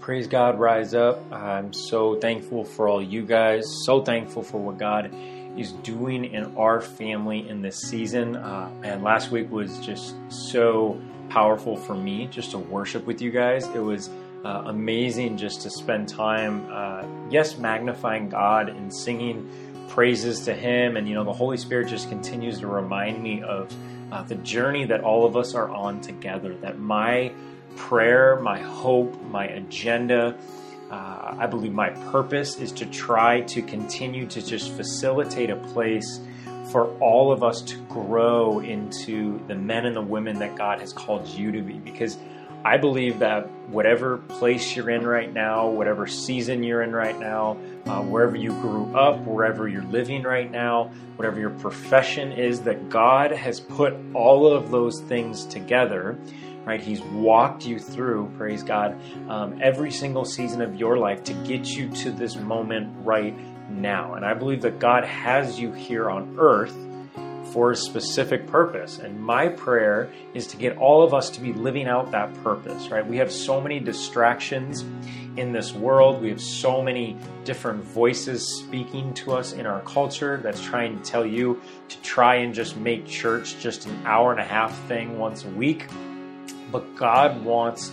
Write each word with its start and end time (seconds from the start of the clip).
praise 0.00 0.26
God, 0.26 0.58
rise 0.58 0.94
up. 0.94 1.30
I'm 1.30 1.72
so 1.72 2.16
thankful 2.16 2.64
for 2.64 2.88
all 2.88 3.02
you 3.02 3.22
guys. 3.22 3.66
So 3.84 4.02
thankful 4.02 4.42
for 4.42 4.58
what 4.58 4.78
God 4.78 5.14
is 5.58 5.72
doing 5.72 6.24
in 6.24 6.56
our 6.56 6.80
family 6.80 7.46
in 7.46 7.60
this 7.60 7.76
season. 7.76 8.36
Uh, 8.36 8.70
and 8.82 9.02
last 9.02 9.30
week 9.30 9.50
was 9.50 9.78
just 9.80 10.14
so 10.28 11.00
powerful 11.28 11.76
for 11.76 11.94
me 11.94 12.26
just 12.28 12.52
to 12.52 12.58
worship 12.58 13.06
with 13.06 13.20
you 13.20 13.30
guys. 13.30 13.66
It 13.68 13.80
was 13.80 14.08
uh, 14.42 14.62
amazing 14.66 15.36
just 15.36 15.60
to 15.62 15.70
spend 15.70 16.08
time, 16.08 16.66
uh, 16.72 17.04
yes, 17.30 17.58
magnifying 17.58 18.30
God 18.30 18.70
and 18.70 18.92
singing 18.92 19.50
praises 19.88 20.46
to 20.46 20.54
Him. 20.54 20.96
And, 20.96 21.06
you 21.08 21.14
know, 21.14 21.24
the 21.24 21.32
Holy 21.32 21.58
Spirit 21.58 21.88
just 21.88 22.08
continues 22.08 22.60
to 22.60 22.68
remind 22.68 23.22
me 23.22 23.42
of 23.42 23.70
uh, 24.10 24.22
the 24.22 24.36
journey 24.36 24.86
that 24.86 25.02
all 25.02 25.26
of 25.26 25.36
us 25.36 25.54
are 25.54 25.68
on 25.68 26.00
together, 26.00 26.54
that 26.62 26.78
my 26.78 27.32
prayer, 27.76 28.38
my 28.40 28.58
hope, 28.60 29.20
my 29.22 29.46
agenda, 29.46 30.36
uh, 30.90 31.36
I 31.38 31.46
believe 31.46 31.72
my 31.72 31.90
purpose 32.10 32.56
is 32.56 32.72
to 32.72 32.86
try 32.86 33.42
to 33.42 33.62
continue 33.62 34.26
to 34.26 34.42
just 34.42 34.72
facilitate 34.72 35.50
a 35.50 35.56
place 35.56 36.20
for 36.70 36.88
all 36.98 37.32
of 37.32 37.42
us 37.42 37.62
to 37.62 37.76
grow 37.82 38.60
into 38.60 39.40
the 39.46 39.54
men 39.54 39.86
and 39.86 39.94
the 39.94 40.02
women 40.02 40.38
that 40.40 40.56
God 40.56 40.80
has 40.80 40.92
called 40.92 41.28
you 41.28 41.52
to 41.52 41.62
be. 41.62 41.74
Because 41.74 42.16
I 42.64 42.76
believe 42.76 43.20
that 43.20 43.48
whatever 43.68 44.18
place 44.18 44.76
you're 44.76 44.90
in 44.90 45.06
right 45.06 45.32
now, 45.32 45.68
whatever 45.68 46.06
season 46.06 46.62
you're 46.62 46.82
in 46.82 46.92
right 46.92 47.18
now, 47.18 47.56
uh, 47.86 48.02
wherever 48.02 48.36
you 48.36 48.50
grew 48.60 48.94
up, 48.94 49.18
wherever 49.20 49.68
you're 49.68 49.84
living 49.84 50.24
right 50.24 50.50
now, 50.50 50.90
whatever 51.16 51.40
your 51.40 51.50
profession 51.50 52.32
is, 52.32 52.60
that 52.62 52.90
God 52.90 53.30
has 53.30 53.60
put 53.60 53.94
all 54.12 54.46
of 54.46 54.70
those 54.70 55.00
things 55.00 55.46
together 55.46 56.18
right? 56.64 56.80
He's 56.80 57.00
walked 57.00 57.66
you 57.66 57.78
through, 57.78 58.32
praise 58.36 58.62
God, 58.62 59.00
um, 59.28 59.58
every 59.62 59.90
single 59.90 60.24
season 60.24 60.62
of 60.62 60.76
your 60.76 60.98
life 60.98 61.24
to 61.24 61.32
get 61.32 61.66
you 61.68 61.88
to 61.96 62.10
this 62.10 62.36
moment 62.36 62.94
right 63.04 63.34
now. 63.70 64.14
And 64.14 64.24
I 64.24 64.34
believe 64.34 64.62
that 64.62 64.78
God 64.78 65.04
has 65.04 65.58
you 65.58 65.72
here 65.72 66.10
on 66.10 66.36
earth 66.38 66.76
for 67.52 67.72
a 67.72 67.76
specific 67.76 68.46
purpose. 68.46 68.98
And 68.98 69.20
my 69.20 69.48
prayer 69.48 70.10
is 70.34 70.46
to 70.48 70.56
get 70.56 70.76
all 70.76 71.02
of 71.02 71.14
us 71.14 71.30
to 71.30 71.40
be 71.40 71.52
living 71.52 71.88
out 71.88 72.10
that 72.12 72.32
purpose, 72.42 72.88
right? 72.88 73.06
We 73.06 73.16
have 73.16 73.32
so 73.32 73.60
many 73.60 73.80
distractions 73.80 74.84
in 75.36 75.52
this 75.52 75.72
world. 75.72 76.20
We 76.20 76.28
have 76.30 76.40
so 76.40 76.82
many 76.82 77.16
different 77.44 77.82
voices 77.82 78.46
speaking 78.58 79.14
to 79.14 79.32
us 79.32 79.52
in 79.52 79.66
our 79.66 79.80
culture 79.82 80.38
that's 80.38 80.62
trying 80.62 80.98
to 80.98 81.04
tell 81.04 81.26
you 81.26 81.60
to 81.88 82.00
try 82.02 82.36
and 82.36 82.54
just 82.54 82.76
make 82.76 83.06
church 83.06 83.58
just 83.58 83.86
an 83.86 84.06
hour 84.06 84.30
and 84.30 84.40
a 84.40 84.44
half 84.44 84.76
thing 84.86 85.18
once 85.18 85.44
a 85.44 85.50
week. 85.50 85.86
But 86.70 86.96
God 86.96 87.44
wants, 87.44 87.92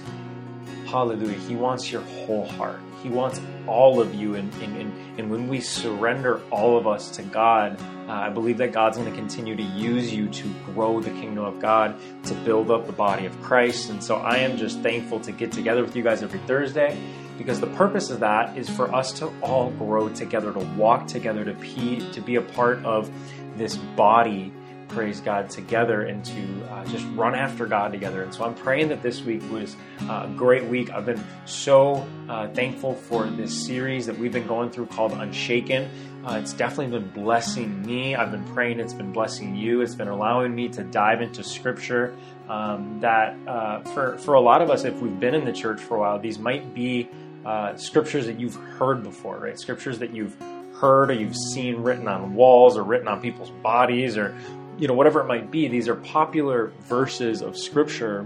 hallelujah, 0.85 1.37
He 1.39 1.55
wants 1.55 1.91
your 1.91 2.01
whole 2.01 2.45
heart. 2.45 2.79
He 3.03 3.09
wants 3.09 3.39
all 3.67 4.01
of 4.01 4.15
you. 4.15 4.35
And, 4.35 4.53
and, 4.55 5.19
and 5.19 5.29
when 5.31 5.47
we 5.47 5.61
surrender 5.61 6.41
all 6.51 6.77
of 6.77 6.87
us 6.87 7.11
to 7.17 7.23
God, 7.23 7.79
uh, 8.07 8.11
I 8.11 8.29
believe 8.29 8.57
that 8.57 8.71
God's 8.71 8.97
going 8.97 9.09
to 9.09 9.15
continue 9.15 9.55
to 9.55 9.63
use 9.63 10.13
you 10.13 10.29
to 10.29 10.53
grow 10.65 10.99
the 11.01 11.11
kingdom 11.11 11.43
of 11.43 11.59
God, 11.59 11.95
to 12.25 12.33
build 12.33 12.71
up 12.71 12.87
the 12.87 12.93
body 12.93 13.25
of 13.25 13.41
Christ. 13.41 13.89
And 13.89 14.03
so 14.03 14.15
I 14.15 14.37
am 14.37 14.57
just 14.57 14.79
thankful 14.79 15.19
to 15.21 15.31
get 15.31 15.51
together 15.51 15.83
with 15.83 15.95
you 15.95 16.03
guys 16.03 16.23
every 16.23 16.39
Thursday 16.39 16.97
because 17.37 17.59
the 17.59 17.67
purpose 17.67 18.09
of 18.09 18.21
that 18.21 18.57
is 18.57 18.69
for 18.69 18.93
us 18.93 19.11
to 19.19 19.31
all 19.41 19.69
grow 19.71 20.09
together, 20.09 20.51
to 20.51 20.59
walk 20.59 21.07
together, 21.07 21.45
to 21.45 21.53
be, 21.53 21.99
to 22.11 22.21
be 22.21 22.35
a 22.35 22.41
part 22.41 22.83
of 22.83 23.11
this 23.57 23.75
body 23.75 24.51
praise 24.87 25.21
God 25.21 25.49
together 25.49 26.03
and 26.03 26.23
to 26.25 26.67
uh, 26.69 26.85
just 26.85 27.05
run 27.13 27.35
after 27.35 27.65
God 27.65 27.91
together. 27.91 28.23
And 28.23 28.33
so 28.33 28.45
I'm 28.45 28.55
praying 28.55 28.89
that 28.89 29.01
this 29.01 29.21
week 29.21 29.41
was 29.51 29.75
uh, 30.03 30.27
a 30.27 30.33
great 30.35 30.65
week. 30.65 30.91
I've 30.91 31.05
been 31.05 31.23
so 31.45 32.07
uh, 32.29 32.47
thankful 32.49 32.93
for 32.93 33.27
this 33.27 33.65
series 33.65 34.05
that 34.05 34.17
we've 34.17 34.31
been 34.31 34.47
going 34.47 34.69
through 34.69 34.87
called 34.87 35.11
Unshaken. 35.11 35.89
Uh, 36.25 36.39
it's 36.41 36.53
definitely 36.53 36.99
been 36.99 37.09
blessing 37.11 37.85
me. 37.85 38.15
I've 38.15 38.31
been 38.31 38.45
praying 38.53 38.79
it's 38.79 38.93
been 38.93 39.13
blessing 39.13 39.55
you. 39.55 39.81
It's 39.81 39.95
been 39.95 40.09
allowing 40.09 40.53
me 40.53 40.67
to 40.69 40.83
dive 40.83 41.21
into 41.21 41.43
scripture 41.43 42.15
um, 42.49 42.99
that 43.01 43.35
uh, 43.47 43.81
for, 43.93 44.17
for 44.17 44.33
a 44.33 44.41
lot 44.41 44.61
of 44.61 44.69
us, 44.69 44.83
if 44.83 44.99
we've 45.01 45.19
been 45.19 45.35
in 45.35 45.45
the 45.45 45.53
church 45.53 45.79
for 45.79 45.97
a 45.97 45.99
while, 45.99 46.19
these 46.19 46.39
might 46.39 46.73
be 46.73 47.09
uh, 47.45 47.75
scriptures 47.77 48.25
that 48.25 48.39
you've 48.39 48.55
heard 48.55 49.03
before, 49.03 49.37
right? 49.37 49.59
Scriptures 49.59 49.99
that 49.99 50.11
you've 50.11 50.35
heard 50.79 51.09
or 51.09 51.13
you've 51.13 51.35
seen 51.35 51.77
written 51.77 52.07
on 52.07 52.35
walls 52.35 52.77
or 52.77 52.83
written 52.83 53.07
on 53.07 53.19
people's 53.21 53.49
bodies 53.63 54.17
or 54.17 54.37
you 54.77 54.87
know, 54.87 54.93
whatever 54.93 55.21
it 55.21 55.25
might 55.25 55.49
be, 55.49 55.67
these 55.67 55.87
are 55.87 55.95
popular 55.95 56.71
verses 56.81 57.41
of 57.41 57.57
scripture, 57.57 58.23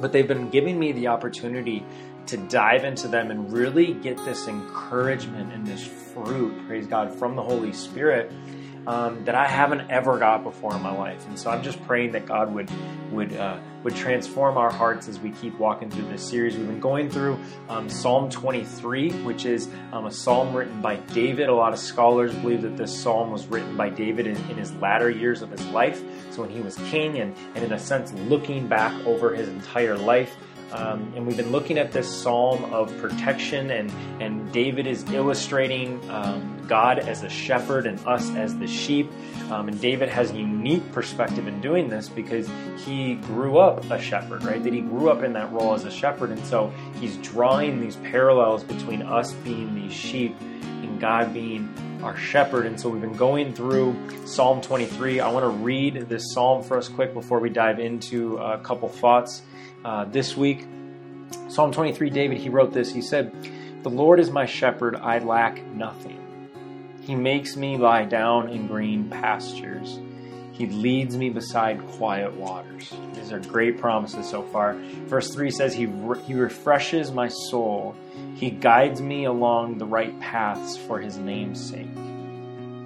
but 0.00 0.12
they've 0.12 0.26
been 0.26 0.50
giving 0.50 0.78
me 0.78 0.92
the 0.92 1.08
opportunity 1.08 1.84
to 2.26 2.36
dive 2.36 2.84
into 2.84 3.06
them 3.06 3.30
and 3.30 3.52
really 3.52 3.92
get 3.94 4.16
this 4.24 4.48
encouragement 4.48 5.52
and 5.52 5.66
this 5.66 5.86
fruit, 5.86 6.66
praise 6.66 6.86
God, 6.86 7.14
from 7.14 7.36
the 7.36 7.42
Holy 7.42 7.72
Spirit 7.72 8.32
um, 8.86 9.24
that 9.24 9.34
I 9.34 9.46
haven't 9.46 9.90
ever 9.90 10.18
got 10.18 10.42
before 10.42 10.74
in 10.74 10.82
my 10.82 10.96
life. 10.96 11.26
And 11.26 11.38
so 11.38 11.50
I'm 11.50 11.62
just 11.62 11.82
praying 11.86 12.12
that 12.12 12.26
God 12.26 12.52
would 12.52 12.70
would 13.10 13.34
uh, 13.34 13.58
would 13.84 13.94
transform 13.94 14.56
our 14.56 14.72
hearts 14.72 15.08
as 15.08 15.18
we 15.20 15.30
keep 15.30 15.58
walking 15.58 15.90
through 15.90 16.08
this 16.08 16.26
series. 16.26 16.56
We've 16.56 16.66
been 16.66 16.80
going 16.80 17.10
through 17.10 17.38
um, 17.68 17.88
Psalm 17.88 18.30
23, 18.30 19.12
which 19.22 19.44
is 19.44 19.68
um, 19.92 20.06
a 20.06 20.10
psalm 20.10 20.54
written 20.54 20.80
by 20.80 20.96
David. 20.96 21.48
A 21.48 21.54
lot 21.54 21.72
of 21.72 21.78
scholars 21.78 22.34
believe 22.34 22.62
that 22.62 22.76
this 22.76 22.98
psalm 22.98 23.30
was 23.30 23.46
written 23.46 23.76
by 23.76 23.90
David 23.90 24.26
in, 24.26 24.36
in 24.50 24.56
his 24.56 24.74
latter 24.76 25.10
years 25.10 25.42
of 25.42 25.50
his 25.50 25.64
life. 25.66 26.02
So 26.30 26.42
when 26.42 26.50
he 26.50 26.60
was 26.60 26.76
king, 26.90 27.18
and, 27.18 27.36
and 27.54 27.62
in 27.64 27.72
a 27.72 27.78
sense, 27.78 28.12
looking 28.12 28.66
back 28.66 28.94
over 29.06 29.34
his 29.34 29.48
entire 29.48 29.96
life. 29.96 30.34
Um, 30.72 31.12
and 31.14 31.26
we've 31.26 31.36
been 31.36 31.52
looking 31.52 31.78
at 31.78 31.92
this 31.92 32.08
psalm 32.08 32.64
of 32.72 32.96
protection, 32.98 33.70
and, 33.70 33.92
and 34.20 34.50
David 34.52 34.86
is 34.86 35.04
illustrating 35.12 36.00
um, 36.10 36.64
God 36.66 36.98
as 36.98 37.22
a 37.22 37.28
shepherd 37.28 37.86
and 37.86 38.04
us 38.06 38.30
as 38.34 38.56
the 38.58 38.66
sheep. 38.66 39.10
Um, 39.50 39.68
and 39.68 39.80
David 39.80 40.08
has 40.08 40.30
a 40.30 40.36
unique 40.36 40.90
perspective 40.92 41.46
in 41.46 41.60
doing 41.60 41.88
this 41.88 42.08
because 42.08 42.48
he 42.84 43.14
grew 43.16 43.58
up 43.58 43.88
a 43.90 44.00
shepherd, 44.00 44.42
right? 44.42 44.62
That 44.62 44.72
he 44.72 44.80
grew 44.80 45.10
up 45.10 45.22
in 45.22 45.34
that 45.34 45.52
role 45.52 45.74
as 45.74 45.84
a 45.84 45.90
shepherd. 45.90 46.30
And 46.30 46.44
so 46.46 46.72
he's 46.98 47.16
drawing 47.18 47.80
these 47.80 47.96
parallels 47.96 48.64
between 48.64 49.02
us 49.02 49.32
being 49.32 49.74
these 49.74 49.92
sheep 49.92 50.34
and 50.40 50.98
God 51.00 51.32
being 51.34 51.72
our 52.02 52.16
shepherd. 52.16 52.66
And 52.66 52.80
so 52.80 52.88
we've 52.88 53.00
been 53.00 53.16
going 53.16 53.54
through 53.54 53.96
Psalm 54.26 54.60
23. 54.60 55.20
I 55.20 55.30
want 55.30 55.44
to 55.44 55.48
read 55.48 56.08
this 56.08 56.32
psalm 56.32 56.62
for 56.62 56.78
us 56.78 56.88
quick 56.88 57.14
before 57.14 57.38
we 57.38 57.50
dive 57.50 57.78
into 57.78 58.38
a 58.38 58.58
couple 58.58 58.88
thoughts 58.88 59.42
uh, 59.84 60.04
this 60.06 60.36
week. 60.36 60.66
Psalm 61.48 61.72
23, 61.72 62.10
David, 62.10 62.38
he 62.38 62.48
wrote 62.48 62.72
this. 62.72 62.92
He 62.92 63.02
said, 63.02 63.32
The 63.82 63.90
Lord 63.90 64.18
is 64.18 64.30
my 64.30 64.46
shepherd, 64.46 64.96
I 64.96 65.18
lack 65.18 65.62
nothing. 65.66 66.20
He 67.02 67.14
makes 67.14 67.56
me 67.56 67.76
lie 67.76 68.04
down 68.04 68.48
in 68.48 68.66
green 68.66 69.10
pastures. 69.10 69.98
He 70.52 70.66
leads 70.66 71.16
me 71.16 71.30
beside 71.30 71.84
quiet 71.92 72.32
waters. 72.34 72.92
These 73.12 73.32
are 73.32 73.40
great 73.40 73.78
promises 73.78 74.30
so 74.30 74.42
far. 74.42 74.74
Verse 74.74 75.34
3 75.34 75.50
says, 75.50 75.74
He, 75.74 75.86
re- 75.86 76.22
he 76.22 76.34
refreshes 76.34 77.10
my 77.10 77.28
soul. 77.28 77.96
He 78.36 78.50
guides 78.50 79.02
me 79.02 79.24
along 79.24 79.78
the 79.78 79.86
right 79.86 80.18
paths 80.20 80.76
for 80.76 81.00
His 81.00 81.18
name's 81.18 81.70
sake. 81.70 81.88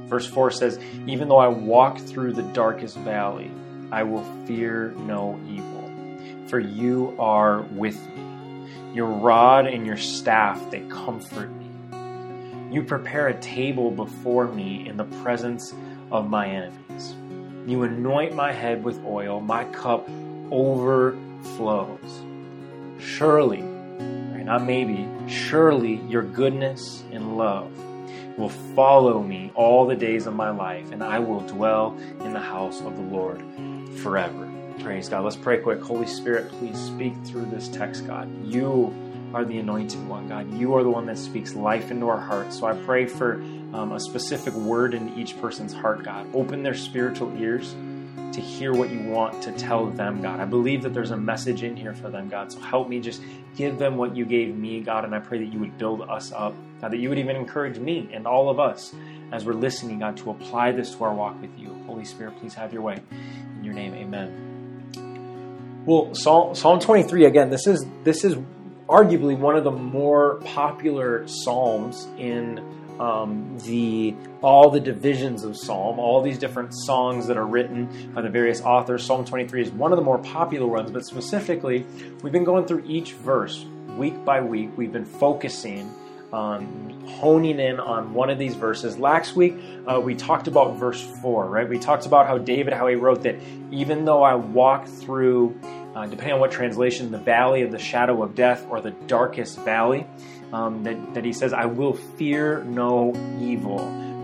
Verse 0.08 0.26
4 0.26 0.50
says, 0.50 0.78
Even 1.06 1.28
though 1.28 1.38
I 1.38 1.48
walk 1.48 1.98
through 1.98 2.32
the 2.32 2.42
darkest 2.42 2.96
valley, 2.96 3.50
I 3.92 4.02
will 4.02 4.24
fear 4.46 4.94
no 4.96 5.38
evil 5.46 5.67
for 6.48 6.58
you 6.58 7.14
are 7.18 7.62
with 7.62 7.98
me. 8.14 8.24
Your 8.94 9.06
rod 9.06 9.66
and 9.66 9.86
your 9.86 9.96
staff, 9.96 10.70
they 10.70 10.80
comfort 10.88 11.50
me. 11.50 11.66
You 12.74 12.82
prepare 12.82 13.28
a 13.28 13.40
table 13.40 13.90
before 13.90 14.46
me 14.46 14.88
in 14.88 14.96
the 14.96 15.04
presence 15.22 15.72
of 16.10 16.28
my 16.28 16.48
enemies. 16.48 17.14
You 17.66 17.82
anoint 17.82 18.34
my 18.34 18.52
head 18.52 18.82
with 18.82 19.02
oil, 19.04 19.40
my 19.40 19.64
cup 19.64 20.08
overflows. 20.50 22.22
Surely, 22.98 23.62
right, 23.62 24.44
not 24.44 24.64
maybe, 24.64 25.06
surely 25.28 25.96
your 26.08 26.22
goodness 26.22 27.04
and 27.12 27.36
love 27.36 27.70
will 28.38 28.48
follow 28.74 29.22
me 29.22 29.50
all 29.54 29.86
the 29.86 29.96
days 29.96 30.26
of 30.26 30.34
my 30.34 30.50
life, 30.50 30.92
and 30.92 31.02
I 31.02 31.18
will 31.18 31.40
dwell 31.40 31.96
in 32.20 32.32
the 32.32 32.40
house 32.40 32.80
of 32.80 32.96
the 32.96 33.02
Lord 33.02 33.42
forever. 33.98 34.47
Praise 34.82 35.08
God. 35.08 35.24
Let's 35.24 35.36
pray 35.36 35.58
quick. 35.58 35.82
Holy 35.82 36.06
Spirit, 36.06 36.50
please 36.52 36.78
speak 36.78 37.14
through 37.24 37.46
this 37.46 37.68
text, 37.68 38.06
God. 38.06 38.28
You 38.44 38.94
are 39.34 39.44
the 39.44 39.58
anointed 39.58 40.06
one, 40.08 40.28
God. 40.28 40.52
You 40.54 40.74
are 40.74 40.82
the 40.82 40.90
one 40.90 41.06
that 41.06 41.18
speaks 41.18 41.54
life 41.54 41.90
into 41.90 42.08
our 42.08 42.20
hearts. 42.20 42.58
So 42.58 42.66
I 42.66 42.74
pray 42.74 43.06
for 43.06 43.34
um, 43.74 43.92
a 43.92 44.00
specific 44.00 44.54
word 44.54 44.94
in 44.94 45.18
each 45.18 45.38
person's 45.40 45.74
heart, 45.74 46.04
God. 46.04 46.26
Open 46.34 46.62
their 46.62 46.74
spiritual 46.74 47.36
ears 47.40 47.74
to 48.32 48.40
hear 48.40 48.72
what 48.72 48.90
you 48.90 49.00
want 49.00 49.42
to 49.42 49.52
tell 49.52 49.86
them, 49.86 50.22
God. 50.22 50.40
I 50.40 50.44
believe 50.44 50.82
that 50.82 50.94
there's 50.94 51.10
a 51.10 51.16
message 51.16 51.62
in 51.62 51.76
here 51.76 51.94
for 51.94 52.08
them, 52.08 52.28
God. 52.28 52.52
So 52.52 52.60
help 52.60 52.88
me 52.88 53.00
just 53.00 53.22
give 53.56 53.78
them 53.78 53.96
what 53.96 54.16
you 54.16 54.24
gave 54.24 54.54
me, 54.56 54.80
God. 54.80 55.04
And 55.04 55.14
I 55.14 55.18
pray 55.18 55.38
that 55.38 55.52
you 55.52 55.58
would 55.60 55.76
build 55.76 56.02
us 56.02 56.32
up, 56.32 56.54
God, 56.80 56.92
that 56.92 56.98
you 56.98 57.08
would 57.08 57.18
even 57.18 57.36
encourage 57.36 57.78
me 57.78 58.08
and 58.12 58.26
all 58.26 58.48
of 58.48 58.60
us 58.60 58.94
as 59.32 59.44
we're 59.44 59.54
listening, 59.54 59.98
God, 59.98 60.16
to 60.18 60.30
apply 60.30 60.72
this 60.72 60.94
to 60.94 61.04
our 61.04 61.14
walk 61.14 61.40
with 61.40 61.50
you. 61.58 61.74
Holy 61.86 62.04
Spirit, 62.04 62.38
please 62.38 62.54
have 62.54 62.72
your 62.72 62.82
way. 62.82 63.00
In 63.58 63.64
your 63.64 63.74
name, 63.74 63.94
amen. 63.94 64.47
Well, 65.88 66.14
Psalm, 66.14 66.54
Psalm 66.54 66.80
23 66.80 67.24
again. 67.24 67.48
This 67.48 67.66
is 67.66 67.86
this 68.04 68.22
is 68.22 68.34
arguably 68.88 69.38
one 69.38 69.56
of 69.56 69.64
the 69.64 69.70
more 69.70 70.34
popular 70.44 71.26
psalms 71.26 72.06
in 72.18 72.58
um, 73.00 73.56
the 73.60 74.14
all 74.42 74.68
the 74.68 74.80
divisions 74.80 75.44
of 75.44 75.56
psalm, 75.56 75.98
all 75.98 76.20
these 76.20 76.36
different 76.36 76.74
songs 76.74 77.26
that 77.28 77.38
are 77.38 77.46
written 77.46 78.12
by 78.12 78.20
the 78.20 78.28
various 78.28 78.60
authors. 78.60 79.02
Psalm 79.02 79.24
23 79.24 79.62
is 79.62 79.70
one 79.70 79.90
of 79.90 79.96
the 79.96 80.04
more 80.04 80.18
popular 80.18 80.66
ones, 80.66 80.90
but 80.90 81.06
specifically, 81.06 81.86
we've 82.22 82.34
been 82.34 82.44
going 82.44 82.66
through 82.66 82.84
each 82.86 83.14
verse 83.14 83.64
week 83.96 84.22
by 84.26 84.42
week. 84.42 84.68
We've 84.76 84.92
been 84.92 85.06
focusing 85.06 85.90
on 86.32 86.88
honing 87.06 87.58
in 87.58 87.80
on 87.80 88.12
one 88.12 88.28
of 88.30 88.38
these 88.38 88.54
verses. 88.54 88.98
Last 88.98 89.34
week, 89.34 89.54
uh, 89.86 89.98
we 89.98 90.14
talked 90.14 90.46
about 90.46 90.76
verse 90.76 91.00
4, 91.22 91.46
right? 91.46 91.68
We 91.68 91.78
talked 91.78 92.06
about 92.06 92.26
how 92.26 92.38
David, 92.38 92.74
how 92.74 92.86
he 92.86 92.96
wrote 92.96 93.22
that 93.22 93.36
even 93.70 94.04
though 94.04 94.22
I 94.22 94.34
walk 94.34 94.86
through, 94.86 95.58
uh, 95.98 96.06
depending 96.06 96.34
on 96.34 96.38
what 96.38 96.52
translation, 96.52 97.10
the 97.10 97.18
valley 97.18 97.62
of 97.62 97.72
the 97.72 97.78
shadow 97.78 98.22
of 98.22 98.36
death 98.36 98.64
or 98.70 98.80
the 98.80 98.92
darkest 99.08 99.58
valley, 99.64 100.06
um, 100.52 100.84
that, 100.84 101.14
that 101.14 101.24
he 101.24 101.32
says, 101.32 101.52
I 101.52 101.64
will 101.64 101.94
fear 101.94 102.62
no 102.62 103.12
evil, 103.40 103.78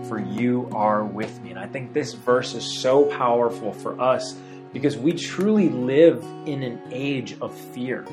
for 0.07 0.17
you 0.17 0.69
are 0.71 1.03
with 1.03 1.41
me. 1.41 1.49
And 1.49 1.59
I 1.59 1.67
think 1.67 1.91
this 1.91 2.13
verse 2.13 2.53
is 2.53 2.79
so 2.79 3.03
powerful 3.03 3.73
for 3.73 3.99
us 3.99 4.37
because 4.71 4.95
we 4.95 5.11
truly 5.11 5.67
live 5.67 6.23
in 6.45 6.63
an 6.63 6.81
age 6.91 7.35
of 7.41 7.53
fear, 7.53 8.03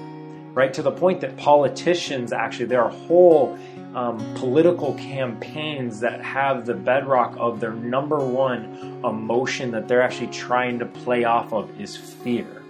right? 0.54 0.74
To 0.74 0.82
the 0.82 0.90
point 0.90 1.20
that 1.20 1.36
politicians 1.36 2.32
actually, 2.32 2.66
there 2.66 2.82
are 2.82 2.90
whole 2.90 3.56
um, 3.94 4.18
political 4.34 4.94
campaigns 4.94 6.00
that 6.00 6.20
have 6.20 6.66
the 6.66 6.74
bedrock 6.74 7.36
of 7.38 7.60
their 7.60 7.74
number 7.74 8.18
one 8.18 9.00
emotion 9.04 9.70
that 9.70 9.86
they're 9.86 10.02
actually 10.02 10.32
trying 10.32 10.80
to 10.80 10.86
play 10.86 11.22
off 11.22 11.52
of 11.52 11.80
is 11.80 11.96
fear 11.96 12.61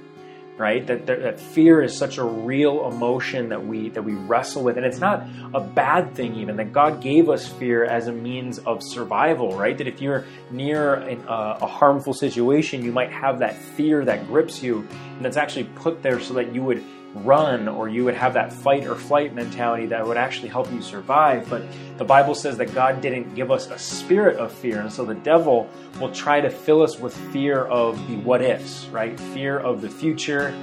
right? 0.58 0.86
That, 0.86 1.06
that 1.06 1.40
fear 1.40 1.82
is 1.82 1.96
such 1.96 2.18
a 2.18 2.24
real 2.24 2.88
emotion 2.88 3.48
that 3.48 3.66
we 3.66 3.88
that 3.90 4.02
we 4.02 4.12
wrestle 4.12 4.62
with, 4.62 4.76
and 4.76 4.86
it's 4.86 4.98
not 4.98 5.26
a 5.54 5.60
bad 5.60 6.14
thing 6.14 6.34
even. 6.36 6.56
That 6.56 6.72
God 6.72 7.00
gave 7.00 7.28
us 7.28 7.46
fear 7.46 7.84
as 7.84 8.06
a 8.06 8.12
means 8.12 8.58
of 8.60 8.82
survival, 8.82 9.56
right? 9.56 9.76
That 9.76 9.86
if 9.86 10.00
you're 10.00 10.24
near 10.50 10.94
an, 10.94 11.20
uh, 11.28 11.58
a 11.60 11.66
harmful 11.66 12.14
situation, 12.14 12.84
you 12.84 12.92
might 12.92 13.10
have 13.10 13.38
that 13.40 13.56
fear 13.56 14.04
that 14.04 14.26
grips 14.26 14.62
you, 14.62 14.86
and 15.16 15.24
that's 15.24 15.36
actually 15.36 15.64
put 15.64 16.02
there 16.02 16.20
so 16.20 16.34
that 16.34 16.54
you 16.54 16.62
would 16.62 16.84
run 17.14 17.68
or 17.68 17.88
you 17.88 18.04
would 18.04 18.14
have 18.14 18.34
that 18.34 18.52
fight 18.52 18.86
or 18.86 18.94
flight 18.94 19.34
mentality 19.34 19.86
that 19.86 20.06
would 20.06 20.16
actually 20.16 20.48
help 20.48 20.70
you 20.72 20.80
survive. 20.80 21.48
But 21.48 21.62
the 21.98 22.04
Bible 22.04 22.34
says 22.34 22.56
that 22.58 22.74
God 22.74 23.00
didn't 23.00 23.34
give 23.34 23.50
us 23.50 23.68
a 23.68 23.78
spirit 23.78 24.36
of 24.38 24.52
fear. 24.52 24.80
And 24.80 24.92
so 24.92 25.04
the 25.04 25.14
devil 25.14 25.68
will 26.00 26.12
try 26.12 26.40
to 26.40 26.50
fill 26.50 26.82
us 26.82 26.98
with 26.98 27.14
fear 27.32 27.64
of 27.64 27.96
the 28.08 28.16
what 28.16 28.42
ifs, 28.42 28.86
right? 28.86 29.18
Fear 29.18 29.58
of 29.58 29.82
the 29.82 29.90
future, 29.90 30.54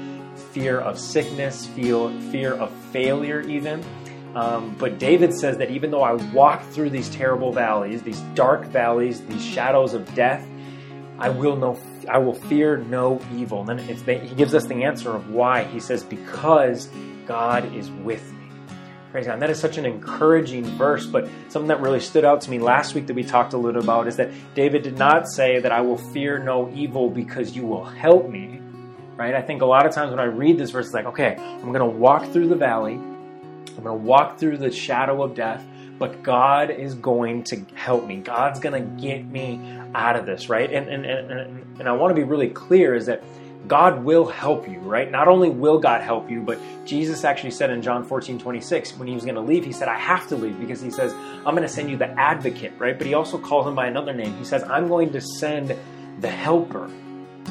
fear 0.51 0.79
of 0.79 0.99
sickness, 0.99 1.67
fear, 1.67 2.09
fear 2.31 2.53
of 2.53 2.71
failure, 2.91 3.41
even. 3.41 3.83
Um, 4.35 4.75
but 4.77 4.99
David 4.99 5.33
says 5.33 5.57
that 5.57 5.71
even 5.71 5.89
though 5.91 6.03
I 6.03 6.13
walk 6.13 6.63
through 6.69 6.91
these 6.91 7.09
terrible 7.09 7.51
valleys, 7.51 8.01
these 8.03 8.19
dark 8.35 8.65
valleys, 8.65 9.21
these 9.21 9.43
shadows 9.43 9.93
of 9.93 10.13
death, 10.13 10.47
I 11.17 11.29
will 11.29 11.55
know 11.55 11.73
I 12.07 12.17
will 12.19 12.33
fear 12.33 12.77
no 12.77 13.21
evil. 13.35 13.69
And 13.69 13.79
then 13.79 14.03
the, 14.05 14.13
he 14.19 14.35
gives 14.35 14.53
us 14.53 14.65
the 14.65 14.83
answer 14.83 15.11
of 15.15 15.29
why. 15.29 15.63
He 15.63 15.79
says, 15.79 16.03
Because 16.03 16.89
God 17.25 17.73
is 17.75 17.89
with 17.91 18.31
me. 18.33 18.49
Praise 19.11 19.25
God. 19.25 19.33
And 19.33 19.41
that 19.41 19.49
is 19.49 19.59
such 19.59 19.77
an 19.77 19.85
encouraging 19.85 20.63
verse, 20.63 21.07
but 21.07 21.27
something 21.47 21.67
that 21.69 21.81
really 21.81 21.99
stood 21.99 22.23
out 22.23 22.41
to 22.41 22.51
me 22.51 22.59
last 22.59 22.93
week 22.93 23.07
that 23.07 23.15
we 23.15 23.23
talked 23.23 23.53
a 23.53 23.57
little 23.57 23.81
about 23.81 24.07
is 24.07 24.17
that 24.17 24.29
David 24.53 24.83
did 24.83 24.97
not 24.97 25.27
say 25.27 25.59
that 25.59 25.71
I 25.71 25.81
will 25.81 25.97
fear 25.97 26.37
no 26.37 26.71
evil 26.75 27.09
because 27.09 27.55
you 27.55 27.65
will 27.65 27.83
help 27.83 28.29
me. 28.29 28.61
Right? 29.15 29.33
I 29.33 29.41
think 29.41 29.61
a 29.61 29.65
lot 29.65 29.85
of 29.85 29.93
times 29.93 30.11
when 30.11 30.19
I 30.19 30.25
read 30.25 30.57
this 30.57 30.69
verse, 30.69 30.85
it's 30.85 30.93
like, 30.93 31.07
okay, 31.07 31.35
I'm 31.37 31.73
going 31.73 31.79
to 31.79 31.85
walk 31.85 32.31
through 32.31 32.47
the 32.47 32.55
valley, 32.55 32.93
I'm 32.93 33.83
going 33.83 33.85
to 33.85 33.93
walk 34.05 34.37
through 34.39 34.57
the 34.57 34.71
shadow 34.71 35.23
of 35.23 35.35
death, 35.35 35.65
but 35.99 36.23
God 36.23 36.71
is 36.71 36.95
going 36.95 37.43
to 37.45 37.65
help 37.75 38.07
me. 38.07 38.17
God's 38.17 38.59
going 38.59 38.81
to 38.81 39.01
get 39.01 39.25
me 39.25 39.59
out 39.93 40.15
of 40.15 40.25
this, 40.25 40.49
right? 40.49 40.71
And, 40.71 40.87
and, 40.87 41.05
and, 41.05 41.79
and 41.79 41.87
I 41.87 41.91
want 41.91 42.11
to 42.11 42.15
be 42.15 42.23
really 42.23 42.49
clear 42.49 42.95
is 42.95 43.05
that 43.07 43.21
God 43.67 44.03
will 44.03 44.25
help 44.25 44.67
you, 44.67 44.79
right? 44.79 45.11
Not 45.11 45.27
only 45.27 45.49
will 45.49 45.77
God 45.77 46.01
help 46.01 46.31
you, 46.31 46.41
but 46.41 46.57
Jesus 46.85 47.23
actually 47.23 47.51
said 47.51 47.69
in 47.69 47.81
John 47.81 48.03
14, 48.05 48.39
26, 48.39 48.97
when 48.97 49.07
he 49.07 49.13
was 49.13 49.23
going 49.23 49.35
to 49.35 49.41
leave, 49.41 49.65
he 49.65 49.73
said, 49.73 49.89
I 49.89 49.99
have 49.99 50.27
to 50.29 50.35
leave 50.35 50.59
because 50.59 50.81
he 50.81 50.89
says, 50.89 51.13
I'm 51.13 51.55
going 51.55 51.61
to 51.61 51.67
send 51.67 51.89
you 51.89 51.97
the 51.97 52.09
advocate, 52.19 52.73
right? 52.79 52.97
But 52.97 53.05
he 53.05 53.13
also 53.13 53.37
calls 53.37 53.67
him 53.67 53.75
by 53.75 53.87
another 53.87 54.13
name. 54.13 54.35
He 54.37 54.45
says, 54.45 54.63
I'm 54.63 54.87
going 54.87 55.11
to 55.11 55.21
send 55.21 55.77
the 56.19 56.29
helper. 56.29 56.89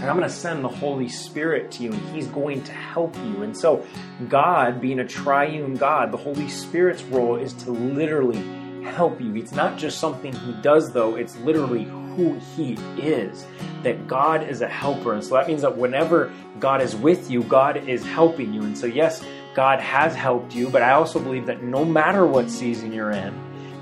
And 0.01 0.09
I'm 0.09 0.17
going 0.17 0.29
to 0.29 0.35
send 0.35 0.65
the 0.65 0.69
Holy 0.69 1.09
Spirit 1.09 1.73
to 1.73 1.83
you, 1.83 1.93
and 1.93 2.15
He's 2.15 2.29
going 2.29 2.63
to 2.63 2.73
help 2.73 3.17
you. 3.17 3.43
And 3.43 3.57
so, 3.57 3.85
God, 4.29 4.81
being 4.81 5.01
a 5.01 5.07
triune 5.07 5.75
God, 5.75 6.13
the 6.13 6.17
Holy 6.17 6.49
Spirit's 6.49 7.03
role 7.03 7.37
is 7.37 7.53
to 7.55 7.73
literally 7.73 8.43
help 8.85 9.21
you. 9.21 9.35
It's 9.35 9.53
not 9.53 9.77
just 9.77 9.99
something 9.99 10.33
He 10.33 10.53
does, 10.63 10.93
though, 10.93 11.17
it's 11.17 11.37
literally 11.39 11.85
who 11.85 12.39
He 12.57 12.75
is. 13.01 13.45
That 13.83 14.07
God 14.07 14.49
is 14.49 14.61
a 14.61 14.69
helper. 14.69 15.15
And 15.15 15.25
so 15.25 15.35
that 15.35 15.49
means 15.49 15.63
that 15.63 15.77
whenever 15.77 16.33
God 16.61 16.81
is 16.81 16.95
with 16.95 17.31
you, 17.31 17.43
God 17.43 17.77
is 17.89 18.05
helping 18.05 18.55
you. 18.55 18.63
And 18.63 18.79
so, 18.79 18.87
yes, 18.87 19.25
God 19.55 19.81
has 19.81 20.15
helped 20.15 20.55
you, 20.55 20.71
but 20.71 20.83
I 20.83 20.93
also 20.93 21.19
believe 21.19 21.47
that 21.47 21.65
no 21.65 21.85
matter 21.85 22.25
what 22.25 22.49
season 22.49 22.93
you're 22.93 23.11
in, 23.11 23.35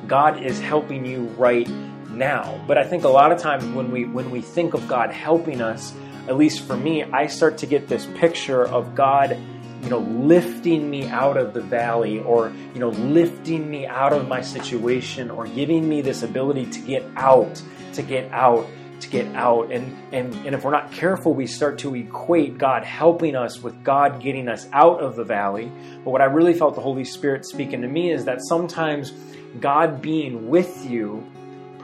God 0.06 0.42
is 0.42 0.58
helping 0.60 1.04
you 1.04 1.24
right 1.36 1.68
now. 2.10 2.62
But 2.66 2.78
I 2.78 2.84
think 2.84 3.04
a 3.04 3.08
lot 3.08 3.32
of 3.32 3.38
times 3.38 3.64
when 3.66 3.90
we 3.90 4.06
when 4.06 4.30
we 4.30 4.40
think 4.40 4.74
of 4.74 4.88
God 4.88 5.10
helping 5.10 5.60
us, 5.60 5.92
at 6.28 6.36
least 6.36 6.62
for 6.62 6.76
me, 6.76 7.04
I 7.04 7.26
start 7.26 7.58
to 7.58 7.66
get 7.66 7.88
this 7.88 8.06
picture 8.16 8.66
of 8.66 8.94
God, 8.94 9.38
you 9.82 9.88
know, 9.88 10.00
lifting 10.00 10.90
me 10.90 11.06
out 11.06 11.36
of 11.36 11.54
the 11.54 11.60
valley 11.60 12.18
or, 12.20 12.52
you 12.74 12.80
know, 12.80 12.90
lifting 12.90 13.70
me 13.70 13.86
out 13.86 14.12
of 14.12 14.26
my 14.26 14.40
situation 14.40 15.30
or 15.30 15.46
giving 15.46 15.88
me 15.88 16.00
this 16.02 16.22
ability 16.22 16.66
to 16.66 16.80
get 16.80 17.04
out, 17.16 17.62
to 17.92 18.02
get 18.02 18.30
out, 18.32 18.66
to 19.00 19.08
get 19.08 19.26
out. 19.36 19.70
And, 19.70 19.96
and, 20.12 20.34
and 20.46 20.54
if 20.54 20.64
we're 20.64 20.72
not 20.72 20.90
careful, 20.90 21.34
we 21.34 21.46
start 21.46 21.78
to 21.80 21.94
equate 21.94 22.58
God 22.58 22.82
helping 22.82 23.36
us 23.36 23.62
with 23.62 23.84
God 23.84 24.20
getting 24.20 24.48
us 24.48 24.66
out 24.72 25.00
of 25.00 25.16
the 25.16 25.24
valley. 25.24 25.70
But 26.04 26.10
what 26.10 26.22
I 26.22 26.24
really 26.24 26.54
felt 26.54 26.74
the 26.74 26.80
Holy 26.80 27.04
Spirit 27.04 27.46
speaking 27.46 27.82
to 27.82 27.88
me 27.88 28.10
is 28.10 28.24
that 28.24 28.40
sometimes 28.42 29.12
God 29.60 30.02
being 30.02 30.48
with 30.48 30.84
you 30.84 31.24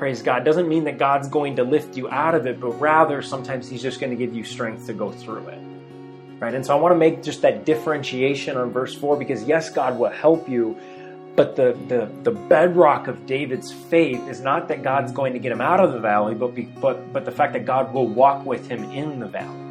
praise 0.02 0.20
God, 0.20 0.44
doesn't 0.44 0.68
mean 0.68 0.82
that 0.82 0.98
God's 0.98 1.28
going 1.28 1.54
to 1.54 1.62
lift 1.62 1.96
you 1.96 2.10
out 2.10 2.34
of 2.34 2.44
it, 2.48 2.58
but 2.58 2.72
rather 2.80 3.22
sometimes 3.22 3.68
He's 3.68 3.80
just 3.80 4.00
going 4.00 4.10
to 4.10 4.16
give 4.16 4.34
you 4.34 4.42
strength 4.42 4.86
to 4.86 4.92
go 4.92 5.12
through 5.12 5.46
it. 5.46 5.60
Right? 6.40 6.52
And 6.52 6.66
so 6.66 6.76
I 6.76 6.80
want 6.80 6.90
to 6.90 6.98
make 6.98 7.22
just 7.22 7.42
that 7.42 7.64
differentiation 7.64 8.56
on 8.56 8.72
verse 8.72 8.96
4 8.96 9.16
because 9.16 9.44
yes, 9.44 9.70
God 9.70 10.00
will 10.00 10.10
help 10.10 10.48
you, 10.48 10.76
but 11.36 11.54
the, 11.54 11.78
the, 11.86 12.10
the 12.24 12.32
bedrock 12.32 13.06
of 13.06 13.26
David's 13.26 13.70
faith 13.70 14.26
is 14.26 14.40
not 14.40 14.66
that 14.66 14.82
God's 14.82 15.12
going 15.12 15.34
to 15.34 15.38
get 15.38 15.52
him 15.52 15.60
out 15.60 15.78
of 15.78 15.92
the 15.92 16.00
valley, 16.00 16.34
but, 16.34 16.52
be, 16.52 16.62
but, 16.62 17.12
but 17.12 17.24
the 17.24 17.30
fact 17.30 17.52
that 17.52 17.64
God 17.64 17.94
will 17.94 18.08
walk 18.08 18.44
with 18.44 18.68
him 18.68 18.82
in 18.90 19.20
the 19.20 19.28
valley. 19.28 19.61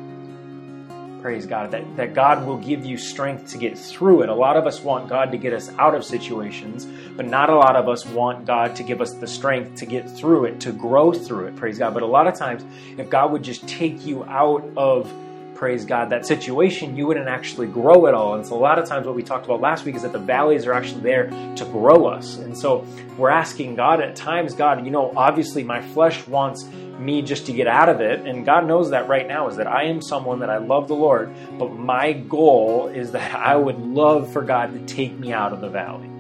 Praise 1.22 1.46
God. 1.46 1.70
That, 1.70 1.98
that 1.98 2.14
God 2.16 2.48
will 2.48 2.58
give 2.58 2.84
you 2.84 2.98
strength 2.98 3.52
to 3.52 3.60
get 3.60 3.78
through 3.78 4.24
it. 4.24 4.30
A 4.30 4.34
lot 4.34 4.58
of 4.58 4.66
us 4.66 4.82
want 4.82 5.08
God 5.08 5.32
to 5.32 5.38
get 5.38 5.54
us 5.54 5.70
out 5.78 5.94
of 5.94 6.04
situations, 6.04 6.88
but 7.16 7.28
not 7.28 7.52
a 7.52 7.56
lot 7.56 7.76
of 7.76 7.88
us 7.88 8.08
want 8.08 8.48
God 8.48 8.76
to 8.78 8.84
give 8.84 9.02
us 9.02 9.14
the 9.14 9.28
strength 9.28 9.76
to 9.76 9.86
get 9.86 10.10
through 10.10 10.46
it, 10.46 10.60
to 10.62 10.72
grow 10.72 11.14
through 11.14 11.48
it. 11.48 11.56
Praise 11.56 11.78
God. 11.78 11.94
But 11.94 12.02
a 12.02 12.08
lot 12.08 12.26
of 12.26 12.34
times, 12.34 12.66
if 12.98 13.08
God 13.10 13.32
would 13.32 13.44
just 13.44 13.68
take 13.68 14.04
you 14.04 14.24
out 14.24 14.68
of 14.76 15.14
praise 15.62 15.86
God, 15.86 16.10
that 16.10 16.26
situation, 16.26 16.98
you 16.98 17.06
wouldn't 17.06 17.28
actually 17.28 17.68
grow 17.68 18.08
at 18.08 18.16
all. 18.16 18.34
And 18.34 18.44
so, 18.44 18.56
a 18.56 18.58
lot 18.58 18.80
of 18.80 18.90
times, 18.90 19.06
what 19.06 19.14
we 19.14 19.22
talked 19.22 19.46
about 19.46 19.62
last 19.62 19.86
week 19.86 19.94
is 19.96 20.02
that 20.02 20.12
the 20.12 20.18
valleys 20.18 20.66
are 20.66 20.74
actually 20.74 21.02
there 21.02 21.28
to 21.56 21.66
grow 21.66 22.08
us. 22.08 22.38
And 22.38 22.58
so, 22.58 22.84
we're 23.16 23.30
asking 23.30 23.76
God 23.76 24.02
at 24.02 24.16
times, 24.16 24.56
God, 24.56 24.84
you 24.84 24.90
know, 24.90 25.14
obviously 25.16 25.64
my 25.64 25.80
flesh 25.80 26.26
wants 26.26 26.66
me 26.66 27.22
just 27.22 27.46
to 27.46 27.54
get 27.54 27.68
out 27.68 27.90
of 27.90 28.02
it. 28.02 28.22
And 28.22 28.44
God 28.44 28.66
knows 28.66 28.90
that 28.90 29.08
right 29.08 29.28
now 29.28 29.50
is 29.50 29.58
that 29.58 29.68
I 29.68 29.84
am 29.84 30.02
someone 30.02 30.40
that 30.40 30.50
I 30.50 30.58
love 30.58 30.88
the 30.88 30.96
Lord, 30.96 31.32
but 31.60 31.72
my 31.74 32.14
goal 32.14 32.88
is 32.88 33.12
that 33.12 33.36
I 33.36 33.56
would 33.56 33.78
love 33.78 34.34
for 34.34 34.42
God 34.42 34.74
to 34.74 34.80
take 34.92 35.16
me 35.20 35.32
out 35.32 35.54
of 35.54 35.62
the 35.62 35.70
valley. 35.70 36.11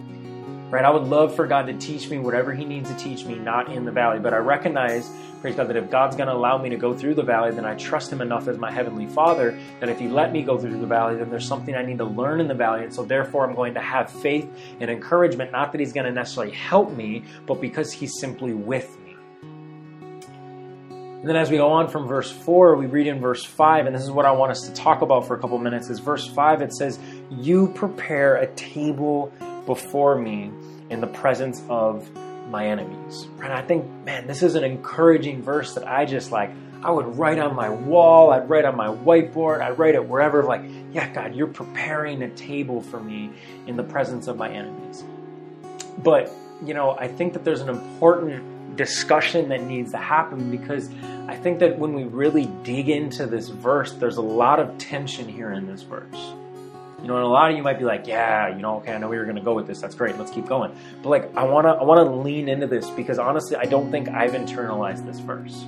Right? 0.71 0.85
I 0.85 0.89
would 0.89 1.03
love 1.03 1.35
for 1.35 1.47
God 1.47 1.67
to 1.67 1.73
teach 1.73 2.09
me 2.09 2.17
whatever 2.17 2.53
He 2.53 2.63
needs 2.63 2.89
to 2.89 2.95
teach 2.95 3.25
me, 3.25 3.35
not 3.35 3.69
in 3.69 3.83
the 3.83 3.91
valley. 3.91 4.19
But 4.19 4.33
I 4.33 4.37
recognize, 4.37 5.11
praise 5.41 5.57
God, 5.57 5.67
that 5.67 5.75
if 5.75 5.91
God's 5.91 6.15
going 6.15 6.29
to 6.29 6.33
allow 6.33 6.57
me 6.57 6.69
to 6.69 6.77
go 6.77 6.93
through 6.93 7.15
the 7.15 7.23
valley, 7.23 7.51
then 7.51 7.65
I 7.65 7.75
trust 7.75 8.09
Him 8.09 8.21
enough 8.21 8.47
as 8.47 8.57
my 8.57 8.71
Heavenly 8.71 9.07
Father 9.07 9.59
that 9.81 9.89
if 9.89 9.99
He 9.99 10.07
let 10.07 10.31
me 10.31 10.43
go 10.43 10.57
through 10.57 10.79
the 10.79 10.87
valley, 10.87 11.17
then 11.17 11.29
there's 11.29 11.45
something 11.45 11.75
I 11.75 11.83
need 11.83 11.97
to 11.97 12.05
learn 12.05 12.39
in 12.39 12.47
the 12.47 12.53
valley. 12.53 12.85
And 12.85 12.93
so 12.93 13.03
therefore, 13.03 13.45
I'm 13.45 13.53
going 13.53 13.73
to 13.73 13.81
have 13.81 14.09
faith 14.09 14.49
and 14.79 14.89
encouragement, 14.89 15.51
not 15.51 15.73
that 15.73 15.79
He's 15.79 15.91
going 15.91 16.05
to 16.05 16.13
necessarily 16.13 16.53
help 16.53 16.89
me, 16.91 17.25
but 17.45 17.59
because 17.59 17.91
He's 17.91 18.17
simply 18.17 18.53
with 18.53 18.97
me. 19.01 19.01
And 21.21 21.29
then 21.29 21.35
as 21.35 21.51
we 21.51 21.57
go 21.57 21.67
on 21.67 21.87
from 21.87 22.07
verse 22.07 22.31
4, 22.31 22.77
we 22.77 22.87
read 22.87 23.05
in 23.05 23.19
verse 23.19 23.43
5, 23.43 23.85
and 23.85 23.95
this 23.95 24.01
is 24.01 24.09
what 24.09 24.25
I 24.25 24.31
want 24.31 24.53
us 24.53 24.61
to 24.61 24.73
talk 24.73 25.03
about 25.03 25.27
for 25.27 25.35
a 25.35 25.39
couple 25.39 25.59
minutes, 25.59 25.89
is 25.89 25.99
verse 25.99 26.25
5, 26.25 26.63
it 26.63 26.73
says, 26.73 26.97
You 27.29 27.67
prepare 27.75 28.37
a 28.37 28.47
table 28.55 29.31
before 29.65 30.17
me 30.17 30.51
in 30.89 31.01
the 31.01 31.07
presence 31.07 31.61
of 31.69 32.09
my 32.49 32.67
enemies. 32.67 33.27
And 33.41 33.53
I 33.53 33.61
think, 33.61 33.85
man, 34.05 34.27
this 34.27 34.43
is 34.43 34.55
an 34.55 34.63
encouraging 34.63 35.41
verse 35.41 35.73
that 35.75 35.87
I 35.87 36.05
just 36.05 36.31
like, 36.31 36.51
I 36.83 36.91
would 36.91 37.17
write 37.17 37.37
on 37.37 37.55
my 37.55 37.69
wall, 37.69 38.31
I'd 38.31 38.49
write 38.49 38.65
on 38.65 38.75
my 38.75 38.87
whiteboard, 38.87 39.61
I'd 39.61 39.77
write 39.77 39.95
it 39.95 40.05
wherever, 40.05 40.43
like, 40.43 40.61
yeah, 40.91 41.11
God, 41.13 41.35
you're 41.35 41.47
preparing 41.47 42.23
a 42.23 42.29
table 42.29 42.81
for 42.81 42.99
me 42.99 43.31
in 43.67 43.77
the 43.77 43.83
presence 43.83 44.27
of 44.27 44.37
my 44.37 44.49
enemies. 44.49 45.03
But, 46.03 46.31
you 46.65 46.73
know, 46.73 46.97
I 46.97 47.07
think 47.07 47.33
that 47.33 47.43
there's 47.43 47.61
an 47.61 47.69
important 47.69 48.75
discussion 48.75 49.49
that 49.49 49.61
needs 49.61 49.91
to 49.91 49.97
happen 49.97 50.49
because 50.49 50.89
I 51.27 51.35
think 51.35 51.59
that 51.59 51.77
when 51.77 51.93
we 51.93 52.05
really 52.05 52.45
dig 52.63 52.89
into 52.89 53.27
this 53.27 53.49
verse, 53.49 53.93
there's 53.93 54.17
a 54.17 54.21
lot 54.21 54.59
of 54.59 54.77
tension 54.77 55.27
here 55.27 55.51
in 55.51 55.67
this 55.67 55.83
verse. 55.83 56.33
You 57.01 57.07
know, 57.07 57.15
and 57.15 57.23
a 57.23 57.27
lot 57.27 57.49
of 57.49 57.57
you 57.57 57.63
might 57.63 57.79
be 57.79 57.85
like, 57.85 58.05
yeah, 58.05 58.55
you 58.55 58.61
know, 58.61 58.77
okay, 58.77 58.93
I 58.93 58.97
know 58.99 59.07
we 59.07 59.17
were 59.17 59.23
going 59.23 59.35
to 59.35 59.41
go 59.41 59.55
with 59.55 59.65
this. 59.65 59.81
That's 59.81 59.95
great. 59.95 60.17
Let's 60.17 60.31
keep 60.31 60.47
going. 60.47 60.75
But 61.01 61.09
like, 61.09 61.35
I 61.35 61.43
want 61.43 61.65
to, 61.65 61.71
I 61.71 61.83
want 61.83 61.97
to 62.07 62.15
lean 62.15 62.47
into 62.47 62.67
this 62.67 62.89
because 62.91 63.17
honestly, 63.17 63.57
I 63.57 63.65
don't 63.65 63.89
think 63.89 64.09
I've 64.09 64.31
internalized 64.31 65.05
this 65.05 65.19
verse. 65.19 65.65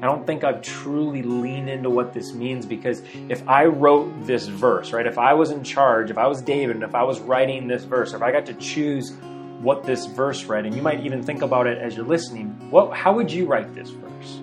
I 0.00 0.06
don't 0.06 0.26
think 0.26 0.44
I've 0.44 0.62
truly 0.62 1.22
leaned 1.22 1.68
into 1.68 1.90
what 1.90 2.12
this 2.12 2.32
means 2.32 2.66
because 2.66 3.02
if 3.28 3.46
I 3.48 3.64
wrote 3.64 4.26
this 4.26 4.46
verse, 4.46 4.92
right, 4.92 5.06
if 5.06 5.18
I 5.18 5.34
was 5.34 5.50
in 5.50 5.64
charge, 5.64 6.10
if 6.10 6.18
I 6.18 6.28
was 6.28 6.40
David, 6.40 6.76
and 6.76 6.84
if 6.84 6.94
I 6.94 7.02
was 7.02 7.18
writing 7.18 7.66
this 7.66 7.82
verse, 7.82 8.12
if 8.12 8.22
I 8.22 8.30
got 8.30 8.46
to 8.46 8.54
choose 8.54 9.12
what 9.60 9.82
this 9.82 10.06
verse 10.06 10.44
read, 10.44 10.66
and 10.66 10.76
you 10.76 10.82
might 10.82 11.04
even 11.04 11.22
think 11.22 11.42
about 11.42 11.66
it 11.66 11.78
as 11.78 11.96
you're 11.96 12.06
listening, 12.06 12.46
what, 12.70 12.96
how 12.96 13.12
would 13.14 13.32
you 13.32 13.46
write 13.46 13.74
this 13.74 13.90
verse? 13.90 14.40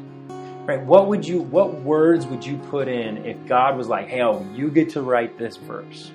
Right? 0.65 0.81
What 0.81 1.07
would 1.07 1.25
you, 1.25 1.41
what 1.41 1.73
words 1.83 2.25
would 2.25 2.45
you 2.45 2.57
put 2.57 2.89
in 2.89 3.25
if 3.25 3.45
God 3.45 3.77
was 3.77 3.87
like, 3.87 4.07
hey, 4.07 4.23
oh, 4.23 4.45
you 4.53 4.69
get 4.69 4.89
to 4.89 5.01
write 5.01 5.37
this 5.37 5.55
verse? 5.55 6.11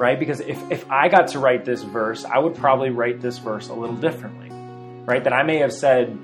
Right? 0.00 0.18
Because 0.18 0.40
if, 0.40 0.58
if 0.70 0.90
I 0.90 1.08
got 1.08 1.28
to 1.28 1.38
write 1.38 1.66
this 1.66 1.82
verse, 1.82 2.24
I 2.24 2.38
would 2.38 2.54
probably 2.54 2.88
write 2.88 3.20
this 3.20 3.36
verse 3.36 3.68
a 3.68 3.74
little 3.74 3.96
differently. 3.96 4.48
Right? 5.04 5.22
That 5.22 5.34
I 5.34 5.42
may 5.42 5.58
have 5.58 5.74
said, 5.74 6.18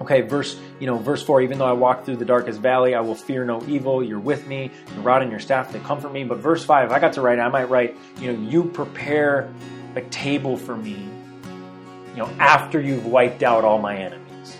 okay, 0.00 0.22
verse, 0.22 0.58
you 0.80 0.88
know, 0.88 0.98
verse 0.98 1.22
four, 1.22 1.40
even 1.40 1.58
though 1.58 1.64
I 1.64 1.74
walk 1.74 2.04
through 2.04 2.16
the 2.16 2.24
darkest 2.24 2.58
valley, 2.58 2.92
I 2.92 3.02
will 3.02 3.14
fear 3.14 3.44
no 3.44 3.62
evil. 3.68 4.02
You're 4.02 4.18
with 4.18 4.48
me, 4.48 4.72
your 4.94 5.02
rod 5.02 5.22
and 5.22 5.30
your 5.30 5.38
staff, 5.38 5.70
they 5.70 5.78
comfort 5.78 6.12
me. 6.12 6.24
But 6.24 6.38
verse 6.38 6.64
five, 6.64 6.86
if 6.86 6.92
I 6.92 6.98
got 6.98 7.12
to 7.12 7.20
write, 7.20 7.38
I 7.38 7.48
might 7.48 7.70
write, 7.70 7.96
you 8.18 8.32
know, 8.32 8.50
you 8.50 8.64
prepare 8.64 9.48
a 9.94 10.00
table 10.00 10.56
for 10.56 10.76
me, 10.76 11.08
you 12.10 12.16
know, 12.16 12.28
after 12.40 12.80
you've 12.80 13.06
wiped 13.06 13.44
out 13.44 13.64
all 13.64 13.78
my 13.78 13.96
enemies 13.96 14.56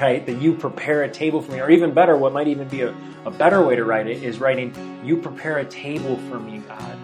right? 0.00 0.24
That 0.24 0.40
you 0.40 0.54
prepare 0.54 1.02
a 1.02 1.10
table 1.10 1.42
for 1.42 1.52
me. 1.52 1.60
Or 1.60 1.70
even 1.70 1.92
better, 1.92 2.16
what 2.16 2.32
might 2.32 2.48
even 2.48 2.66
be 2.68 2.80
a, 2.80 2.94
a 3.26 3.30
better 3.30 3.62
way 3.62 3.76
to 3.76 3.84
write 3.84 4.06
it 4.06 4.22
is 4.22 4.40
writing, 4.40 4.74
You 5.04 5.18
prepare 5.18 5.58
a 5.58 5.64
table 5.64 6.16
for 6.30 6.40
me, 6.40 6.58
God, 6.66 6.98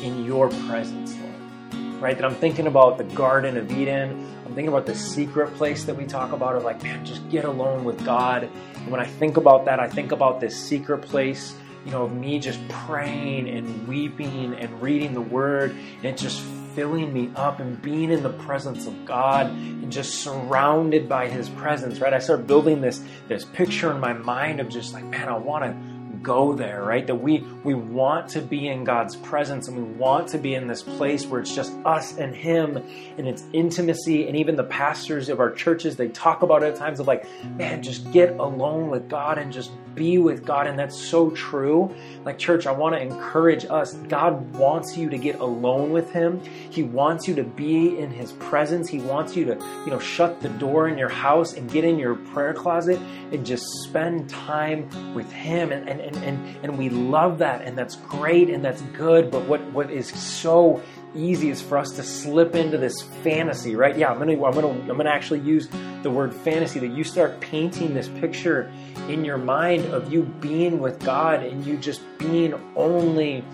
in 0.00 0.24
your 0.24 0.48
presence, 0.66 1.14
Lord. 1.16 2.02
Right? 2.02 2.16
That 2.16 2.24
I'm 2.24 2.34
thinking 2.34 2.66
about 2.66 2.98
the 2.98 3.04
Garden 3.04 3.56
of 3.56 3.70
Eden. 3.70 4.26
I'm 4.46 4.54
thinking 4.54 4.68
about 4.68 4.86
the 4.86 4.94
secret 4.94 5.54
place 5.54 5.84
that 5.84 5.96
we 5.96 6.06
talk 6.06 6.32
about 6.32 6.56
of 6.56 6.64
like, 6.64 6.82
man, 6.82 7.04
just 7.04 7.28
get 7.28 7.44
alone 7.44 7.84
with 7.84 8.04
God. 8.04 8.44
And 8.74 8.90
when 8.90 9.00
I 9.00 9.06
think 9.06 9.36
about 9.36 9.66
that, 9.66 9.80
I 9.80 9.88
think 9.88 10.12
about 10.12 10.40
this 10.40 10.58
secret 10.58 11.02
place 11.02 11.54
you 11.84 11.92
know, 11.92 12.04
of 12.04 12.12
me 12.12 12.38
just 12.38 12.60
praying 12.68 13.48
and 13.48 13.88
weeping 13.88 14.54
and 14.54 14.82
reading 14.82 15.14
the 15.14 15.20
word 15.20 15.74
and 16.02 16.16
just 16.16 16.40
filling 16.74 17.12
me 17.12 17.30
up 17.34 17.60
and 17.60 17.80
being 17.82 18.10
in 18.10 18.22
the 18.22 18.30
presence 18.30 18.86
of 18.86 19.04
God 19.04 19.46
and 19.46 19.90
just 19.90 20.16
surrounded 20.16 21.08
by 21.08 21.28
his 21.28 21.48
presence, 21.48 22.00
right? 22.00 22.12
I 22.12 22.18
start 22.18 22.46
building 22.46 22.80
this 22.80 23.02
this 23.28 23.44
picture 23.44 23.90
in 23.90 24.00
my 24.00 24.12
mind 24.12 24.60
of 24.60 24.68
just 24.68 24.92
like, 24.92 25.04
man, 25.04 25.28
I 25.28 25.36
want 25.36 25.64
to 25.64 25.89
go 26.22 26.54
there, 26.54 26.82
right? 26.82 27.06
That 27.06 27.16
we 27.16 27.40
we 27.64 27.74
want 27.74 28.28
to 28.30 28.40
be 28.40 28.68
in 28.68 28.84
God's 28.84 29.16
presence 29.16 29.68
and 29.68 29.76
we 29.76 29.82
want 29.82 30.28
to 30.28 30.38
be 30.38 30.54
in 30.54 30.66
this 30.66 30.82
place 30.82 31.26
where 31.26 31.40
it's 31.40 31.54
just 31.54 31.72
us 31.84 32.16
and 32.18 32.34
him 32.34 32.76
and 33.18 33.28
it's 33.28 33.44
intimacy 33.52 34.26
and 34.26 34.36
even 34.36 34.56
the 34.56 34.64
pastors 34.64 35.28
of 35.28 35.40
our 35.40 35.50
churches 35.50 35.96
they 35.96 36.08
talk 36.08 36.42
about 36.42 36.62
it 36.62 36.66
at 36.72 36.76
times 36.76 37.00
of 37.00 37.06
like, 37.06 37.26
man, 37.56 37.82
just 37.82 38.10
get 38.12 38.30
alone 38.38 38.88
with 38.88 39.08
God 39.08 39.38
and 39.38 39.52
just 39.52 39.70
be 39.94 40.18
with 40.18 40.44
God 40.44 40.66
and 40.66 40.78
that's 40.78 40.96
so 40.96 41.30
true. 41.30 41.94
Like 42.24 42.38
church, 42.38 42.66
I 42.66 42.72
want 42.72 42.94
to 42.94 43.00
encourage 43.00 43.64
us. 43.64 43.94
God 43.94 44.54
wants 44.54 44.96
you 44.96 45.10
to 45.10 45.18
get 45.18 45.36
alone 45.40 45.90
with 45.90 46.12
him. 46.12 46.40
He 46.70 46.82
wants 46.82 47.26
you 47.26 47.34
to 47.34 47.44
be 47.44 47.98
in 47.98 48.10
his 48.10 48.32
presence. 48.32 48.88
He 48.88 48.98
wants 48.98 49.36
you 49.36 49.44
to, 49.46 49.54
you 49.84 49.90
know, 49.90 49.98
shut 49.98 50.40
the 50.40 50.48
door 50.48 50.88
in 50.88 50.96
your 50.96 51.08
house 51.08 51.54
and 51.54 51.70
get 51.70 51.84
in 51.84 51.98
your 51.98 52.14
prayer 52.14 52.54
closet 52.54 53.00
and 53.32 53.44
just 53.44 53.64
spend 53.84 54.28
time 54.28 54.88
with 55.14 55.30
him 55.32 55.72
and 55.72 55.88
and 55.88 56.09
and, 56.14 56.24
and, 56.24 56.64
and 56.64 56.78
we 56.78 56.88
love 56.88 57.38
that 57.38 57.62
and 57.62 57.76
that's 57.76 57.96
great 57.96 58.50
and 58.50 58.64
that's 58.64 58.82
good 58.82 59.30
but 59.30 59.44
what 59.46 59.60
what 59.72 59.90
is 59.90 60.08
so 60.08 60.82
easy 61.14 61.50
is 61.50 61.60
for 61.60 61.78
us 61.78 61.90
to 61.92 62.02
slip 62.02 62.54
into 62.54 62.78
this 62.78 63.02
fantasy 63.22 63.74
right? 63.76 63.96
Yeah 63.96 64.10
i'm 64.10 64.18
gonna 64.18 64.32
i'm 64.44 64.54
gonna 64.54 64.68
i'm 64.68 64.96
gonna 64.96 65.10
actually 65.10 65.40
use 65.40 65.68
the 66.02 66.10
word 66.10 66.34
fantasy 66.34 66.78
that 66.80 66.90
you 66.92 67.04
start 67.04 67.40
painting 67.40 67.94
this 67.94 68.08
picture 68.08 68.72
in 69.08 69.24
your 69.24 69.38
mind 69.38 69.84
of 69.86 70.12
you 70.12 70.22
being 70.22 70.78
with 70.78 70.98
god 71.00 71.42
and 71.42 71.64
you 71.66 71.76
just 71.76 72.02
being 72.18 72.54
only 72.76 73.44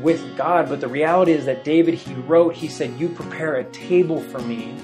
with 0.00 0.36
god 0.36 0.68
but 0.68 0.80
the 0.80 0.88
reality 0.88 1.32
is 1.32 1.44
that 1.44 1.64
david 1.64 1.94
he 1.94 2.14
wrote 2.14 2.54
he 2.54 2.68
said 2.68 2.90
you 2.98 3.08
prepare 3.08 3.56
a 3.56 3.64
table 3.64 4.20
for 4.20 4.40
me 4.40 4.74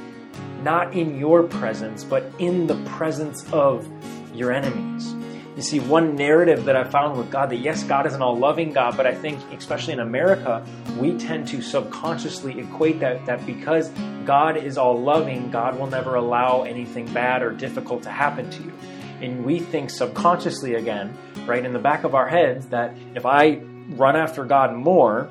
not 0.63 0.95
in 0.95 1.19
your 1.19 1.43
presence 1.43 2.05
but 2.05 2.25
in 2.39 2.67
the 2.67 2.77
presence 2.85 3.51
of 3.53 3.89
your 4.35 4.53
enemies 4.53 5.15
you 5.57 5.63
see, 5.63 5.81
one 5.81 6.17
narrative 6.17 6.65
that 6.65 6.77
I 6.77 6.85
found 6.85 7.19
with 7.19 7.31
God 7.31 7.51
that 7.51 7.59
yes, 7.59 7.83
God 7.83 8.07
is 8.07 8.15
an 8.15 8.23
all 8.23 8.39
loving 8.39 8.73
God, 8.73 8.97
but 8.97 9.07
I 9.07 9.15
think, 9.15 9.39
especially 9.53 9.93
in 9.93 10.01
America, 10.01 10.65
we 10.99 11.19
tend 11.19 11.49
to 11.49 11.61
subconsciously 11.61 12.59
equate 12.59 13.01
that, 13.01 13.27
that 13.27 13.45
because 13.45 13.91
God 14.25 14.57
is 14.57 14.79
all 14.79 14.99
loving, 14.99 15.51
God 15.51 15.79
will 15.79 15.89
never 15.89 16.15
allow 16.15 16.63
anything 16.63 17.13
bad 17.13 17.43
or 17.43 17.51
difficult 17.51 18.03
to 18.05 18.11
happen 18.11 18.49
to 18.51 18.63
you. 18.63 18.73
And 19.21 19.45
we 19.45 19.59
think 19.59 19.91
subconsciously, 19.91 20.75
again, 20.75 21.17
right 21.45 21.65
in 21.65 21.75
the 21.75 21.79
back 21.79 22.05
of 22.05 22.15
our 22.15 22.29
heads, 22.29 22.69
that 22.69 22.97
if 23.15 23.27
I 23.27 23.57
run 23.91 24.17
after 24.17 24.45
God 24.45 24.75
more, 24.75 25.29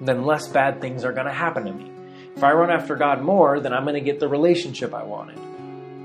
then 0.00 0.24
less 0.24 0.46
bad 0.48 0.80
things 0.82 1.04
are 1.04 1.12
going 1.12 1.26
to 1.26 1.32
happen 1.32 1.64
to 1.64 1.72
me. 1.72 1.90
If 2.36 2.44
I 2.44 2.52
run 2.52 2.70
after 2.70 2.96
God 2.96 3.22
more, 3.22 3.60
then 3.60 3.72
I'm 3.72 3.84
going 3.84 3.94
to 3.94 4.00
get 4.00 4.20
the 4.20 4.28
relationship 4.28 4.92
I 4.92 5.04
wanted 5.04 5.38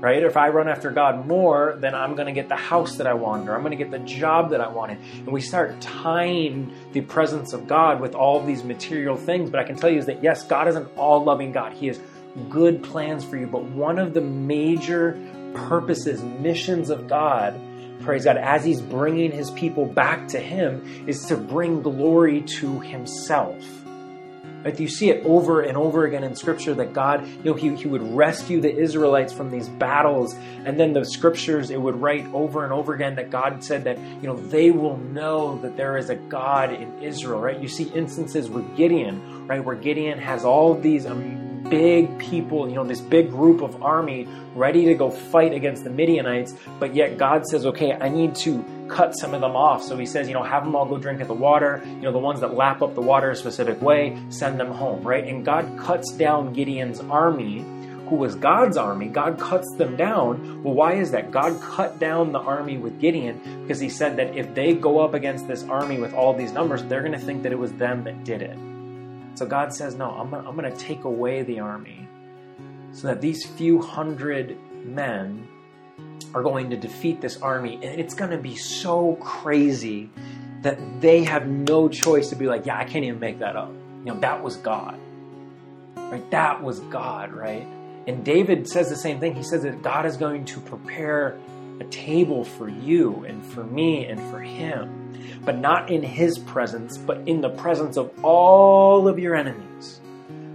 right? 0.00 0.22
If 0.22 0.36
I 0.36 0.48
run 0.48 0.68
after 0.68 0.90
God 0.90 1.26
more, 1.26 1.76
then 1.78 1.94
I'm 1.94 2.14
going 2.14 2.26
to 2.26 2.32
get 2.32 2.48
the 2.48 2.56
house 2.56 2.96
that 2.96 3.06
I 3.06 3.14
wanted, 3.14 3.48
or 3.48 3.54
I'm 3.54 3.62
going 3.62 3.76
to 3.76 3.82
get 3.82 3.90
the 3.90 3.98
job 3.98 4.50
that 4.50 4.60
I 4.60 4.68
wanted. 4.68 4.98
And 5.14 5.28
we 5.28 5.40
start 5.40 5.80
tying 5.80 6.72
the 6.92 7.00
presence 7.00 7.52
of 7.52 7.66
God 7.66 8.00
with 8.00 8.14
all 8.14 8.44
these 8.44 8.62
material 8.64 9.16
things. 9.16 9.50
But 9.50 9.60
I 9.60 9.64
can 9.64 9.76
tell 9.76 9.90
you 9.90 9.98
is 9.98 10.06
that 10.06 10.22
yes, 10.22 10.44
God 10.44 10.68
is 10.68 10.76
an 10.76 10.86
all 10.96 11.24
loving 11.24 11.52
God. 11.52 11.72
He 11.72 11.88
has 11.88 12.00
good 12.48 12.82
plans 12.82 13.24
for 13.24 13.36
you. 13.36 13.46
But 13.46 13.64
one 13.64 13.98
of 13.98 14.14
the 14.14 14.20
major 14.20 15.18
purposes, 15.54 16.22
missions 16.22 16.90
of 16.90 17.08
God, 17.08 17.60
praise 18.02 18.24
God, 18.24 18.36
as 18.36 18.64
He's 18.64 18.80
bringing 18.80 19.32
His 19.32 19.50
people 19.50 19.84
back 19.84 20.28
to 20.28 20.38
Him, 20.38 21.08
is 21.08 21.24
to 21.26 21.36
bring 21.36 21.82
glory 21.82 22.42
to 22.42 22.80
Himself. 22.80 23.77
Right? 24.68 24.78
You 24.78 24.86
see 24.86 25.08
it 25.08 25.24
over 25.24 25.62
and 25.62 25.78
over 25.78 26.04
again 26.04 26.24
in 26.24 26.36
Scripture 26.36 26.74
that 26.74 26.92
God, 26.92 27.26
you 27.26 27.44
know, 27.44 27.54
he, 27.54 27.74
he 27.74 27.86
would 27.88 28.02
rescue 28.02 28.60
the 28.60 28.70
Israelites 28.70 29.32
from 29.32 29.50
these 29.50 29.66
battles. 29.66 30.34
And 30.66 30.78
then 30.78 30.92
the 30.92 31.06
Scriptures, 31.06 31.70
it 31.70 31.80
would 31.80 31.96
write 31.96 32.26
over 32.34 32.64
and 32.64 32.72
over 32.74 32.92
again 32.92 33.14
that 33.14 33.30
God 33.30 33.64
said 33.64 33.84
that, 33.84 33.98
you 33.98 34.28
know, 34.28 34.36
they 34.36 34.70
will 34.70 34.98
know 34.98 35.58
that 35.60 35.78
there 35.78 35.96
is 35.96 36.10
a 36.10 36.16
God 36.16 36.74
in 36.74 37.02
Israel, 37.02 37.40
right? 37.40 37.58
You 37.58 37.66
see 37.66 37.84
instances 37.94 38.50
with 38.50 38.76
Gideon, 38.76 39.46
right, 39.46 39.64
where 39.64 39.74
Gideon 39.74 40.18
has 40.18 40.44
all 40.44 40.74
these 40.74 41.06
um, 41.06 41.47
big 41.64 42.18
people, 42.18 42.68
you 42.68 42.74
know, 42.74 42.84
this 42.84 43.00
big 43.00 43.30
group 43.30 43.62
of 43.62 43.82
army 43.82 44.26
ready 44.54 44.84
to 44.86 44.94
go 44.94 45.10
fight 45.10 45.52
against 45.52 45.84
the 45.84 45.90
Midianites, 45.90 46.54
but 46.78 46.94
yet 46.94 47.18
God 47.18 47.46
says, 47.46 47.66
okay, 47.66 47.92
I 47.92 48.08
need 48.08 48.34
to 48.36 48.64
cut 48.88 49.12
some 49.12 49.34
of 49.34 49.40
them 49.40 49.54
off. 49.54 49.82
So 49.82 49.96
he 49.96 50.06
says, 50.06 50.28
you 50.28 50.34
know, 50.34 50.42
have 50.42 50.64
them 50.64 50.74
all 50.74 50.86
go 50.86 50.98
drink 50.98 51.20
at 51.20 51.28
the 51.28 51.34
water. 51.34 51.82
You 51.84 52.02
know, 52.02 52.12
the 52.12 52.18
ones 52.18 52.40
that 52.40 52.54
lap 52.54 52.82
up 52.82 52.94
the 52.94 53.00
water 53.00 53.30
a 53.30 53.36
specific 53.36 53.80
way, 53.82 54.18
send 54.30 54.58
them 54.58 54.72
home, 54.72 55.02
right? 55.02 55.24
And 55.24 55.44
God 55.44 55.78
cuts 55.78 56.12
down 56.12 56.52
Gideon's 56.52 57.00
army, 57.00 57.64
who 58.08 58.16
was 58.16 58.34
God's 58.34 58.76
army. 58.76 59.06
God 59.06 59.38
cuts 59.38 59.70
them 59.76 59.96
down. 59.96 60.62
Well, 60.62 60.74
why 60.74 60.94
is 60.94 61.10
that? 61.10 61.30
God 61.30 61.60
cut 61.60 61.98
down 61.98 62.32
the 62.32 62.40
army 62.40 62.78
with 62.78 62.98
Gideon 63.00 63.62
because 63.62 63.78
he 63.78 63.90
said 63.90 64.16
that 64.16 64.34
if 64.34 64.54
they 64.54 64.74
go 64.74 65.00
up 65.00 65.14
against 65.14 65.46
this 65.46 65.64
army 65.64 65.98
with 65.98 66.14
all 66.14 66.32
these 66.34 66.52
numbers, 66.52 66.82
they're 66.84 67.02
going 67.02 67.12
to 67.12 67.18
think 67.18 67.42
that 67.42 67.52
it 67.52 67.58
was 67.58 67.72
them 67.74 68.04
that 68.04 68.24
did 68.24 68.42
it. 68.42 68.58
So 69.38 69.46
God 69.46 69.72
says, 69.72 69.94
no, 69.94 70.10
I'm, 70.10 70.34
I'm 70.34 70.56
going 70.56 70.68
to 70.68 70.76
take 70.76 71.04
away 71.04 71.42
the 71.42 71.60
army 71.60 72.08
so 72.90 73.06
that 73.06 73.20
these 73.20 73.46
few 73.46 73.80
hundred 73.80 74.58
men 74.84 75.46
are 76.34 76.42
going 76.42 76.70
to 76.70 76.76
defeat 76.76 77.20
this 77.20 77.40
army. 77.40 77.74
And 77.74 78.00
it's 78.00 78.14
going 78.14 78.32
to 78.32 78.38
be 78.38 78.56
so 78.56 79.14
crazy 79.20 80.10
that 80.62 81.00
they 81.00 81.22
have 81.22 81.46
no 81.46 81.88
choice 81.88 82.30
to 82.30 82.34
be 82.34 82.46
like, 82.46 82.66
yeah, 82.66 82.78
I 82.78 82.84
can't 82.84 83.04
even 83.04 83.20
make 83.20 83.38
that 83.38 83.54
up. 83.54 83.68
You 84.00 84.06
know, 84.06 84.18
that 84.18 84.42
was 84.42 84.56
God. 84.56 84.98
Right? 85.94 86.28
That 86.32 86.60
was 86.60 86.80
God, 86.80 87.32
right? 87.32 87.66
And 88.08 88.24
David 88.24 88.68
says 88.68 88.88
the 88.88 88.96
same 88.96 89.20
thing. 89.20 89.36
He 89.36 89.44
says 89.44 89.62
that 89.62 89.84
God 89.84 90.04
is 90.04 90.16
going 90.16 90.46
to 90.46 90.58
prepare 90.62 91.38
a 91.78 91.84
table 91.84 92.42
for 92.42 92.68
you 92.68 93.24
and 93.24 93.46
for 93.46 93.62
me 93.62 94.04
and 94.06 94.18
for 94.32 94.40
him, 94.40 94.97
but 95.44 95.58
not 95.58 95.90
in 95.90 96.02
his 96.02 96.38
presence, 96.38 96.96
but 96.98 97.18
in 97.26 97.40
the 97.40 97.50
presence 97.50 97.96
of 97.96 98.12
all 98.24 99.08
of 99.08 99.18
your 99.18 99.34
enemies 99.34 99.98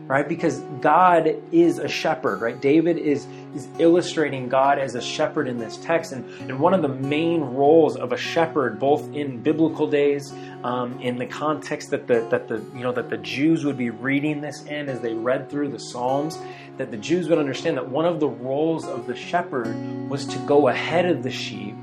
right? 0.07 0.27
Because 0.27 0.59
God 0.81 1.41
is 1.51 1.79
a 1.79 1.87
shepherd, 1.87 2.41
right? 2.41 2.59
David 2.59 2.97
is, 2.97 3.25
is 3.55 3.67
illustrating 3.79 4.49
God 4.49 4.77
as 4.77 4.95
a 4.95 5.01
shepherd 5.01 5.47
in 5.47 5.57
this 5.57 5.77
text. 5.77 6.11
And, 6.11 6.29
and 6.41 6.59
one 6.59 6.73
of 6.73 6.81
the 6.81 6.89
main 6.89 7.41
roles 7.41 7.95
of 7.95 8.11
a 8.11 8.17
shepherd, 8.17 8.79
both 8.79 9.13
in 9.13 9.41
biblical 9.41 9.87
days, 9.87 10.33
um, 10.63 10.99
in 10.99 11.17
the 11.17 11.25
context 11.25 11.91
that 11.91 12.07
the, 12.07 12.27
that 12.29 12.47
the, 12.47 12.57
you 12.75 12.83
know, 12.83 12.91
that 12.91 13.09
the 13.09 13.17
Jews 13.17 13.63
would 13.63 13.77
be 13.77 13.89
reading 13.91 14.41
this 14.41 14.63
in 14.65 14.89
as 14.89 14.99
they 14.99 15.13
read 15.13 15.49
through 15.49 15.69
the 15.69 15.79
Psalms, 15.79 16.37
that 16.77 16.91
the 16.91 16.97
Jews 16.97 17.29
would 17.29 17.39
understand 17.39 17.77
that 17.77 17.87
one 17.87 18.05
of 18.05 18.19
the 18.19 18.29
roles 18.29 18.85
of 18.85 19.07
the 19.07 19.15
shepherd 19.15 19.73
was 20.09 20.25
to 20.25 20.37
go 20.39 20.67
ahead 20.67 21.05
of 21.05 21.23
the 21.23 21.31
sheep 21.31 21.75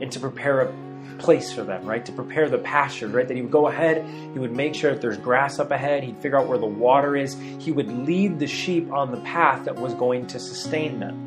and 0.00 0.10
to 0.10 0.18
prepare 0.18 0.62
a 0.62 0.72
place 1.22 1.52
for 1.52 1.62
them, 1.62 1.86
right? 1.86 2.04
To 2.04 2.12
prepare 2.12 2.48
the 2.48 2.58
pasture, 2.58 3.06
right? 3.06 3.26
That 3.26 3.34
he 3.34 3.42
would 3.42 3.52
go 3.52 3.68
ahead, 3.68 4.04
he 4.32 4.38
would 4.38 4.52
make 4.52 4.74
sure 4.74 4.92
that 4.92 5.00
there's 5.00 5.16
grass 5.16 5.58
up 5.58 5.70
ahead, 5.70 6.02
he'd 6.02 6.18
figure 6.18 6.38
out 6.38 6.48
where 6.48 6.58
the 6.58 6.66
water 6.66 7.16
is, 7.16 7.36
he 7.58 7.70
would 7.70 7.90
lead 7.90 8.38
the 8.38 8.46
sheep 8.46 8.92
on 8.92 9.12
the 9.12 9.20
path 9.20 9.64
that 9.64 9.76
was 9.76 9.94
going 9.94 10.26
to 10.26 10.40
sustain 10.40 10.98
them. 11.00 11.21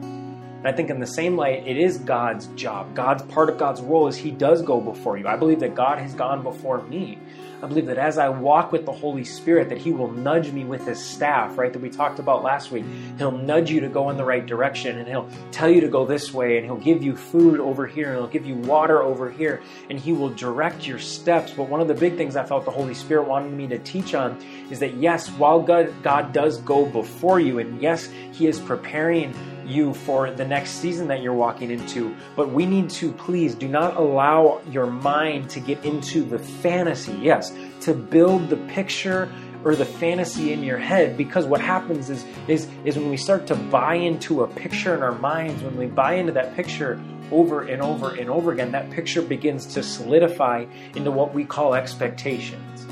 And 0.65 0.73
I 0.73 0.75
think 0.75 0.89
in 0.89 0.99
the 0.99 1.05
same 1.05 1.37
light, 1.37 1.67
it 1.67 1.77
is 1.77 1.99
God's 1.99 2.47
job. 2.55 2.95
God's 2.95 3.21
part 3.21 3.51
of 3.51 3.59
God's 3.59 3.81
role 3.83 4.07
is 4.07 4.15
he 4.15 4.31
does 4.31 4.63
go 4.63 4.81
before 4.81 5.15
you. 5.15 5.27
I 5.27 5.35
believe 5.35 5.59
that 5.59 5.75
God 5.75 5.99
has 5.99 6.15
gone 6.15 6.41
before 6.41 6.81
me. 6.81 7.19
I 7.61 7.67
believe 7.67 7.85
that 7.85 7.99
as 7.99 8.17
I 8.17 8.29
walk 8.29 8.71
with 8.71 8.83
the 8.83 8.91
Holy 8.91 9.23
Spirit, 9.23 9.69
that 9.69 9.77
He 9.77 9.91
will 9.91 10.11
nudge 10.11 10.51
me 10.51 10.65
with 10.65 10.85
His 10.87 10.99
staff, 10.99 11.57
right? 11.57 11.71
That 11.71 11.83
we 11.83 11.89
talked 11.89 12.17
about 12.17 12.43
last 12.43 12.71
week. 12.71 12.83
He'll 13.17 13.31
nudge 13.31 13.69
you 13.69 13.79
to 13.81 13.89
go 13.89 14.09
in 14.09 14.17
the 14.17 14.25
right 14.25 14.45
direction, 14.45 14.97
and 14.97 15.07
He'll 15.07 15.29
tell 15.51 15.69
you 15.69 15.81
to 15.81 15.87
go 15.87 16.05
this 16.05 16.33
way, 16.33 16.57
and 16.57 16.65
He'll 16.65 16.77
give 16.77 17.01
you 17.01 17.15
food 17.15 17.59
over 17.59 17.87
here, 17.87 18.09
and 18.09 18.17
He'll 18.17 18.27
give 18.27 18.45
you 18.45 18.55
water 18.55 19.01
over 19.01 19.29
here, 19.29 19.61
and 19.89 19.99
He 19.99 20.13
will 20.13 20.29
direct 20.31 20.85
your 20.85 20.99
steps. 20.99 21.53
But 21.53 21.69
one 21.69 21.79
of 21.79 21.87
the 21.87 21.93
big 21.93 22.17
things 22.17 22.35
I 22.35 22.43
felt 22.43 22.65
the 22.65 22.71
Holy 22.71 22.93
Spirit 22.93 23.27
wanted 23.27 23.53
me 23.53 23.67
to 23.67 23.79
teach 23.79 24.13
on 24.13 24.43
is 24.69 24.79
that 24.79 24.95
yes, 24.95 25.29
while 25.29 25.61
God, 25.61 25.93
God 26.03 26.33
does 26.33 26.57
go 26.61 26.85
before 26.85 27.39
you, 27.39 27.59
and 27.59 27.81
yes, 27.81 28.09
He 28.33 28.47
is 28.47 28.59
preparing 28.59 29.33
you 29.67 29.93
for 29.93 30.31
the 30.31 30.45
next 30.45 30.71
season 30.71 31.07
that 31.07 31.21
you're 31.21 31.33
walking 31.33 31.71
into. 31.71 32.15
But 32.35 32.49
we 32.49 32.65
need 32.65 32.89
to 32.91 33.11
please 33.11 33.55
do 33.55 33.67
not 33.67 33.95
allow 33.97 34.61
your 34.69 34.87
mind 34.87 35.49
to 35.51 35.59
get 35.59 35.83
into 35.83 36.23
the 36.23 36.39
fantasy. 36.39 37.13
Yes, 37.13 37.53
to 37.81 37.93
build 37.93 38.49
the 38.49 38.57
picture 38.57 39.31
or 39.65 39.75
the 39.75 39.85
fantasy 39.85 40.53
in 40.53 40.63
your 40.63 40.77
head 40.77 41.17
because 41.17 41.45
what 41.45 41.59
happens 41.59 42.09
is 42.09 42.23
is 42.47 42.67
is 42.85 42.97
when 42.97 43.09
we 43.09 43.17
start 43.17 43.47
to 43.47 43.55
buy 43.55 43.95
into 43.95 44.43
a 44.43 44.47
picture 44.47 44.95
in 44.95 45.01
our 45.01 45.17
minds 45.17 45.61
when 45.63 45.75
we 45.75 45.87
buy 45.87 46.13
into 46.13 46.31
that 46.31 46.55
picture 46.55 47.01
over 47.31 47.63
and 47.63 47.81
over 47.81 48.13
and 48.13 48.29
over 48.29 48.51
again 48.51 48.71
that 48.71 48.89
picture 48.91 49.23
begins 49.23 49.65
to 49.65 49.81
solidify 49.81 50.63
into 50.95 51.09
what 51.09 51.33
we 51.33 51.43
call 51.43 51.73
expectations 51.73 52.85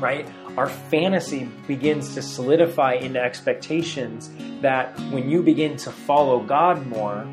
right 0.00 0.28
our 0.56 0.68
fantasy 0.68 1.44
begins 1.66 2.14
to 2.14 2.22
solidify 2.22 2.94
into 2.94 3.20
expectations 3.20 4.30
that 4.62 4.98
when 5.10 5.28
you 5.28 5.42
begin 5.42 5.76
to 5.76 5.90
follow 5.90 6.40
God 6.40 6.86
more, 6.86 7.26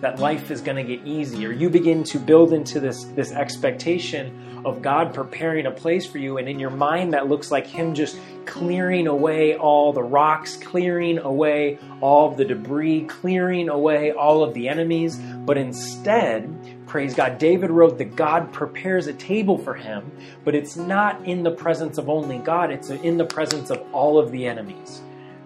that 0.00 0.18
life 0.18 0.50
is 0.50 0.60
going 0.60 0.76
to 0.76 0.96
get 0.96 1.06
easier. 1.06 1.52
You 1.52 1.70
begin 1.70 2.04
to 2.04 2.18
build 2.18 2.52
into 2.52 2.80
this, 2.80 3.04
this 3.04 3.32
expectation 3.32 4.49
of 4.64 4.82
God 4.82 5.14
preparing 5.14 5.66
a 5.66 5.70
place 5.70 6.06
for 6.06 6.18
you, 6.18 6.38
and 6.38 6.48
in 6.48 6.58
your 6.58 6.70
mind, 6.70 7.14
that 7.14 7.28
looks 7.28 7.50
like 7.50 7.66
Him 7.66 7.94
just 7.94 8.18
clearing 8.46 9.06
away 9.06 9.56
all 9.56 9.92
the 9.92 10.02
rocks, 10.02 10.56
clearing 10.56 11.18
away 11.18 11.78
all 12.00 12.30
the 12.30 12.44
debris, 12.44 13.02
clearing 13.04 13.68
away 13.68 14.12
all 14.12 14.42
of 14.42 14.54
the 14.54 14.68
enemies. 14.68 15.16
But 15.16 15.56
instead, 15.58 16.86
praise 16.86 17.14
God, 17.14 17.38
David 17.38 17.70
wrote 17.70 17.98
that 17.98 18.16
God 18.16 18.52
prepares 18.52 19.06
a 19.06 19.12
table 19.12 19.58
for 19.58 19.74
him, 19.74 20.10
but 20.44 20.54
it's 20.54 20.76
not 20.76 21.24
in 21.26 21.42
the 21.42 21.50
presence 21.50 21.98
of 21.98 22.08
only 22.08 22.38
God, 22.38 22.70
it's 22.70 22.90
in 22.90 23.16
the 23.16 23.24
presence 23.24 23.70
of 23.70 23.82
all 23.92 24.18
of 24.18 24.32
the 24.32 24.46
enemies. 24.46 25.00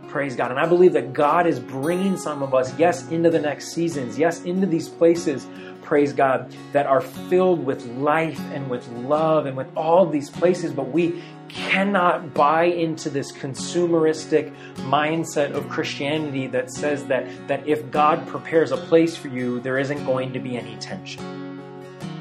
Praise 0.09 0.37
God. 0.37 0.53
And 0.53 0.61
I 0.61 0.67
believe 0.67 0.93
that 0.93 1.13
God 1.13 1.45
is 1.45 1.59
bringing 1.59 2.17
some 2.17 2.41
of 2.41 2.55
us, 2.55 2.73
yes, 2.79 3.11
into 3.11 3.31
the 3.31 3.41
next 3.41 3.73
seasons, 3.73 4.17
yes, 4.17 4.45
into 4.45 4.65
these 4.65 4.89
places, 4.89 5.45
praise 5.95 6.13
God, 6.13 6.53
that 6.73 6.87
are 6.87 7.01
filled 7.01 7.65
with 7.65 7.87
life 7.87 8.41
and 8.53 8.69
with 8.69 8.85
love 8.89 9.47
and 9.47 9.57
with 9.57 9.69
all 9.77 10.05
these 10.05 10.29
places, 10.29 10.73
but 10.73 10.91
we 10.91 11.23
cannot 11.47 12.35
buy 12.35 12.65
into 12.65 13.09
this 13.09 13.31
consumeristic 13.31 14.53
mindset 14.75 15.53
of 15.53 15.69
Christianity 15.69 16.49
that 16.49 16.69
says 16.73 17.05
that, 17.05 17.29
that 17.47 17.69
if 17.69 17.93
God 17.93 18.27
prepares 18.27 18.73
a 18.73 18.77
place 18.77 19.15
for 19.15 19.29
you, 19.29 19.61
there 19.61 19.79
isn't 19.79 20.05
going 20.05 20.33
to 20.33 20.41
be 20.41 20.57
any 20.57 20.75
tension. 20.79 21.63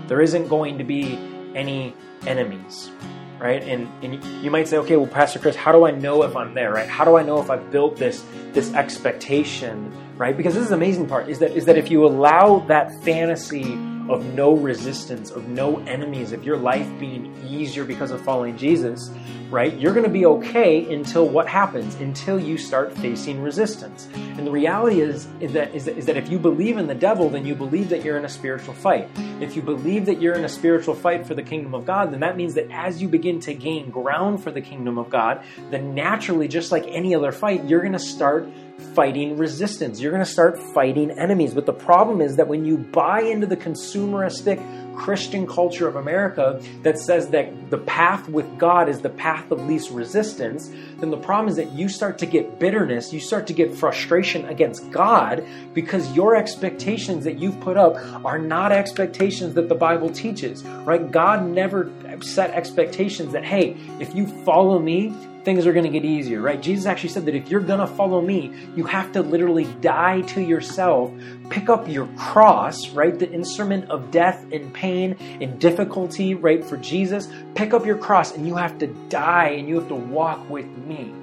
There 0.08 0.22
isn't 0.22 0.50
going 0.50 0.78
to 0.78 0.84
be 0.84 1.18
any 1.56 1.96
enemies 2.28 2.92
right? 3.40 3.64
And, 3.64 3.90
and 4.02 4.24
you 4.42 4.50
might 4.50 4.70
say, 4.70 4.78
okay, 4.78 4.96
well, 4.96 5.08
Pastor 5.08 5.38
Chris, 5.38 5.54
how 5.54 5.74
do 5.74 5.86
I 5.86 5.92
know 5.92 6.24
if 6.24 6.34
I'm 6.34 6.54
there, 6.54 6.72
right? 6.72 6.88
How 6.88 7.04
do 7.04 7.18
I 7.18 7.24
know 7.24 7.42
if 7.42 7.50
I've 7.50 7.72
built 7.72 7.98
this 7.98 8.24
this 8.54 8.74
expectation, 8.74 9.92
right? 10.24 10.38
Because 10.38 10.54
this 10.54 10.64
is 10.64 10.70
the 10.70 10.76
amazing 10.76 11.08
part 11.08 11.28
is 11.28 11.40
that 11.40 11.52
is 11.52 11.66
that 11.66 11.78
if 11.78 11.92
you 11.92 12.06
allow 12.08 12.60
that 12.68 12.94
fantasy 13.04 13.76
of 14.10 14.26
no 14.34 14.54
resistance, 14.54 15.32
of 15.32 15.48
no 15.48 15.80
enemies, 15.86 16.32
of 16.32 16.44
your 16.44 16.58
life 16.58 16.88
being 17.00 17.34
easier 17.48 17.86
because 17.86 18.12
of 18.12 18.22
following 18.22 18.58
Jesus, 18.58 19.12
right? 19.50 19.74
You're 19.78 19.94
going 19.94 20.06
to 20.06 20.12
be 20.12 20.26
okay 20.26 20.94
until 20.94 21.28
what 21.28 21.48
happens? 21.48 21.96
Until 21.96 22.40
you 22.40 22.58
start 22.58 22.96
facing 22.98 23.42
resistance. 23.42 24.10
And 24.14 24.46
the 24.46 24.52
reality 24.52 25.02
is, 25.02 25.28
is, 25.40 25.54
that, 25.54 25.74
is, 25.74 25.86
that, 25.86 25.98
is 25.98 26.06
that 26.08 26.18
if 26.18 26.30
you 26.30 26.40
believe 26.40 26.78
in 26.78 26.88
the 26.88 26.96
devil, 26.96 27.30
then 27.30 27.46
you 27.46 27.56
believe 27.56 27.90
that 27.90 28.04
you're 28.04 28.18
in 28.18 28.26
a 28.26 28.30
spiritual 28.30 28.74
fight. 28.74 29.10
If 29.40 29.56
you 29.56 29.62
believe 29.62 30.06
that 30.08 30.20
you're 30.20 30.36
in 30.36 30.44
a 30.44 30.50
spiritual 30.50 30.96
fight 30.96 31.26
for 31.26 31.36
the 31.36 31.44
kingdom 31.44 31.74
of 31.74 31.86
God, 31.86 32.12
then 32.12 32.20
that 32.22 32.36
means 32.36 32.56
that 32.56 32.70
as 32.72 33.02
you 33.02 33.08
begin 33.08 33.40
to 33.42 33.54
gain 33.54 33.90
ground 33.90 34.44
for 34.44 34.52
the 34.52 34.62
kingdom 34.62 34.98
of 34.98 35.10
God, 35.10 35.44
then 35.70 35.94
naturally, 35.94 36.48
just 36.48 36.72
like 36.72 36.86
any 36.88 37.16
other 37.16 37.32
fight, 37.32 37.66
you're 37.66 37.82
going 37.82 37.94
to 37.94 38.00
start 38.00 38.48
fighting 38.96 39.38
resistance. 39.38 40.00
You're 40.00 40.12
going 40.12 40.26
to 40.26 40.30
start 40.30 40.60
fighting 40.74 41.12
enemies. 41.12 41.54
But 41.54 41.66
the 41.66 41.74
problem 41.74 42.22
is 42.22 42.36
that 42.36 42.48
when 42.48 42.66
you 42.66 42.78
buy 42.78 43.22
into 43.22 43.48
the 43.48 43.56
consumeristic 43.94 44.62
Christian 44.96 45.48
culture 45.48 45.88
of 45.88 45.96
America 45.96 46.62
that 46.84 47.00
says 47.00 47.30
that 47.30 47.72
the 47.72 47.80
path 47.80 48.30
with 48.30 48.58
God 48.60 48.88
is 48.88 49.02
the 49.02 49.10
path 49.10 49.50
of 49.52 49.66
least 49.66 49.90
resistance, 49.90 50.70
then 51.00 51.10
the 51.10 51.18
problem 51.18 51.50
is 51.50 51.56
that 51.56 51.72
you 51.72 51.90
start 51.90 52.20
to 52.20 52.26
get 52.26 52.60
bitterness, 52.60 53.12
you 53.12 53.20
start 53.20 53.48
to 53.48 53.54
get 53.54 53.74
frustration 53.76 54.46
against 54.46 54.90
God 54.92 55.44
because 55.74 56.16
your 56.16 56.36
expectations 56.36 57.24
that 57.24 57.40
you've 57.40 57.60
put 57.62 57.76
up 57.76 57.96
are 58.24 58.38
not 58.38 58.72
expectations 58.72 59.56
that 59.56 59.68
the 59.68 59.76
Bible 59.76 60.12
teaches, 60.12 60.64
right? 60.64 61.10
God 61.12 61.48
never 61.48 61.92
set 62.22 62.52
expectations 62.52 63.34
that, 63.34 63.44
hey, 63.44 63.76
if 64.00 64.14
you 64.14 64.28
follow 64.44 64.78
me, 64.78 65.14
things 65.44 65.68
are 65.68 65.74
going 65.74 65.86
to 65.86 65.92
get 65.92 66.06
easier, 66.06 66.42
right? 66.42 66.62
Jesus 66.62 66.86
actually 66.86 67.10
said 67.10 67.26
that 67.26 67.36
if 67.36 67.50
you're 67.50 67.62
going 67.62 67.80
to 67.80 67.88
follow 67.88 68.22
me, 68.22 68.54
you 68.76 68.86
have 68.86 69.12
to 69.14 69.22
literally 69.22 69.66
die 69.82 70.22
to 70.22 70.42
yourself, 70.42 71.12
pick 71.50 71.70
up 71.70 71.88
your 71.88 72.08
cross, 72.18 72.90
right? 72.90 73.18
The 73.18 73.30
instrument 73.30 73.90
of 73.90 74.10
death 74.12 74.46
and 74.52 74.74
pain 74.74 75.18
and 75.42 75.60
difficulty, 75.60 76.34
right? 76.34 76.64
For 76.64 76.78
Jesus, 76.78 77.28
pick 77.56 77.74
up 77.74 77.86
your 77.86 77.98
cross 77.98 78.34
and 78.34 78.48
you 78.48 78.56
have 78.56 78.78
to 78.80 78.88
die 79.10 79.50
and 79.50 79.68
you 79.68 79.80
have 79.80 79.90
to 79.90 79.96
walk 79.96 80.50
with 80.50 80.66
me. 80.66 81.14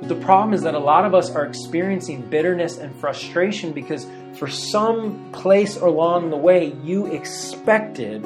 But 0.00 0.08
the 0.08 0.16
problem 0.16 0.52
is 0.52 0.62
that 0.62 0.74
a 0.74 0.78
lot 0.78 1.06
of 1.06 1.14
us 1.14 1.30
are 1.30 1.46
experiencing 1.46 2.20
bitterness 2.22 2.76
and 2.76 2.94
frustration 2.96 3.72
because 3.72 4.06
for 4.38 4.46
some 4.46 5.32
place 5.32 5.76
along 5.76 6.28
the 6.28 6.36
way, 6.36 6.74
you 6.84 7.06
expected 7.06 8.22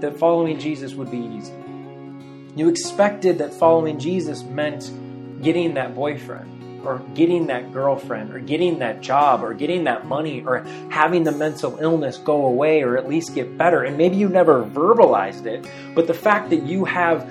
that 0.00 0.18
following 0.18 0.58
Jesus 0.58 0.94
would 0.94 1.10
be 1.10 1.18
easy. 1.18 1.61
You 2.54 2.68
expected 2.68 3.38
that 3.38 3.54
following 3.54 3.98
Jesus 3.98 4.42
meant 4.42 4.90
getting 5.42 5.72
that 5.74 5.94
boyfriend 5.94 6.84
or 6.84 6.98
getting 7.14 7.46
that 7.46 7.72
girlfriend 7.72 8.34
or 8.34 8.40
getting 8.40 8.80
that 8.80 9.00
job 9.00 9.42
or 9.42 9.54
getting 9.54 9.84
that 9.84 10.06
money 10.06 10.44
or 10.44 10.58
having 10.90 11.24
the 11.24 11.32
mental 11.32 11.78
illness 11.80 12.18
go 12.18 12.44
away 12.44 12.82
or 12.82 12.98
at 12.98 13.08
least 13.08 13.34
get 13.34 13.56
better. 13.56 13.84
And 13.84 13.96
maybe 13.96 14.16
you 14.16 14.28
never 14.28 14.64
verbalized 14.64 15.46
it, 15.46 15.66
but 15.94 16.06
the 16.06 16.14
fact 16.14 16.50
that 16.50 16.64
you 16.64 16.84
have 16.84 17.26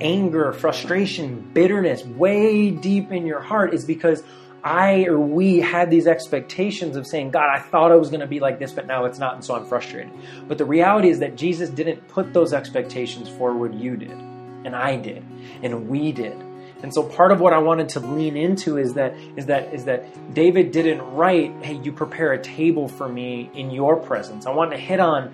anger, 0.00 0.52
frustration, 0.52 1.48
bitterness 1.54 2.04
way 2.04 2.72
deep 2.72 3.12
in 3.12 3.26
your 3.26 3.40
heart 3.40 3.74
is 3.74 3.84
because 3.84 4.24
I 4.64 5.04
or 5.04 5.20
we 5.20 5.60
had 5.60 5.88
these 5.88 6.08
expectations 6.08 6.96
of 6.96 7.06
saying, 7.06 7.30
God, 7.30 7.48
I 7.48 7.60
thought 7.60 7.92
I 7.92 7.96
was 7.96 8.08
going 8.08 8.22
to 8.22 8.26
be 8.26 8.40
like 8.40 8.58
this, 8.58 8.72
but 8.72 8.88
now 8.88 9.04
it's 9.04 9.20
not, 9.20 9.34
and 9.36 9.44
so 9.44 9.54
I'm 9.54 9.66
frustrated. 9.66 10.10
But 10.48 10.58
the 10.58 10.64
reality 10.64 11.10
is 11.10 11.20
that 11.20 11.36
Jesus 11.36 11.70
didn't 11.70 12.08
put 12.08 12.32
those 12.32 12.52
expectations 12.52 13.28
forward, 13.28 13.72
you 13.72 13.96
did 13.96 14.33
and 14.64 14.74
I 14.74 14.96
did, 14.96 15.24
and 15.62 15.88
we 15.88 16.12
did. 16.12 16.36
And 16.82 16.92
so 16.92 17.02
part 17.02 17.32
of 17.32 17.40
what 17.40 17.54
I 17.54 17.58
wanted 17.58 17.88
to 17.90 18.00
lean 18.00 18.36
into 18.36 18.76
is 18.76 18.94
that 18.94 19.14
is 19.36 19.46
that 19.46 19.72
is 19.72 19.84
that 19.86 20.34
David 20.34 20.70
didn't 20.70 21.00
write, 21.14 21.52
"Hey, 21.62 21.74
you 21.74 21.92
prepare 21.92 22.32
a 22.32 22.38
table 22.38 22.88
for 22.88 23.08
me 23.08 23.50
in 23.54 23.70
your 23.70 23.96
presence." 23.96 24.46
I 24.46 24.50
want 24.50 24.70
to 24.72 24.76
hit 24.76 25.00
on 25.00 25.30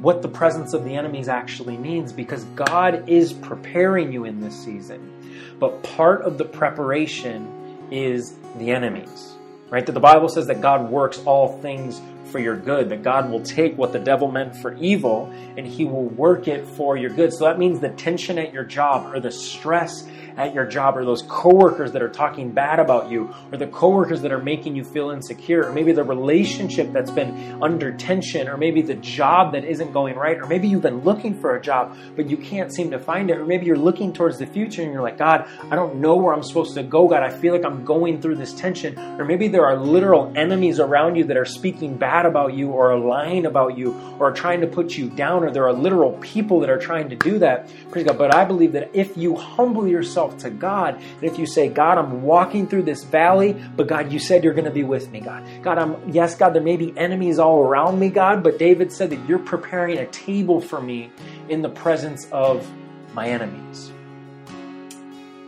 what 0.00 0.22
the 0.22 0.28
presence 0.28 0.74
of 0.74 0.84
the 0.84 0.94
enemies 0.94 1.28
actually 1.28 1.76
means 1.76 2.12
because 2.12 2.44
God 2.56 3.08
is 3.08 3.32
preparing 3.32 4.12
you 4.12 4.24
in 4.24 4.40
this 4.40 4.54
season. 4.54 5.12
But 5.58 5.82
part 5.82 6.22
of 6.22 6.38
the 6.38 6.44
preparation 6.44 7.48
is 7.90 8.34
the 8.58 8.70
enemies. 8.70 9.34
Right? 9.70 9.86
That 9.86 9.92
the 9.92 10.00
Bible 10.00 10.28
says 10.28 10.46
that 10.48 10.60
God 10.60 10.90
works 10.90 11.22
all 11.24 11.58
things 11.60 12.00
for 12.32 12.38
your 12.38 12.56
good, 12.56 12.88
that 12.88 13.02
God 13.02 13.30
will 13.30 13.42
take 13.42 13.76
what 13.76 13.92
the 13.92 13.98
devil 14.00 14.30
meant 14.30 14.56
for 14.56 14.74
evil 14.76 15.30
and 15.56 15.66
he 15.66 15.84
will 15.84 16.06
work 16.06 16.48
it 16.48 16.66
for 16.66 16.96
your 16.96 17.10
good. 17.10 17.32
So 17.32 17.44
that 17.44 17.58
means 17.58 17.80
the 17.80 17.90
tension 17.90 18.38
at 18.38 18.52
your 18.52 18.64
job 18.64 19.14
or 19.14 19.20
the 19.20 19.30
stress 19.30 20.08
at 20.36 20.54
your 20.54 20.66
job, 20.66 20.96
or 20.96 21.04
those 21.04 21.22
coworkers 21.22 21.92
that 21.92 22.02
are 22.02 22.08
talking 22.08 22.50
bad 22.50 22.80
about 22.80 23.10
you, 23.10 23.34
or 23.50 23.58
the 23.58 23.66
coworkers 23.66 24.22
that 24.22 24.32
are 24.32 24.42
making 24.42 24.76
you 24.76 24.84
feel 24.84 25.10
insecure, 25.10 25.66
or 25.66 25.72
maybe 25.72 25.92
the 25.92 26.04
relationship 26.04 26.92
that's 26.92 27.10
been 27.10 27.62
under 27.62 27.92
tension, 27.92 28.48
or 28.48 28.56
maybe 28.56 28.82
the 28.82 28.94
job 28.94 29.52
that 29.52 29.64
isn't 29.64 29.92
going 29.92 30.16
right, 30.16 30.38
or 30.38 30.46
maybe 30.46 30.68
you've 30.68 30.82
been 30.82 31.00
looking 31.00 31.38
for 31.38 31.56
a 31.56 31.60
job 31.60 31.96
but 32.16 32.28
you 32.28 32.36
can't 32.36 32.74
seem 32.74 32.90
to 32.90 32.98
find 32.98 33.30
it, 33.30 33.38
or 33.38 33.44
maybe 33.44 33.66
you're 33.66 33.76
looking 33.76 34.12
towards 34.12 34.38
the 34.38 34.46
future 34.46 34.82
and 34.82 34.92
you're 34.92 35.02
like, 35.02 35.18
God, 35.18 35.48
I 35.70 35.76
don't 35.76 35.96
know 35.96 36.16
where 36.16 36.34
I'm 36.34 36.42
supposed 36.42 36.74
to 36.74 36.82
go, 36.82 37.08
God. 37.08 37.22
I 37.22 37.30
feel 37.30 37.54
like 37.54 37.64
I'm 37.64 37.84
going 37.84 38.20
through 38.20 38.36
this 38.36 38.52
tension, 38.52 38.98
or 38.98 39.24
maybe 39.24 39.48
there 39.48 39.66
are 39.66 39.76
literal 39.76 40.32
enemies 40.36 40.80
around 40.80 41.16
you 41.16 41.24
that 41.24 41.36
are 41.36 41.44
speaking 41.44 41.96
bad 41.96 42.26
about 42.26 42.54
you, 42.54 42.70
or 42.70 42.98
lying 42.98 43.46
about 43.46 43.76
you, 43.76 43.94
or 44.18 44.32
trying 44.32 44.60
to 44.60 44.66
put 44.66 44.96
you 44.96 45.08
down, 45.08 45.44
or 45.44 45.50
there 45.50 45.66
are 45.66 45.72
literal 45.72 46.12
people 46.18 46.60
that 46.60 46.70
are 46.70 46.78
trying 46.78 47.08
to 47.08 47.16
do 47.16 47.38
that. 47.38 47.70
Praise 47.90 48.06
God. 48.06 48.18
But 48.18 48.34
I 48.34 48.44
believe 48.44 48.72
that 48.72 48.90
if 48.94 49.16
you 49.16 49.36
humble 49.36 49.86
yourself 50.22 50.42
to 50.42 50.50
God, 50.50 50.94
and 50.94 51.24
if 51.24 51.38
you 51.38 51.46
say, 51.46 51.68
God, 51.68 51.98
I'm 51.98 52.22
walking 52.22 52.66
through 52.66 52.82
this 52.82 53.04
valley, 53.04 53.52
but 53.76 53.86
God, 53.86 54.12
you 54.12 54.18
said 54.18 54.44
you're 54.44 54.54
going 54.54 54.64
to 54.64 54.70
be 54.70 54.84
with 54.84 55.10
me, 55.10 55.20
God. 55.20 55.44
God, 55.62 55.78
I'm, 55.78 56.12
yes, 56.12 56.34
God, 56.34 56.54
there 56.54 56.62
may 56.62 56.76
be 56.76 56.96
enemies 56.96 57.38
all 57.38 57.60
around 57.60 57.98
me, 57.98 58.08
God, 58.08 58.42
but 58.42 58.58
David 58.58 58.92
said 58.92 59.10
that 59.10 59.28
you're 59.28 59.38
preparing 59.38 59.98
a 59.98 60.06
table 60.06 60.60
for 60.60 60.80
me 60.80 61.10
in 61.48 61.62
the 61.62 61.68
presence 61.68 62.26
of 62.30 62.68
my 63.14 63.28
enemies. 63.28 63.92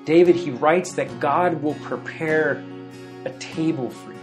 David, 0.04 0.36
he 0.36 0.50
writes 0.50 0.94
that 0.94 1.20
God 1.20 1.62
will 1.62 1.74
prepare 1.74 2.62
a 3.24 3.30
table 3.38 3.90
for 3.90 4.12
you. 4.12 4.13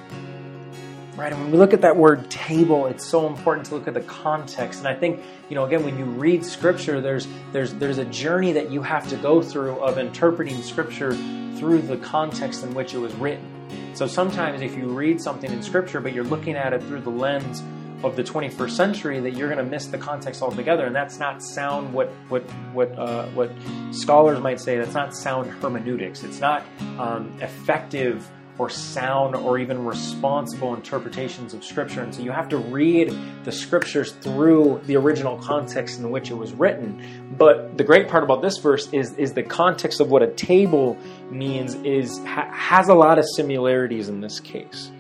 Right? 1.22 1.32
And 1.32 1.40
when 1.40 1.52
we 1.52 1.58
look 1.60 1.72
at 1.72 1.82
that 1.82 1.96
word 1.96 2.32
table, 2.32 2.88
it's 2.88 3.06
so 3.06 3.28
important 3.28 3.68
to 3.68 3.76
look 3.76 3.88
at 3.88 3.94
the 3.94 4.02
context. 4.02 4.80
And 4.80 4.88
I 4.88 4.96
think, 4.96 5.22
you 5.50 5.56
know, 5.56 5.66
again, 5.66 5.86
when 5.86 5.96
you 6.00 6.06
read 6.06 6.44
scripture, 6.44 7.00
there's 7.00 7.28
there's 7.52 7.76
there's 7.76 8.00
a 8.00 8.06
journey 8.06 8.54
that 8.54 8.72
you 8.72 8.82
have 8.82 9.08
to 9.10 9.18
go 9.18 9.40
through 9.40 9.76
of 9.82 10.00
interpreting 10.00 10.64
scripture 10.64 11.14
through 11.58 11.84
the 11.84 11.98
context 11.98 12.64
in 12.64 12.74
which 12.74 12.96
it 12.96 12.98
was 12.98 13.14
written. 13.14 13.46
So 13.94 14.08
sometimes 14.08 14.64
if 14.64 14.76
you 14.76 14.88
read 14.88 15.22
something 15.22 15.52
in 15.52 15.62
scripture, 15.62 16.02
but 16.02 16.14
you're 16.14 16.24
looking 16.24 16.56
at 16.56 16.74
it 16.74 16.82
through 16.82 17.02
the 17.02 17.12
lens 17.12 17.62
of 18.04 18.16
the 18.16 18.24
21st 18.24 18.72
century 18.72 19.20
that 19.20 19.36
you're 19.36 19.48
going 19.48 19.64
to 19.64 19.72
miss 19.72 19.86
the 19.86 20.00
context 20.00 20.42
altogether, 20.42 20.88
and 20.88 20.96
that's 20.96 21.20
not 21.20 21.44
sound. 21.44 21.94
What 21.94 22.10
what 22.30 22.42
what 22.74 22.98
uh, 22.98 23.28
what 23.28 23.52
scholars 23.92 24.40
might 24.40 24.60
say 24.60 24.76
that's 24.80 24.96
not 24.96 25.16
sound 25.16 25.52
hermeneutics. 25.52 26.24
It's 26.24 26.40
not 26.40 26.66
um, 26.98 27.32
effective 27.42 28.28
or 28.62 28.69
sound 28.69 29.36
or 29.36 29.58
even 29.58 29.84
responsible 29.84 30.76
interpretations 30.76 31.56
of 31.56 31.65
Scripture. 31.65 32.04
And 32.04 32.13
so 32.13 32.21
you 32.21 32.32
have 32.32 32.47
to 32.50 32.58
read 32.58 33.12
the 33.43 33.52
Scriptures 33.52 34.12
through 34.12 34.82
the 34.86 34.97
original 34.97 35.36
context 35.39 36.00
in 36.00 36.12
which 36.12 36.30
it 36.30 36.36
was 36.36 36.54
written. 36.54 37.36
But 37.39 37.76
the 37.76 37.84
great 37.84 38.08
part 38.08 38.24
about 38.24 38.43
this 38.43 38.60
verse 38.60 38.88
is, 38.93 39.17
is 39.17 39.34
the 39.34 39.41
context 39.41 40.00
of 40.00 40.12
what 40.12 40.21
a 40.21 40.28
table 40.28 40.95
means 41.32 41.74
is 41.74 42.19
ha, 42.19 42.52
has 42.54 42.88
a 42.88 42.93
lot 42.93 43.17
of 43.17 43.26
similarities 43.36 44.10
in 44.10 44.21
this 44.21 44.39
case. 44.39 44.91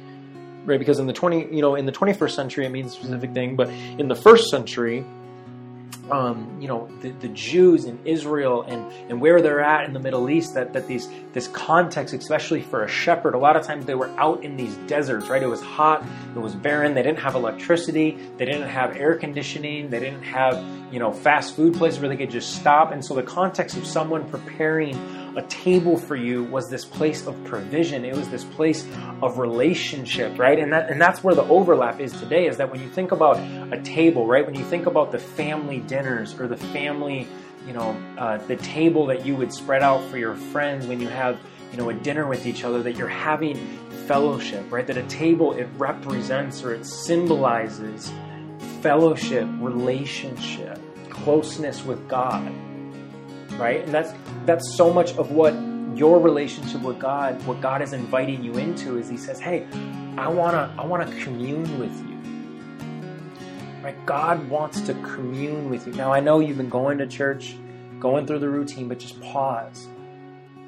Right, 0.65 0.79
because 0.79 0.97
in 0.97 1.05
the 1.05 1.13
twenty, 1.13 1.47
you 1.55 1.61
know, 1.61 1.75
in 1.75 1.85
the 1.85 1.91
twenty-first 1.91 2.35
century, 2.35 2.65
it 2.67 2.69
means 2.69 2.93
a 2.93 2.95
specific 2.95 3.33
thing, 3.33 3.55
but 3.55 3.67
in 3.69 4.07
the 4.07 4.15
first 4.15 4.49
century, 4.49 5.03
um, 6.09 6.57
you 6.59 6.67
know 6.67 6.89
the, 7.01 7.11
the, 7.11 7.27
Jews 7.29 7.85
in 7.85 7.99
Israel 8.05 8.63
and, 8.63 8.91
and 9.09 9.21
where 9.21 9.41
they're 9.41 9.61
at 9.61 9.85
in 9.85 9.93
the 9.93 9.99
Middle 9.99 10.29
East 10.29 10.53
that, 10.55 10.73
that 10.73 10.87
these 10.87 11.07
this 11.33 11.47
context 11.49 12.13
especially 12.13 12.61
for 12.61 12.83
a 12.83 12.87
shepherd 12.87 13.33
a 13.33 13.37
lot 13.37 13.55
of 13.55 13.65
times 13.65 13.85
they 13.85 13.95
were 13.95 14.09
out 14.19 14.43
in 14.43 14.57
these 14.57 14.75
deserts 14.87 15.27
right? 15.29 15.41
It 15.41 15.47
was 15.47 15.61
hot 15.61 16.05
it 16.35 16.39
was 16.39 16.55
barren 16.55 16.93
they 16.93 17.03
didn't 17.03 17.19
have 17.19 17.35
electricity 17.35 18.17
they 18.37 18.45
didn't 18.45 18.69
have 18.69 18.95
air 18.97 19.15
conditioning 19.15 19.89
they 19.89 19.99
didn't 19.99 20.23
have 20.23 20.63
you 20.91 20.99
know 20.99 21.11
fast 21.11 21.55
food 21.55 21.73
places 21.73 21.99
where 21.99 22.09
they 22.09 22.17
could 22.17 22.29
just 22.29 22.55
stop. 22.55 22.91
And 22.91 23.03
so 23.03 23.15
the 23.15 23.23
context 23.23 23.77
of 23.77 23.85
someone 23.85 24.29
preparing 24.29 24.95
a 25.35 25.41
table 25.43 25.97
for 25.97 26.15
you 26.15 26.43
was 26.43 26.69
this 26.69 26.85
place 26.85 27.25
of 27.25 27.41
provision. 27.45 28.03
It 28.03 28.15
was 28.15 28.29
this 28.29 28.43
place 28.43 28.85
of 29.21 29.37
relationship, 29.37 30.37
right? 30.37 30.59
And 30.59 30.73
that 30.73 30.89
and 30.89 30.99
that's 30.99 31.23
where 31.23 31.35
the 31.35 31.43
overlap 31.43 31.99
is 31.99 32.11
today. 32.19 32.47
Is 32.47 32.57
that 32.57 32.71
when 32.71 32.81
you 32.81 32.89
think 32.89 33.11
about 33.11 33.37
a 33.71 33.81
table, 33.81 34.27
right? 34.27 34.45
When 34.45 34.55
you 34.55 34.63
think 34.65 34.85
about 34.85 35.11
the 35.11 35.19
family 35.19 35.79
dinners 35.79 36.37
or 36.39 36.47
the 36.47 36.57
family, 36.57 37.27
you 37.65 37.73
know, 37.73 37.95
uh, 38.17 38.37
the 38.47 38.57
table 38.57 39.05
that 39.07 39.25
you 39.25 39.35
would 39.35 39.53
spread 39.53 39.83
out 39.83 40.03
for 40.09 40.17
your 40.17 40.35
friends 40.35 40.87
when 40.87 40.99
you 40.99 41.07
have, 41.07 41.39
you 41.71 41.77
know, 41.77 41.89
a 41.89 41.93
dinner 41.93 42.27
with 42.27 42.45
each 42.45 42.63
other, 42.63 42.83
that 42.83 42.95
you're 42.95 43.07
having 43.07 43.55
fellowship, 44.07 44.69
right? 44.71 44.85
That 44.85 44.97
a 44.97 45.03
table 45.03 45.53
it 45.53 45.69
represents 45.77 46.63
or 46.63 46.73
it 46.73 46.85
symbolizes 46.85 48.11
fellowship, 48.81 49.47
relationship, 49.59 50.79
closeness 51.09 51.85
with 51.85 52.07
God 52.09 52.51
right? 53.53 53.83
And 53.83 53.93
that's 53.93 54.13
that's 54.45 54.75
so 54.75 54.91
much 54.91 55.11
of 55.17 55.31
what 55.31 55.53
your 55.95 56.19
relationship 56.19 56.81
with 56.81 56.99
God, 56.99 57.43
what 57.45 57.61
God 57.61 57.81
is 57.81 57.93
inviting 57.93 58.43
you 58.43 58.53
into 58.57 58.97
is 58.97 59.09
he 59.09 59.17
says, 59.17 59.39
"Hey, 59.39 59.67
I 60.17 60.27
want 60.29 60.53
to 60.53 60.81
I 60.81 60.85
want 60.85 61.07
to 61.07 61.23
commune 61.23 61.79
with 61.79 61.95
you." 61.99 62.11
Right? 63.83 64.05
God 64.05 64.47
wants 64.49 64.81
to 64.81 64.93
commune 64.93 65.69
with 65.69 65.87
you. 65.87 65.93
Now, 65.93 66.13
I 66.13 66.19
know 66.19 66.39
you've 66.39 66.57
been 66.57 66.69
going 66.69 66.99
to 66.99 67.07
church, 67.07 67.55
going 67.99 68.27
through 68.27 68.39
the 68.39 68.49
routine, 68.49 68.87
but 68.87 68.99
just 68.99 69.19
pause. 69.21 69.87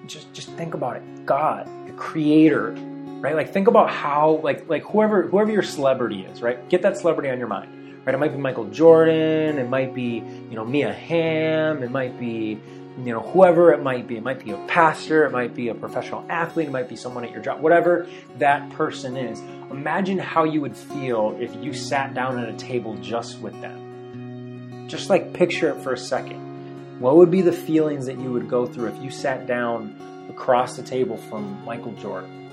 Just 0.08 0.34
just 0.34 0.50
think 0.52 0.74
about 0.74 0.98
it. 0.98 1.26
God, 1.26 1.67
the 1.88 1.93
creator, 1.93 2.72
right? 2.72 3.36
Like 3.36 3.54
think 3.54 3.67
about 3.67 3.89
how 3.89 4.41
like 4.43 4.67
like 4.67 4.84
whoever 4.84 5.24
whoever 5.24 5.52
your 5.52 5.63
celebrity 5.63 6.26
is, 6.26 6.41
right? 6.41 6.67
Get 6.69 6.82
that 6.82 6.98
celebrity 6.98 7.30
on 7.30 7.39
your 7.39 7.48
mind. 7.48 7.83
Right? 8.06 8.13
It 8.13 8.18
might 8.18 8.32
be 8.32 8.38
Michael 8.38 8.70
Jordan, 8.70 9.58
it 9.58 9.70
might 9.70 9.94
be, 9.94 10.24
you 10.50 10.56
know, 10.56 10.66
Mia 10.66 10.92
Hamm, 10.92 11.84
it 11.84 11.92
might 11.92 12.20
be 12.20 12.60
you 12.98 13.12
know, 13.12 13.22
whoever 13.22 13.72
it 13.72 13.82
might 13.82 14.08
be. 14.08 14.18
It 14.18 14.24
might 14.24 14.44
be 14.44 14.52
a 14.52 14.58
pastor, 14.68 15.26
it 15.26 15.32
might 15.32 15.56
be 15.56 15.70
a 15.70 15.76
professional 15.76 16.26
athlete, 16.30 16.68
it 16.68 16.72
might 16.72 16.89
be 16.89 16.96
someone 16.96 17.26
at 17.26 17.32
your 17.32 17.42
job, 17.42 17.62
whatever 17.62 18.08
that 18.38 18.70
person 18.72 19.18
is. 19.18 19.39
Imagine 19.72 20.20
how 20.20 20.44
you 20.44 20.62
would 20.62 20.78
feel 20.78 21.36
if 21.39 21.56
you 21.56 21.74
sat 21.74 22.13
down 22.13 22.38
at 22.38 22.50
a 22.50 22.58
table 22.58 22.96
just 22.98 23.39
with 23.39 23.60
them. 23.62 24.88
Just 24.88 25.10
like 25.10 25.34
picture 25.34 25.70
it 25.70 25.82
for 25.82 25.94
a 25.94 25.98
second. 25.98 27.00
What 27.00 27.16
would 27.18 27.32
be 27.32 27.42
the 27.42 27.52
feelings 27.52 28.06
that 28.06 28.20
you 28.20 28.32
would 28.32 28.48
go 28.48 28.68
through 28.68 28.89
if 28.89 29.02
you 29.02 29.10
sat 29.10 29.48
down 29.48 30.28
across 30.30 30.76
the 30.76 30.84
table 30.84 31.18
from 31.18 31.63
Michael 31.66 31.94
Jordan? 31.94 32.52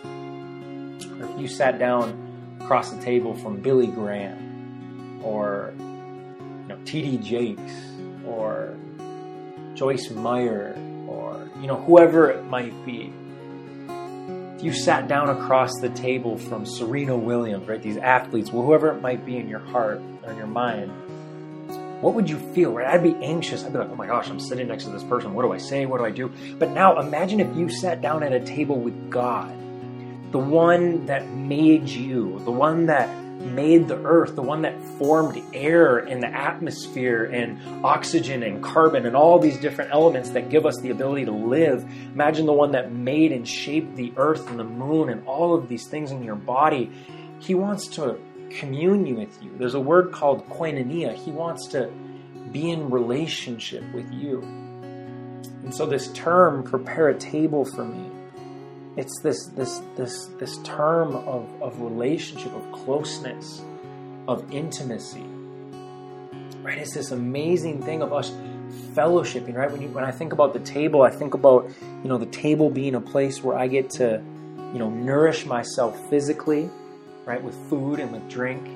Or 1.21 1.31
if 1.31 1.41
you 1.41 1.49
sat 1.49 1.79
down 1.79 2.59
across 2.61 2.91
the 2.91 3.03
table 3.03 3.35
from 3.35 3.61
Billy 3.61 3.87
Graham? 3.87 4.50
Or, 5.23 5.73
you 5.79 6.69
know, 6.69 6.79
T.D. 6.85 7.19
Jakes? 7.19 7.73
Or 8.27 8.77
Joyce 9.75 10.11
Meyer 10.11 10.77
or 11.09 11.49
you 11.61 11.67
know 11.67 11.77
whoever 11.77 12.31
it 12.31 12.45
might 12.45 12.75
be. 12.85 13.13
If 14.57 14.63
you 14.63 14.75
sat 14.75 15.09
down 15.09 15.31
across 15.31 15.73
the 15.81 15.89
table 15.89 16.37
from 16.37 16.67
Serena 16.67 17.17
Williams, 17.17 17.67
right, 17.67 17.83
these 17.83 17.97
athletes, 17.97 18.53
well, 18.53 18.63
whoever 18.63 18.91
it 18.91 19.01
might 19.01 19.25
be 19.25 19.39
in 19.39 19.49
your 19.49 19.61
heart 19.61 20.03
or 20.23 20.33
in 20.33 20.37
your 20.37 20.47
mind, 20.47 20.93
what 22.03 22.13
would 22.15 22.29
you 22.29 22.39
feel? 22.53 22.73
Right? 22.73 22.87
I'd 22.87 23.03
be 23.03 23.15
anxious. 23.25 23.65
I'd 23.65 23.73
be 23.73 23.79
like, 23.79 23.89
oh 23.89 23.97
my 23.97 24.07
gosh, 24.07 24.29
I'm 24.29 24.39
sitting 24.39 24.69
next 24.69 24.85
to 24.85 24.91
this 24.91 25.03
person. 25.03 25.33
What 25.33 25.43
do 25.43 25.53
I 25.53 25.59
say? 25.59 25.87
What 25.87 25.99
do 25.99 26.05
I 26.05 26.11
do? 26.11 26.31
But 26.59 26.73
now 26.73 27.01
imagine 27.01 27.41
if 27.41 27.57
you 27.57 27.71
sat 27.71 28.03
down 28.03 28.23
at 28.23 28.35
a 28.35 28.41
table 28.41 28.79
with 28.79 29.11
God, 29.11 29.51
the 30.31 30.39
one 30.39 31.07
that 31.07 31.27
made 31.31 31.89
you, 31.89 32.39
the 32.45 32.53
one 32.53 32.87
that 32.87 33.09
made 33.40 33.88
the 33.88 33.96
earth, 34.05 34.37
the 34.37 34.42
one 34.42 34.62
that 34.62 34.81
formed 34.98 35.42
air 35.53 35.98
and 35.98 36.22
the 36.22 36.29
atmosphere 36.29 37.24
and 37.24 37.85
oxygen 37.85 38.42
and 38.42 38.62
carbon 38.62 39.07
and 39.07 39.16
all 39.16 39.38
these 39.38 39.59
different 39.59 39.90
elements 39.92 40.31
that 40.31 40.50
give 40.50 40.66
us 40.66 40.76
the 40.79 40.90
ability 40.90 41.24
to 41.24 41.33
live. 41.33 41.83
Imagine 42.12 42.46
the 42.46 42.53
one 42.53 42.72
that 42.72 42.92
made 42.92 43.33
and 43.33 43.48
shaped 43.48 43.96
the 43.96 44.12
earth 44.16 44.48
and 44.48 44.59
the 44.59 44.64
moon 44.64 45.09
and 45.09 45.26
all 45.26 45.55
of 45.55 45.68
these 45.68 45.88
things 45.88 46.11
in 46.11 46.22
your 46.22 46.37
body. 46.37 46.92
He 47.38 47.55
wants 47.55 47.88
to 47.88 48.18
commune 48.50 49.16
with 49.16 49.42
you. 49.42 49.50
There's 49.57 49.74
a 49.74 49.81
word 49.81 50.12
called 50.12 50.48
koinonia. 50.48 51.14
He 51.14 51.31
wants 51.31 51.66
to 51.68 51.90
be 52.53 52.70
in 52.70 52.90
relationship 52.90 53.85
with 53.94 54.11
you. 54.12 54.42
And 55.62 55.74
so 55.74 55.87
this 55.87 56.12
term, 56.12 56.62
prepare 56.64 57.09
a 57.09 57.18
table 57.18 57.64
for 57.64 57.85
me, 57.85 58.11
it's 58.96 59.20
this 59.22 59.46
this 59.46 59.81
this 59.96 60.26
this 60.38 60.59
term 60.59 61.14
of, 61.14 61.48
of 61.62 61.81
relationship, 61.81 62.53
of 62.53 62.72
closeness, 62.72 63.62
of 64.26 64.53
intimacy. 64.53 65.24
Right? 66.62 66.79
It's 66.79 66.94
this 66.94 67.11
amazing 67.11 67.83
thing 67.83 68.03
of 68.03 68.12
us 68.12 68.33
fellowshipping, 68.94 69.55
right? 69.55 69.70
When 69.70 69.81
you 69.81 69.88
when 69.88 70.05
I 70.05 70.11
think 70.11 70.33
about 70.33 70.53
the 70.53 70.61
table, 70.61 71.03
I 71.03 71.11
think 71.11 71.35
about, 71.35 71.70
you 72.03 72.09
know, 72.09 72.18
the 72.18 72.26
table 72.26 72.70
being 72.70 72.94
a 72.94 73.00
place 73.00 73.42
where 73.42 73.57
I 73.57 73.68
get 73.68 73.90
to, 73.90 74.22
you 74.72 74.79
know, 74.79 74.90
nourish 74.90 75.46
myself 75.46 76.09
physically, 76.11 76.68
right, 77.24 77.42
with 77.42 77.55
food 77.68 78.00
and 78.00 78.12
with 78.12 78.29
drink. 78.29 78.68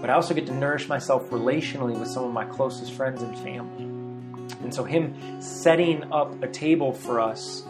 But 0.00 0.10
I 0.10 0.14
also 0.14 0.34
get 0.34 0.46
to 0.46 0.54
nourish 0.54 0.88
myself 0.88 1.30
relationally 1.30 1.98
with 1.98 2.08
some 2.08 2.24
of 2.24 2.32
my 2.32 2.44
closest 2.44 2.92
friends 2.92 3.22
and 3.22 3.38
family. 3.38 3.84
And 4.62 4.74
so 4.74 4.82
him 4.84 5.40
setting 5.40 6.12
up 6.12 6.42
a 6.42 6.48
table 6.48 6.92
for 6.92 7.20
us 7.20 7.64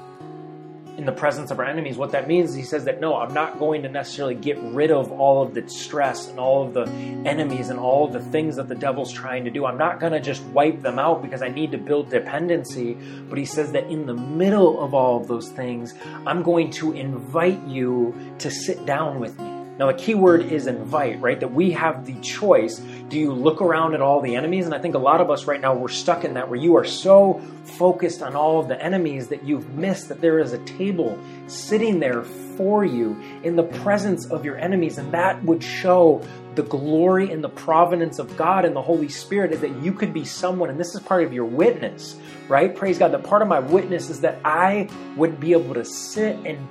in 0.97 1.07
the 1.07 1.13
presence 1.13 1.51
of 1.51 1.59
our 1.59 1.65
enemies, 1.65 1.97
what 1.97 2.13
that 2.13 2.29
means 2.29 2.51
is 2.51 2.57
he 2.57 2.63
says 2.63 2.85
that 2.85 3.01
no, 3.01 3.17
I'm 3.17 3.33
not 3.33 3.59
going 3.59 3.83
to 3.83 3.89
necessarily 3.89 4.35
get 4.35 4.59
rid 4.61 4.91
of 4.91 5.11
all 5.11 5.43
of 5.43 5.55
the 5.55 5.67
stress 5.69 6.29
and 6.29 6.39
all 6.39 6.67
of 6.67 6.75
the 6.75 6.85
enemies 7.27 7.71
and 7.71 7.79
all 7.79 8.07
of 8.07 8.13
the 8.13 8.21
things 8.21 8.57
that 8.57 8.69
the 8.69 8.75
devil's 8.75 9.13
trying 9.13 9.45
to 9.45 9.51
do. 9.51 9.65
I'm 9.65 9.79
not 9.79 10.01
going 10.01 10.13
to 10.13 10.21
just 10.21 10.43
wipe 10.45 10.83
them 10.83 10.99
out 10.99 11.23
because 11.23 11.41
I 11.43 11.49
need 11.49 11.73
to 11.73 11.79
build 11.79 12.11
dependency. 12.11 12.95
But 12.95 13.39
he 13.39 13.47
says 13.47 13.73
that 13.73 13.87
in 13.87 14.07
the 14.07 14.15
middle 14.15 14.83
of 14.85 14.93
all 14.93 15.21
of 15.21 15.29
those 15.29 15.49
things, 15.49 15.95
I'm 16.27 16.43
going 16.43 16.71
to 16.73 16.93
invite 16.93 17.67
you 17.67 18.15
to 18.39 18.51
sit 18.51 18.85
down 18.85 19.19
with 19.19 19.39
me. 19.41 19.63
Now, 19.79 19.87
the 19.91 19.95
key 19.95 20.15
word 20.15 20.53
is 20.53 20.67
invite, 20.67 21.21
right? 21.21 21.41
That 21.41 21.53
we 21.53 21.71
have 21.73 22.05
the 22.05 22.15
choice. 22.21 22.81
Do 23.09 23.19
you 23.19 23.33
look 23.33 23.61
around 23.61 23.95
at 23.95 24.01
all 24.01 24.21
the 24.21 24.37
enemies? 24.37 24.65
And 24.67 24.75
I 24.75 24.79
think 24.79 24.95
a 24.95 24.99
lot 24.99 25.21
of 25.21 25.31
us 25.31 25.45
right 25.45 25.61
now, 25.61 25.75
we're 25.75 25.89
stuck 25.89 26.25
in 26.25 26.35
that 26.35 26.49
where 26.49 26.59
you 26.59 26.77
are 26.77 26.85
so 26.85 27.43
focused 27.65 28.23
on 28.23 28.35
all 28.35 28.61
of 28.61 28.69
the 28.69 28.83
enemies 28.83 29.29
that 29.29 29.45
you've 29.45 29.75
missed 29.75 30.09
that 30.09 30.21
there 30.21 30.39
is 30.39 30.53
a 30.53 30.59
table 30.65 31.19
sitting 31.47 32.01
there 32.01 32.23
for 32.23 32.85
you 32.85 33.21
in 33.43 33.57
the 33.57 33.63
presence 33.63 34.27
of 34.27 34.45
your 34.45 34.57
enemies. 34.59 34.99
And 34.99 35.13
that 35.13 35.43
would 35.45 35.63
show 35.63 36.27
the 36.55 36.63
glory 36.63 37.33
and 37.33 37.43
the 37.43 37.49
providence 37.49 38.19
of 38.19 38.37
God 38.37 38.65
and 38.65 38.77
the 38.77 38.83
Holy 38.83 39.09
Spirit 39.09 39.53
is 39.53 39.61
that 39.61 39.75
you 39.83 39.93
could 39.93 40.13
be 40.13 40.25
someone, 40.25 40.71
and 40.71 40.79
this 40.79 40.95
is 40.95 41.01
part 41.01 41.25
of 41.25 41.33
your 41.33 41.47
witness, 41.47 42.17
right? 42.49 42.75
Praise 42.75 42.99
God. 42.99 43.13
That 43.13 43.25
part 43.25 43.43
of 43.43 43.49
my 43.49 43.61
witness 43.61 44.11
is 44.11 44.21
that 44.21 44.39
I 44.45 44.89
would 45.17 45.41
be 45.41 45.53
able 45.53 45.75
to 45.75 45.85
sit 45.85 46.37
and 46.45 46.69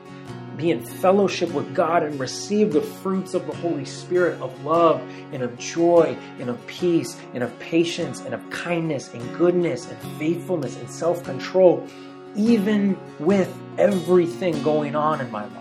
be 0.57 0.71
in 0.71 0.83
fellowship 0.83 1.51
with 1.51 1.73
God 1.73 2.03
and 2.03 2.19
receive 2.19 2.73
the 2.73 2.81
fruits 2.81 3.33
of 3.33 3.47
the 3.47 3.55
Holy 3.55 3.85
Spirit 3.85 4.41
of 4.41 4.63
love 4.63 5.01
and 5.31 5.41
of 5.43 5.57
joy 5.57 6.17
and 6.39 6.49
of 6.49 6.65
peace 6.67 7.19
and 7.33 7.43
of 7.43 7.57
patience 7.59 8.21
and 8.21 8.33
of 8.33 8.49
kindness 8.49 9.13
and 9.13 9.37
goodness 9.37 9.87
and 9.89 9.97
faithfulness 10.17 10.75
and 10.77 10.89
self 10.89 11.23
control, 11.23 11.87
even 12.35 12.97
with 13.19 13.53
everything 13.77 14.61
going 14.63 14.95
on 14.95 15.21
in 15.21 15.31
my 15.31 15.45
life. 15.45 15.60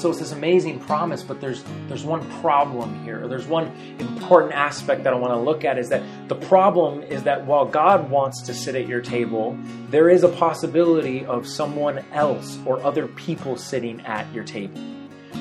So 0.00 0.08
it's 0.08 0.18
this 0.18 0.32
amazing 0.32 0.80
promise, 0.80 1.22
but 1.22 1.42
there's 1.42 1.62
there's 1.86 2.04
one 2.04 2.26
problem 2.40 3.04
here. 3.04 3.28
There's 3.28 3.46
one 3.46 3.66
important 3.98 4.54
aspect 4.54 5.04
that 5.04 5.12
I 5.12 5.16
want 5.16 5.34
to 5.34 5.38
look 5.38 5.62
at 5.62 5.76
is 5.76 5.90
that 5.90 6.02
the 6.26 6.36
problem 6.36 7.02
is 7.02 7.24
that 7.24 7.44
while 7.44 7.66
God 7.66 8.08
wants 8.08 8.40
to 8.44 8.54
sit 8.54 8.74
at 8.74 8.88
your 8.88 9.02
table, 9.02 9.58
there 9.90 10.08
is 10.08 10.24
a 10.24 10.28
possibility 10.30 11.26
of 11.26 11.46
someone 11.46 12.02
else 12.12 12.58
or 12.64 12.82
other 12.82 13.08
people 13.08 13.58
sitting 13.58 14.00
at 14.06 14.32
your 14.32 14.44
table. 14.44 14.80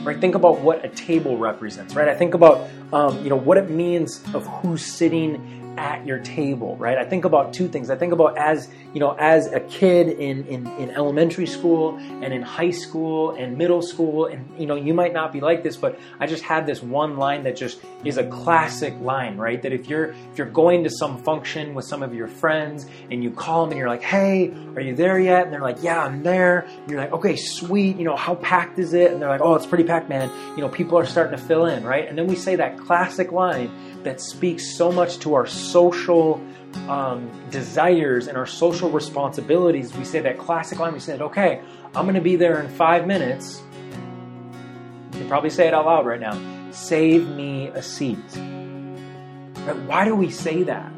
Right? 0.04 0.20
Think 0.20 0.36
about 0.36 0.60
what 0.60 0.84
a 0.84 0.90
table 0.90 1.38
represents. 1.38 1.96
Right? 1.96 2.10
I 2.10 2.16
think 2.16 2.34
about 2.34 2.70
um, 2.92 3.24
you 3.24 3.30
know 3.30 3.38
what 3.38 3.58
it 3.58 3.70
means 3.70 4.22
of 4.34 4.46
who's 4.46 4.86
sitting 4.86 5.60
at 5.78 6.06
your 6.06 6.20
table, 6.20 6.76
right? 6.76 6.98
I 6.98 7.06
think 7.06 7.24
about 7.24 7.54
two 7.54 7.70
things. 7.70 7.90
I 7.90 7.96
think 7.96 8.12
about 8.12 8.38
as, 8.38 8.70
you 8.94 9.00
know, 9.00 9.16
as 9.20 9.48
a 9.48 9.60
kid 9.60 10.08
in, 10.08 10.46
in, 10.48 10.68
in 10.80 10.90
elementary 10.92 11.46
school 11.46 11.98
and 11.98 12.34
in 12.34 12.42
high 12.42 12.72
school 12.72 13.32
and 13.32 13.58
middle 13.58 13.82
school, 13.82 14.26
and, 14.26 14.50
you 14.58 14.66
know, 14.66 14.76
you 14.76 14.94
might 14.94 15.14
not 15.14 15.32
be 15.32 15.40
like 15.42 15.64
this, 15.64 15.78
but 15.78 16.00
I 16.20 16.26
just 16.26 16.44
had 16.44 16.66
this 16.66 16.82
one 16.82 17.18
line 17.18 17.44
that 17.44 17.56
just 17.56 17.80
is 18.04 18.18
a 18.18 18.26
classic 18.28 19.00
line, 19.02 19.38
right? 19.38 19.62
That 19.62 19.74
if 19.74 19.88
you're, 19.88 20.12
if 20.32 20.38
you're 20.38 20.48
going 20.48 20.84
to 20.86 20.90
some 20.90 21.22
function 21.24 21.76
with 21.76 21.86
some 21.86 22.02
of 22.02 22.14
your 22.14 22.28
friends 22.28 22.88
and 23.12 23.24
you 23.24 23.30
call 23.30 23.64
them 23.64 23.72
and 23.72 23.78
you're 23.78 23.90
like, 23.90 24.02
hey, 24.02 24.52
are 24.76 24.82
you 24.82 24.96
there 24.96 25.20
yet? 25.20 25.44
And 25.44 25.54
they're 25.54 25.62
like, 25.62 25.84
yeah, 25.84 26.04
I'm 26.04 26.24
there. 26.24 26.62
And 26.62 26.90
you're 26.90 27.00
like, 27.00 27.14
okay, 27.14 27.36
sweet. 27.36 27.98
You 27.98 28.06
know, 28.06 28.16
how 28.16 28.36
packed 28.36 28.80
is 28.80 28.94
it? 28.94 29.12
And 29.12 29.22
they're 29.22 29.30
like, 29.30 29.42
oh, 29.42 29.56
it's 29.56 29.66
pretty 29.66 29.84
packed, 29.84 30.10
man. 30.10 30.32
You 30.56 30.62
know, 30.62 30.70
people 30.70 30.98
are 30.98 31.06
starting 31.06 31.38
to 31.38 31.44
fill 31.44 31.66
in, 31.68 31.84
right? 31.84 32.08
And 32.08 32.18
then 32.18 32.28
we 32.28 32.36
say 32.36 32.56
that 32.56 32.78
classic 32.78 33.32
line 33.32 33.72
that 34.04 34.22
speaks 34.22 34.76
so 34.76 34.92
much 34.92 35.20
to 35.20 35.36
our 35.36 35.46
social 35.46 36.42
um, 36.88 37.30
desires 37.50 38.28
and 38.28 38.38
our 38.38 38.46
social 38.46 38.90
responsibilities. 38.90 39.94
We 39.94 40.06
say 40.06 40.20
that 40.22 40.38
classic 40.38 40.80
line. 40.80 40.94
We 40.94 41.00
said, 41.00 41.22
"Okay, 41.22 41.62
I'm 41.96 42.06
going 42.06 42.16
to 42.16 42.22
be 42.22 42.36
there 42.36 42.60
in 42.62 42.70
five 42.70 43.08
minutes." 43.08 43.62
You 45.14 45.20
can 45.20 45.28
probably 45.28 45.50
say 45.50 45.68
it 45.68 45.74
out 45.74 45.86
loud 45.86 46.06
right 46.06 46.20
now. 46.20 46.40
Save 46.72 47.28
me 47.30 47.68
a 47.68 47.82
seat. 47.82 48.18
Right? 48.36 49.78
Why 49.86 50.06
do 50.06 50.16
we 50.16 50.30
say 50.30 50.64
that? 50.64 50.92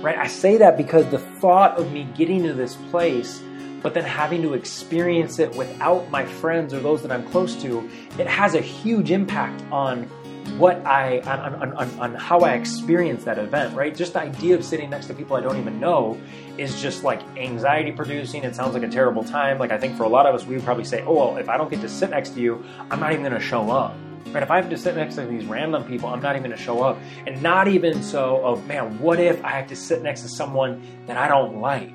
Right? 0.00 0.16
I 0.16 0.26
say 0.26 0.56
that 0.58 0.76
because 0.76 1.08
the 1.10 1.18
thought 1.18 1.78
of 1.78 1.92
me 1.92 2.08
getting 2.14 2.42
to 2.44 2.54
this 2.54 2.76
place 2.90 3.40
but 3.82 3.94
then 3.94 4.04
having 4.04 4.42
to 4.42 4.54
experience 4.54 5.38
it 5.38 5.54
without 5.54 6.10
my 6.10 6.24
friends 6.24 6.74
or 6.74 6.80
those 6.80 7.02
that 7.02 7.12
I'm 7.12 7.24
close 7.28 7.54
to, 7.62 7.88
it 8.18 8.26
has 8.26 8.54
a 8.54 8.60
huge 8.60 9.10
impact 9.10 9.62
on 9.70 10.10
what 10.56 10.84
I 10.86 11.20
on, 11.20 11.40
on, 11.40 11.72
on, 11.72 12.00
on, 12.00 12.14
how 12.14 12.40
I 12.40 12.54
experience 12.54 13.24
that 13.24 13.38
event, 13.38 13.74
right? 13.74 13.94
Just 13.94 14.14
the 14.14 14.20
idea 14.20 14.54
of 14.54 14.64
sitting 14.64 14.90
next 14.90 15.06
to 15.06 15.14
people 15.14 15.36
I 15.36 15.40
don't 15.40 15.58
even 15.58 15.80
know 15.80 16.20
is 16.56 16.80
just 16.80 17.04
like 17.04 17.22
anxiety 17.36 17.92
producing. 17.92 18.44
It 18.44 18.54
sounds 18.54 18.74
like 18.74 18.82
a 18.82 18.88
terrible 18.88 19.24
time. 19.24 19.58
Like 19.58 19.70
I 19.70 19.78
think 19.78 19.96
for 19.96 20.04
a 20.04 20.08
lot 20.08 20.26
of 20.26 20.34
us, 20.34 20.44
we 20.44 20.56
would 20.56 20.64
probably 20.64 20.84
say, 20.84 21.02
"Oh 21.02 21.14
well, 21.14 21.36
if 21.36 21.48
I 21.48 21.56
don't 21.56 21.70
get 21.70 21.80
to 21.82 21.88
sit 21.88 22.10
next 22.10 22.30
to 22.30 22.40
you, 22.40 22.64
I'm 22.90 23.00
not 23.00 23.12
even 23.12 23.24
going 23.24 23.38
to 23.38 23.40
show 23.40 23.70
up." 23.70 23.94
Right? 24.32 24.42
If 24.42 24.50
I 24.50 24.56
have 24.56 24.68
to 24.68 24.76
sit 24.76 24.94
next 24.94 25.14
to 25.14 25.24
these 25.24 25.46
random 25.46 25.84
people, 25.84 26.08
I'm 26.10 26.20
not 26.20 26.36
even 26.36 26.42
going 26.48 26.56
to 26.56 26.62
show 26.62 26.82
up. 26.82 26.98
And 27.26 27.42
not 27.42 27.68
even 27.68 28.02
so 28.02 28.44
of 28.44 28.66
man, 28.66 28.98
what 28.98 29.20
if 29.20 29.42
I 29.44 29.50
have 29.50 29.68
to 29.68 29.76
sit 29.76 30.02
next 30.02 30.22
to 30.22 30.28
someone 30.28 30.82
that 31.06 31.16
I 31.16 31.28
don't 31.28 31.60
like? 31.60 31.94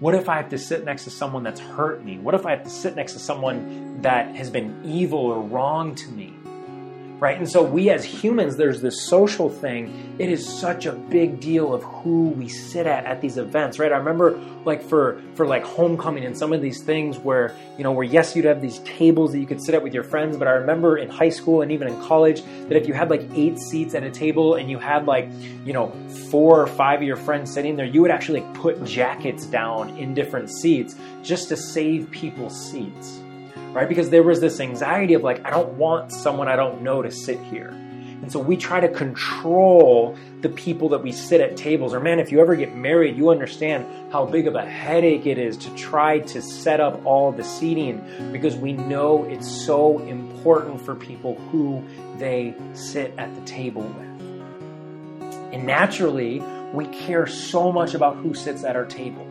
What 0.00 0.14
if 0.14 0.28
I 0.30 0.36
have 0.36 0.48
to 0.50 0.58
sit 0.58 0.84
next 0.84 1.04
to 1.04 1.10
someone 1.10 1.42
that's 1.42 1.60
hurt 1.60 2.02
me? 2.02 2.18
What 2.18 2.34
if 2.34 2.46
I 2.46 2.52
have 2.52 2.64
to 2.64 2.70
sit 2.70 2.96
next 2.96 3.12
to 3.12 3.18
someone 3.18 4.00
that 4.00 4.34
has 4.34 4.48
been 4.48 4.80
evil 4.82 5.18
or 5.18 5.42
wrong 5.42 5.94
to 5.94 6.08
me? 6.10 6.34
Right? 7.20 7.36
And 7.36 7.48
so 7.48 7.62
we 7.62 7.90
as 7.90 8.02
humans, 8.02 8.56
there's 8.56 8.80
this 8.80 9.06
social 9.06 9.50
thing. 9.50 10.16
It 10.18 10.30
is 10.30 10.46
such 10.48 10.86
a 10.86 10.92
big 10.92 11.38
deal 11.38 11.74
of 11.74 11.82
who 11.82 12.30
we 12.30 12.48
sit 12.48 12.86
at 12.86 13.04
at 13.04 13.20
these 13.20 13.36
events, 13.36 13.78
right? 13.78 13.92
I 13.92 13.98
remember 13.98 14.40
like 14.64 14.82
for 14.82 15.20
for 15.34 15.46
like 15.46 15.62
homecoming 15.62 16.24
and 16.24 16.36
some 16.36 16.52
of 16.52 16.62
these 16.62 16.82
things 16.82 17.18
where 17.18 17.54
you 17.76 17.84
know 17.84 17.92
where 17.92 18.04
yes 18.04 18.34
you'd 18.34 18.46
have 18.46 18.62
these 18.62 18.78
tables 18.80 19.32
that 19.32 19.38
you 19.38 19.46
could 19.46 19.62
sit 19.62 19.74
at 19.74 19.82
with 19.82 19.92
your 19.92 20.02
friends, 20.02 20.36
but 20.36 20.48
I 20.48 20.52
remember 20.52 20.96
in 20.96 21.10
high 21.10 21.28
school 21.28 21.60
and 21.60 21.70
even 21.70 21.88
in 21.88 22.00
college 22.02 22.42
that 22.68 22.76
if 22.76 22.88
you 22.88 22.94
had 22.94 23.10
like 23.10 23.22
eight 23.34 23.58
seats 23.58 23.94
at 23.94 24.02
a 24.02 24.10
table 24.10 24.54
and 24.54 24.70
you 24.70 24.78
had 24.78 25.06
like 25.06 25.28
you 25.64 25.74
know 25.74 25.90
four 26.30 26.60
or 26.60 26.66
five 26.66 27.00
of 27.00 27.06
your 27.06 27.16
friends 27.16 27.52
sitting 27.52 27.76
there, 27.76 27.86
you 27.86 28.00
would 28.00 28.10
actually 28.10 28.40
like 28.40 28.54
put 28.54 28.82
jackets 28.84 29.46
down 29.46 29.96
in 29.98 30.14
different 30.14 30.50
seats 30.50 30.96
just 31.22 31.48
to 31.48 31.56
save 31.56 32.10
people's 32.10 32.70
seats 32.70 33.20
right? 33.72 33.88
Because 33.88 34.10
there 34.10 34.22
was 34.22 34.40
this 34.40 34.60
anxiety 34.60 35.14
of 35.14 35.22
like, 35.22 35.44
I 35.44 35.50
don't 35.50 35.74
want 35.74 36.12
someone 36.12 36.48
I 36.48 36.56
don't 36.56 36.82
know 36.82 37.02
to 37.02 37.10
sit 37.10 37.40
here. 37.40 37.68
And 38.22 38.30
so 38.30 38.38
we 38.38 38.56
try 38.56 38.80
to 38.80 38.88
control 38.88 40.16
the 40.42 40.50
people 40.50 40.90
that 40.90 41.02
we 41.02 41.10
sit 41.10 41.40
at 41.40 41.56
tables. 41.56 41.94
Or, 41.94 42.00
man, 42.00 42.18
if 42.18 42.30
you 42.30 42.40
ever 42.40 42.54
get 42.54 42.76
married, 42.76 43.16
you 43.16 43.30
understand 43.30 43.86
how 44.12 44.26
big 44.26 44.46
of 44.46 44.54
a 44.54 44.64
headache 44.64 45.26
it 45.26 45.38
is 45.38 45.56
to 45.58 45.74
try 45.74 46.18
to 46.18 46.42
set 46.42 46.80
up 46.80 47.04
all 47.06 47.32
the 47.32 47.44
seating 47.44 48.04
because 48.30 48.56
we 48.56 48.74
know 48.74 49.24
it's 49.24 49.50
so 49.50 50.00
important 50.00 50.82
for 50.82 50.94
people 50.94 51.36
who 51.50 51.82
they 52.18 52.54
sit 52.74 53.14
at 53.16 53.34
the 53.34 53.40
table 53.42 53.82
with. 53.82 54.10
And 55.54 55.64
naturally, 55.64 56.40
we 56.74 56.86
care 56.86 57.26
so 57.26 57.72
much 57.72 57.94
about 57.94 58.16
who 58.16 58.34
sits 58.34 58.64
at 58.64 58.76
our 58.76 58.84
table. 58.84 59.26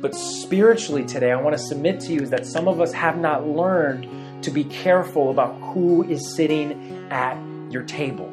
But 0.00 0.14
spiritually 0.14 1.04
today, 1.04 1.32
I 1.32 1.40
want 1.40 1.56
to 1.56 1.62
submit 1.62 2.00
to 2.00 2.12
you 2.12 2.20
is 2.20 2.30
that 2.30 2.46
some 2.46 2.68
of 2.68 2.80
us 2.80 2.92
have 2.92 3.18
not 3.18 3.48
learned 3.48 4.06
to 4.44 4.50
be 4.50 4.62
careful 4.64 5.30
about 5.30 5.54
who 5.60 6.04
is 6.04 6.34
sitting 6.34 7.08
at 7.10 7.36
your 7.70 7.82
table, 7.82 8.32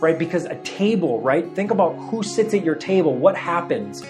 right? 0.00 0.18
Because 0.18 0.44
a 0.44 0.56
table, 0.56 1.20
right? 1.22 1.50
Think 1.54 1.70
about 1.70 1.92
who 1.92 2.22
sits 2.22 2.52
at 2.52 2.62
your 2.62 2.74
table, 2.74 3.14
what 3.14 3.36
happens 3.36 4.04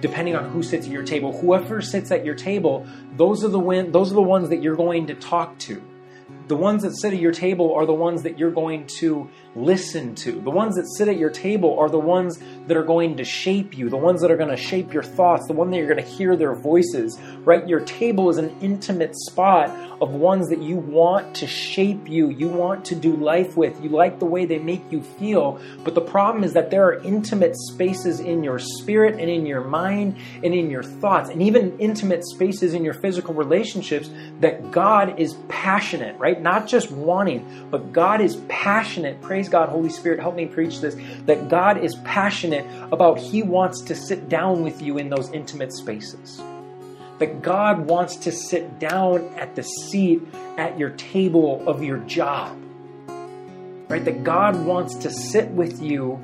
depending 0.00 0.36
on 0.36 0.44
who 0.50 0.62
sits 0.62 0.84
at 0.84 0.92
your 0.92 1.02
table. 1.02 1.32
Whoever 1.32 1.80
sits 1.80 2.10
at 2.10 2.26
your 2.26 2.34
table, 2.34 2.86
those 3.16 3.42
are 3.42 3.48
the 3.48 3.58
win- 3.58 3.90
those 3.90 4.10
are 4.10 4.14
the 4.14 4.20
ones 4.20 4.50
that 4.50 4.62
you're 4.62 4.76
going 4.76 5.06
to 5.06 5.14
talk 5.14 5.56
to. 5.60 5.82
The 6.46 6.56
ones 6.56 6.82
that 6.82 6.94
sit 7.00 7.14
at 7.14 7.18
your 7.18 7.32
table 7.32 7.74
are 7.74 7.86
the 7.86 7.94
ones 7.94 8.22
that 8.22 8.38
you're 8.38 8.50
going 8.50 8.86
to 8.98 9.30
listen 9.56 10.14
to. 10.16 10.32
The 10.32 10.50
ones 10.50 10.76
that 10.76 10.86
sit 10.98 11.08
at 11.08 11.16
your 11.16 11.30
table 11.30 11.78
are 11.78 11.88
the 11.88 11.98
ones 11.98 12.38
that 12.66 12.76
are 12.76 12.82
going 12.82 13.16
to 13.16 13.24
shape 13.24 13.76
you, 13.76 13.88
the 13.88 13.96
ones 13.96 14.20
that 14.20 14.30
are 14.30 14.36
going 14.36 14.50
to 14.50 14.56
shape 14.56 14.92
your 14.92 15.02
thoughts, 15.02 15.46
the 15.46 15.54
one 15.54 15.70
that 15.70 15.78
you're 15.78 15.88
going 15.88 16.04
to 16.04 16.10
hear 16.10 16.36
their 16.36 16.54
voices, 16.54 17.18
right? 17.44 17.66
Your 17.66 17.80
table 17.80 18.28
is 18.28 18.36
an 18.36 18.54
intimate 18.60 19.16
spot 19.16 19.70
of 20.04 20.10
ones 20.10 20.50
that 20.50 20.60
you 20.60 20.76
want 20.76 21.34
to 21.34 21.46
shape 21.46 22.10
you, 22.10 22.28
you 22.28 22.46
want 22.46 22.84
to 22.84 22.94
do 22.94 23.16
life 23.16 23.56
with, 23.56 23.82
you 23.82 23.88
like 23.88 24.18
the 24.18 24.26
way 24.26 24.44
they 24.44 24.58
make 24.58 24.82
you 24.92 25.02
feel. 25.02 25.58
But 25.82 25.94
the 25.94 26.02
problem 26.02 26.44
is 26.44 26.52
that 26.52 26.70
there 26.70 26.84
are 26.84 27.02
intimate 27.02 27.56
spaces 27.56 28.20
in 28.20 28.44
your 28.44 28.58
spirit 28.58 29.18
and 29.18 29.30
in 29.30 29.46
your 29.46 29.62
mind 29.62 30.18
and 30.42 30.52
in 30.52 30.68
your 30.70 30.82
thoughts, 30.82 31.30
and 31.30 31.42
even 31.42 31.78
intimate 31.78 32.22
spaces 32.26 32.74
in 32.74 32.84
your 32.84 32.92
physical 32.92 33.32
relationships 33.32 34.10
that 34.40 34.70
God 34.70 35.18
is 35.18 35.36
passionate, 35.48 36.18
right? 36.18 36.38
Not 36.38 36.68
just 36.68 36.90
wanting, 36.90 37.68
but 37.70 37.90
God 37.94 38.20
is 38.20 38.36
passionate. 38.50 39.22
Praise 39.22 39.48
God, 39.48 39.70
Holy 39.70 39.88
Spirit, 39.88 40.20
help 40.20 40.34
me 40.34 40.44
preach 40.44 40.80
this, 40.80 40.96
that 41.24 41.48
God 41.48 41.82
is 41.82 41.94
passionate 42.04 42.66
about 42.92 43.18
He 43.18 43.42
wants 43.42 43.80
to 43.84 43.94
sit 43.94 44.28
down 44.28 44.62
with 44.62 44.82
you 44.82 44.98
in 44.98 45.08
those 45.08 45.30
intimate 45.30 45.72
spaces. 45.72 46.42
That 47.24 47.40
God 47.40 47.86
wants 47.86 48.16
to 48.16 48.32
sit 48.32 48.78
down 48.78 49.32
at 49.38 49.54
the 49.54 49.62
seat 49.62 50.20
at 50.58 50.78
your 50.78 50.90
table 50.90 51.66
of 51.66 51.82
your 51.82 51.96
job. 52.00 52.54
Right? 53.88 54.04
That 54.04 54.24
God 54.24 54.66
wants 54.66 54.94
to 54.96 55.10
sit 55.10 55.48
with 55.48 55.80
you 55.80 56.20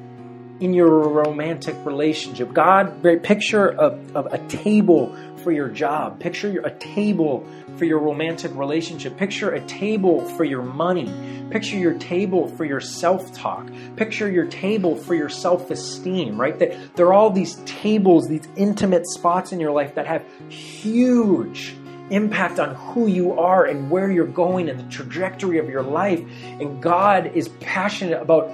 in 0.60 0.74
your 0.74 1.08
romantic 1.08 1.74
relationship. 1.84 2.52
God, 2.52 3.02
picture 3.22 3.70
a, 3.70 3.98
a, 4.14 4.38
table 4.48 5.16
for 5.42 5.52
your 5.52 5.68
job. 5.68 6.20
Picture 6.20 6.60
a 6.60 6.70
table 6.78 7.46
for 7.76 7.86
your 7.86 7.98
romantic 7.98 8.54
relationship. 8.54 9.16
Picture 9.16 9.52
a 9.52 9.60
table 9.66 10.24
for 10.36 10.44
your 10.44 10.62
money. 10.62 11.10
Picture 11.50 11.78
your 11.78 11.94
table 11.94 12.46
for 12.56 12.66
your 12.66 12.80
self 12.80 13.32
talk. 13.32 13.68
Picture 13.96 14.30
your 14.30 14.46
table 14.46 14.96
for 14.96 15.14
your 15.14 15.30
self 15.30 15.70
esteem, 15.70 16.38
right? 16.38 16.58
That 16.58 16.94
there 16.94 17.06
are 17.06 17.14
all 17.14 17.30
these 17.30 17.56
tables, 17.64 18.28
these 18.28 18.46
intimate 18.56 19.06
spots 19.06 19.52
in 19.52 19.60
your 19.60 19.72
life 19.72 19.94
that 19.94 20.06
have 20.06 20.24
huge 20.50 21.74
impact 22.10 22.58
on 22.58 22.74
who 22.74 23.06
you 23.06 23.38
are 23.38 23.64
and 23.64 23.90
where 23.90 24.10
you're 24.10 24.26
going 24.26 24.68
and 24.68 24.78
the 24.78 24.90
trajectory 24.92 25.58
of 25.58 25.68
your 25.68 25.82
life. 25.82 26.20
And 26.42 26.82
God 26.82 27.32
is 27.34 27.48
passionate 27.60 28.20
about 28.20 28.52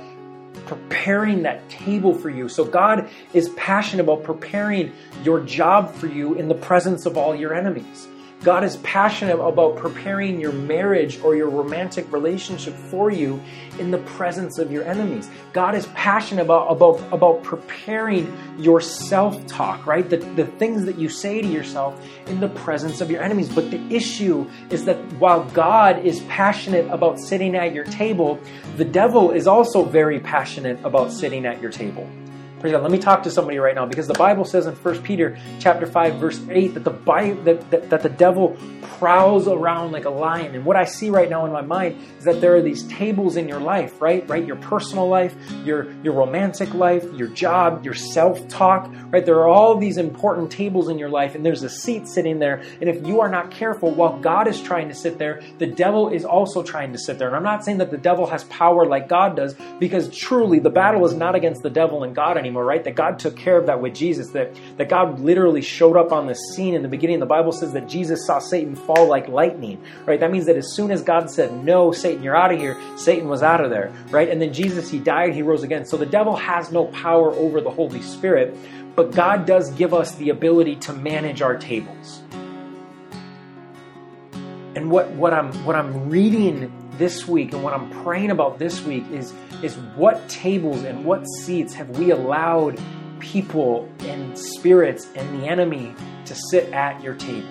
preparing 0.67 1.43
that 1.43 1.69
table 1.69 2.15
for 2.15 2.31
you. 2.31 2.49
So 2.49 2.65
God 2.65 3.09
is 3.33 3.49
passionate 3.51 4.03
about 4.03 4.25
preparing 4.25 4.93
your 5.23 5.41
job 5.41 5.95
for 5.95 6.07
you 6.07 6.35
in 6.35 6.49
the 6.49 6.55
presence 6.55 7.07
of 7.07 7.17
all 7.17 7.35
your 7.35 7.55
enemies. 7.55 8.09
God 8.43 8.65
is 8.65 8.77
passionate 8.79 9.41
about 9.41 9.77
preparing 9.77 10.41
your 10.41 10.53
marriage 10.53 11.19
or 11.21 11.35
your 11.35 11.49
romantic 11.49 12.11
relationship 12.13 12.75
for 12.75 13.11
you 13.11 13.41
in 13.79 13.91
the 13.91 13.99
presence 13.99 14.59
of 14.59 14.71
your 14.71 14.85
enemies. 14.85 15.29
God 15.53 15.75
is 15.75 15.87
passionate 15.89 16.43
about, 16.43 16.71
about, 16.71 17.01
about 17.13 17.43
preparing 17.43 18.37
your 18.59 18.81
self 18.81 19.45
talk, 19.47 19.87
right? 19.87 20.09
The, 20.09 20.19
the 20.19 20.47
things 20.47 20.85
that 20.85 20.99
you 20.99 21.09
say 21.09 21.41
to 21.41 21.49
yourself 21.49 22.01
in 22.27 22.41
the 22.41 22.49
presence 22.49 23.01
of 23.01 23.11
your 23.11 23.23
enemies. 23.23 23.49
But 23.49 23.71
the 23.71 23.81
issue 23.95 24.49
is 24.71 24.85
that 24.85 24.97
while 25.15 25.45
God 25.51 26.05
is 26.05 26.21
passionate 26.23 26.87
about 26.91 27.19
sitting 27.19 27.57
at 27.57 27.75
your 27.75 27.85
table, 27.85 28.39
the 28.77 28.85
devil 28.85 29.31
is 29.31 29.47
also 29.47 29.85
very 29.85 30.21
passionate 30.21 30.79
about 30.85 31.11
sitting 31.11 31.47
at 31.47 31.61
your 31.61 31.71
table. 31.71 32.09
Praise 32.67 32.75
God. 32.75 32.83
Let 32.83 32.91
me 32.91 32.99
talk 32.99 33.23
to 33.23 33.31
somebody 33.31 33.59
right 33.59 33.77
now 33.77 33.87
because 33.87 34.09
the 34.09 34.15
Bible 34.15 34.45
says 34.45 34.67
in 34.67 34.75
1 34.75 35.03
Peter 35.05 35.39
chapter 35.61 35.87
5 35.87 36.15
verse 36.17 36.41
8 36.51 36.75
that 36.75 36.83
the 36.83 36.91
Bible, 36.91 37.41
that, 37.45 37.71
that, 37.71 37.91
that 37.91 38.03
the 38.03 38.09
devil 38.09 38.57
prowls 38.99 39.47
around 39.47 39.93
like 39.93 40.05
a 40.05 40.11
lion. 40.11 40.53
And 40.57 40.65
what 40.65 40.75
I 40.75 40.85
see 40.85 41.09
right 41.09 41.31
now 41.31 41.45
in 41.47 41.53
my 41.53 41.61
mind 41.61 41.97
is 42.19 42.25
that 42.25 42.41
there 42.41 42.57
are 42.57 42.63
these 42.63 42.83
tables 42.89 43.37
in 43.37 43.47
your 43.47 43.61
life, 43.61 44.03
right? 44.03 44.29
Right? 44.29 44.45
Your 44.45 44.57
personal 44.57 45.09
life, 45.09 45.37
your 45.65 45.93
your 46.03 46.15
romantic 46.15 46.75
life, 46.75 47.05
your 47.13 47.29
job, 47.29 47.85
your 47.85 47.95
self-talk, 47.95 48.91
right? 49.13 49.25
There 49.25 49.37
are 49.37 49.49
all 49.49 49.79
these 49.79 49.97
important 49.97 50.51
tables 50.51 50.89
in 50.89 50.99
your 50.99 51.11
life 51.11 51.37
and 51.37 51.47
there's 51.47 51.63
a 51.63 51.71
seat 51.71 52.09
sitting 52.09 52.41
there. 52.41 52.65
And 52.81 52.91
if 52.91 53.07
you 53.07 53.21
are 53.21 53.29
not 53.29 53.53
careful, 53.53 53.93
while 53.93 54.19
God 54.19 54.49
is 54.49 54.61
trying 54.61 54.89
to 54.89 54.95
sit 54.95 55.19
there, 55.19 55.41
the 55.59 55.67
devil 55.69 56.09
is 56.09 56.25
also 56.25 56.65
trying 56.65 56.93
to 56.95 56.99
sit 56.99 57.19
there. 57.19 57.29
And 57.29 57.37
I'm 57.37 57.45
not 57.45 57.65
saying 57.65 57.79
that 57.79 57.93
the 57.93 57.97
devil 57.97 58.27
has 58.27 58.43
power 58.45 58.87
like 58.87 59.09
God 59.09 59.37
does 59.37 59.55
because 59.79 60.09
truly 60.13 60.59
the 60.59 60.71
battle 60.71 61.07
is 61.07 61.15
not 61.15 61.37
against 61.37 61.63
the 61.63 61.71
devil 61.71 62.03
and 62.03 62.13
God 62.13 62.37
anymore, 62.37 62.56
right? 62.65 62.83
That 62.85 62.95
God 62.95 63.19
took 63.19 63.37
care 63.37 63.59
of 63.59 63.67
that 63.67 63.81
with 63.81 63.95
Jesus, 63.95 64.31
that, 64.31 64.55
that 64.77 64.89
God 64.89 65.21
literally 65.21 65.63
showed 65.63 65.97
up 65.97 66.13
on 66.13 66.27
the 66.27 66.35
scene 66.35 66.75
in 66.75 66.83
the 66.83 66.89
beginning. 66.89 67.21
The 67.21 67.27
Bible 67.27 67.53
says 67.53 67.73
that 67.73 67.89
Jesus 67.89 68.27
saw 68.27 68.39
Satan 68.39 68.77
fall 68.77 69.09
like 69.09 69.29
lightning, 69.29 69.83
right? 70.05 70.21
That 70.21 70.31
means 70.31 70.47
that 70.47 70.57
as 70.57 70.73
soon 70.73 70.91
as 70.91 71.03
God 71.03 71.31
said, 71.31 71.65
No, 71.65 71.93
Satan, 71.93 72.23
you're 72.23 72.37
out 72.37 72.53
of 72.53 72.59
here, 72.59 72.77
Satan 72.97 73.29
was 73.29 73.43
out 73.43 73.63
of 73.63 73.71
there, 73.71 73.93
right? 74.11 74.29
And 74.29 74.41
then 74.41 74.53
Jesus, 74.53 74.91
he 74.91 74.99
died, 74.99 75.35
he 75.35 75.43
rose 75.43 75.63
again. 75.63 75.85
So 75.85 75.97
the 75.97 76.07
devil 76.07 76.37
has 76.37 76.73
no 76.73 76.87
power 76.87 77.33
over 77.33 77.61
the 77.61 77.71
Holy 77.71 78.03
Spirit, 78.03 78.57
but 78.95 79.13
God 79.13 79.47
does 79.47 79.71
give 79.73 79.93
us 79.93 80.15
the 80.15 80.31
ability 80.31 80.77
to 80.77 80.93
manage 80.93 81.43
our 81.43 81.57
tables. 81.57 82.23
And 84.75 84.91
what, 84.91 85.09
what 85.13 85.33
I'm 85.33 85.53
what 85.65 85.75
I'm 85.75 86.11
reading 86.11 86.71
this 86.99 87.27
week 87.27 87.53
and 87.53 87.63
what 87.63 87.73
I'm 87.73 87.91
praying 88.03 88.31
about 88.31 88.59
this 88.59 88.83
week 88.83 89.05
is 89.11 89.33
is 89.63 89.77
what 89.97 90.29
tables 90.29 90.83
and 90.83 91.05
what 91.05 91.25
seats 91.25 91.75
have 91.75 91.91
we 91.99 92.11
allowed 92.11 92.81
people 93.21 93.91
and 94.01 94.39
spirits 94.39 95.09
and 95.15 95.41
the 95.41 95.47
enemy 95.47 95.95
to 96.27 96.35
sit 96.51 96.73
at 96.73 97.03
your 97.03 97.15
table? 97.15 97.49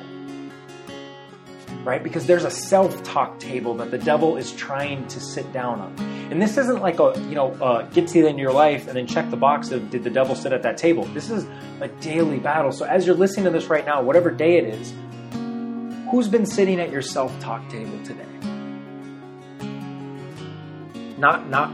Right? 1.83 2.03
Because 2.03 2.25
there's 2.25 2.45
a 2.45 2.51
self-talk 2.51 3.39
table 3.39 3.75
that 3.75 3.91
the 3.91 3.97
devil 3.97 4.37
is 4.37 4.51
trying 4.53 5.07
to 5.07 5.19
sit 5.19 5.51
down 5.53 5.79
on. 5.79 5.99
And 6.31 6.41
this 6.41 6.57
isn't 6.57 6.81
like 6.81 6.99
a, 6.99 7.13
you 7.29 7.35
know, 7.35 7.51
uh, 7.61 7.83
get 7.89 8.07
to 8.07 8.13
the 8.21 8.27
end 8.27 8.35
of 8.35 8.39
your 8.39 8.53
life 8.53 8.87
and 8.87 8.95
then 8.95 9.05
check 9.05 9.29
the 9.29 9.37
box 9.37 9.71
of 9.71 9.89
did 9.91 10.03
the 10.03 10.09
devil 10.09 10.35
sit 10.35 10.51
at 10.51 10.63
that 10.63 10.77
table. 10.77 11.05
This 11.05 11.29
is 11.29 11.45
a 11.81 11.87
daily 12.01 12.39
battle. 12.39 12.71
So 12.71 12.85
as 12.85 13.05
you're 13.05 13.15
listening 13.15 13.45
to 13.45 13.51
this 13.51 13.65
right 13.65 13.85
now, 13.85 14.01
whatever 14.01 14.31
day 14.31 14.57
it 14.57 14.65
is, 14.65 14.93
who's 16.09 16.27
been 16.27 16.45
sitting 16.45 16.79
at 16.79 16.91
your 16.91 17.03
self-talk 17.03 17.69
table 17.69 18.03
today? 18.03 18.25
Not 21.17 21.49
not 21.49 21.71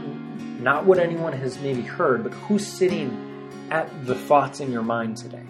not 0.62 0.84
what 0.86 0.98
anyone 0.98 1.32
has 1.32 1.58
maybe 1.60 1.82
heard, 1.82 2.22
but 2.22 2.32
who's 2.32 2.66
sitting 2.66 3.68
at 3.70 4.06
the 4.06 4.14
thoughts 4.14 4.60
in 4.60 4.70
your 4.70 4.82
mind 4.82 5.16
today. 5.16 5.42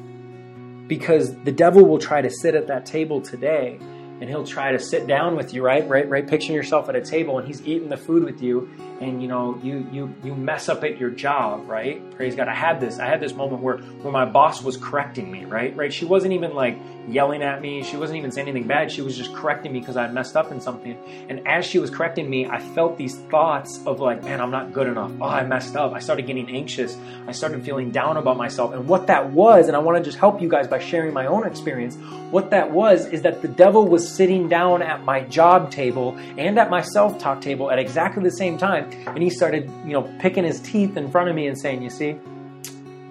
Because 0.86 1.34
the 1.44 1.52
devil 1.52 1.84
will 1.84 1.98
try 1.98 2.20
to 2.20 2.30
sit 2.30 2.54
at 2.54 2.66
that 2.68 2.86
table 2.86 3.20
today 3.20 3.78
and 4.22 4.30
he'll 4.30 4.46
try 4.46 4.70
to 4.70 4.78
sit 4.78 5.08
down 5.08 5.34
with 5.34 5.52
you, 5.52 5.64
right? 5.64 5.86
Right, 5.88 6.08
right. 6.08 6.24
Picture 6.24 6.52
yourself 6.52 6.88
at 6.88 6.94
a 6.94 7.00
table 7.00 7.38
and 7.38 7.46
he's 7.46 7.60
eating 7.66 7.88
the 7.88 7.96
food 7.96 8.22
with 8.22 8.40
you, 8.40 8.70
and 9.00 9.20
you 9.20 9.26
know, 9.26 9.58
you 9.64 9.84
you 9.90 10.14
you 10.22 10.36
mess 10.36 10.68
up 10.68 10.84
at 10.84 10.96
your 10.96 11.10
job, 11.10 11.68
right? 11.68 12.08
Praise 12.14 12.36
God. 12.36 12.46
I 12.46 12.54
had 12.54 12.78
this. 12.78 13.00
I 13.00 13.06
had 13.06 13.18
this 13.18 13.34
moment 13.34 13.62
where 13.62 13.78
where 13.78 14.12
my 14.12 14.24
boss 14.24 14.62
was 14.62 14.76
correcting 14.76 15.28
me, 15.28 15.44
right? 15.44 15.74
Right. 15.76 15.92
She 15.92 16.04
wasn't 16.04 16.34
even 16.34 16.54
like 16.54 16.78
yelling 17.08 17.42
at 17.42 17.60
me. 17.60 17.82
She 17.82 17.96
wasn't 17.96 18.18
even 18.18 18.30
saying 18.30 18.48
anything 18.48 18.68
bad. 18.68 18.92
She 18.92 19.02
was 19.02 19.16
just 19.16 19.34
correcting 19.34 19.72
me 19.72 19.80
because 19.80 19.96
I 19.96 20.06
messed 20.08 20.36
up 20.36 20.52
in 20.52 20.60
something. 20.60 20.96
And 21.28 21.46
as 21.48 21.66
she 21.66 21.80
was 21.80 21.90
correcting 21.90 22.30
me, 22.30 22.46
I 22.46 22.60
felt 22.60 22.96
these 22.96 23.18
thoughts 23.22 23.80
of 23.86 23.98
like, 23.98 24.22
man, 24.22 24.40
I'm 24.40 24.52
not 24.52 24.72
good 24.72 24.86
enough. 24.86 25.10
Oh, 25.20 25.26
I 25.26 25.44
messed 25.44 25.74
up. 25.74 25.94
I 25.94 25.98
started 25.98 26.26
getting 26.28 26.48
anxious. 26.48 26.96
I 27.26 27.32
started 27.32 27.64
feeling 27.64 27.90
down 27.90 28.16
about 28.18 28.36
myself. 28.36 28.72
And 28.72 28.86
what 28.86 29.08
that 29.08 29.30
was, 29.30 29.66
and 29.66 29.76
I 29.76 29.80
want 29.80 29.98
to 29.98 30.04
just 30.04 30.18
help 30.18 30.40
you 30.40 30.48
guys 30.48 30.68
by 30.68 30.78
sharing 30.78 31.12
my 31.12 31.26
own 31.26 31.44
experience. 31.44 31.96
What 32.30 32.50
that 32.50 32.70
was 32.70 33.06
is 33.06 33.22
that 33.22 33.42
the 33.42 33.48
devil 33.48 33.86
was 33.86 34.11
sitting 34.16 34.48
down 34.48 34.82
at 34.82 35.04
my 35.04 35.20
job 35.22 35.70
table 35.70 36.16
and 36.36 36.58
at 36.58 36.70
my 36.70 36.80
self-talk 36.80 37.40
table 37.40 37.70
at 37.70 37.78
exactly 37.78 38.22
the 38.22 38.30
same 38.30 38.58
time 38.58 38.90
and 39.06 39.22
he 39.22 39.30
started, 39.30 39.70
you 39.84 39.92
know, 39.92 40.02
picking 40.18 40.44
his 40.44 40.60
teeth 40.60 40.96
in 40.96 41.10
front 41.10 41.28
of 41.28 41.34
me 41.34 41.46
and 41.46 41.58
saying, 41.58 41.82
"You 41.82 41.90
see, 41.90 42.16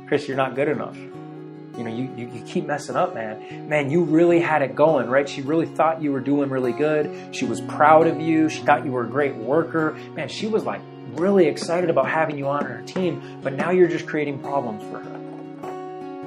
Chris, 0.08 0.28
you're 0.28 0.38
not 0.38 0.56
good 0.56 0.68
enough. 0.68 0.98
You 1.78 1.86
know, 1.86 1.90
you, 1.90 2.14
you, 2.18 2.30
you 2.34 2.42
keep 2.44 2.66
messing 2.66 2.98
up, 2.98 3.14
man. 3.14 3.70
Man, 3.70 3.90
you 3.90 4.04
really 4.04 4.42
had 4.42 4.62
it 4.62 4.76
going, 4.76 5.08
right? 5.10 5.28
She 5.28 5.42
really 5.42 5.66
thought 5.66 6.02
you 6.02 6.12
were 6.12 6.20
doing 6.20 6.50
really 6.50 6.74
good. 6.74 7.34
She 7.34 7.46
was 7.46 7.62
proud 7.62 8.08
of 8.08 8.20
you. 8.20 8.50
She 8.50 8.62
thought 8.62 8.84
you 8.84 8.92
were 8.92 9.04
a 9.04 9.08
great 9.08 9.36
worker. 9.36 9.98
Man, 10.14 10.28
she 10.28 10.48
was 10.48 10.66
like 10.66 10.82
really 11.14 11.48
excited 11.48 11.90
about 11.90 12.10
having 12.10 12.38
you 12.38 12.48
on 12.48 12.66
her 12.66 12.82
team, 12.82 13.40
but 13.42 13.54
now 13.54 13.72
you're 13.72 13.88
just 13.88 14.06
creating 14.06 14.40
problems 14.40 14.84
for 14.84 15.00
her. 15.00 15.18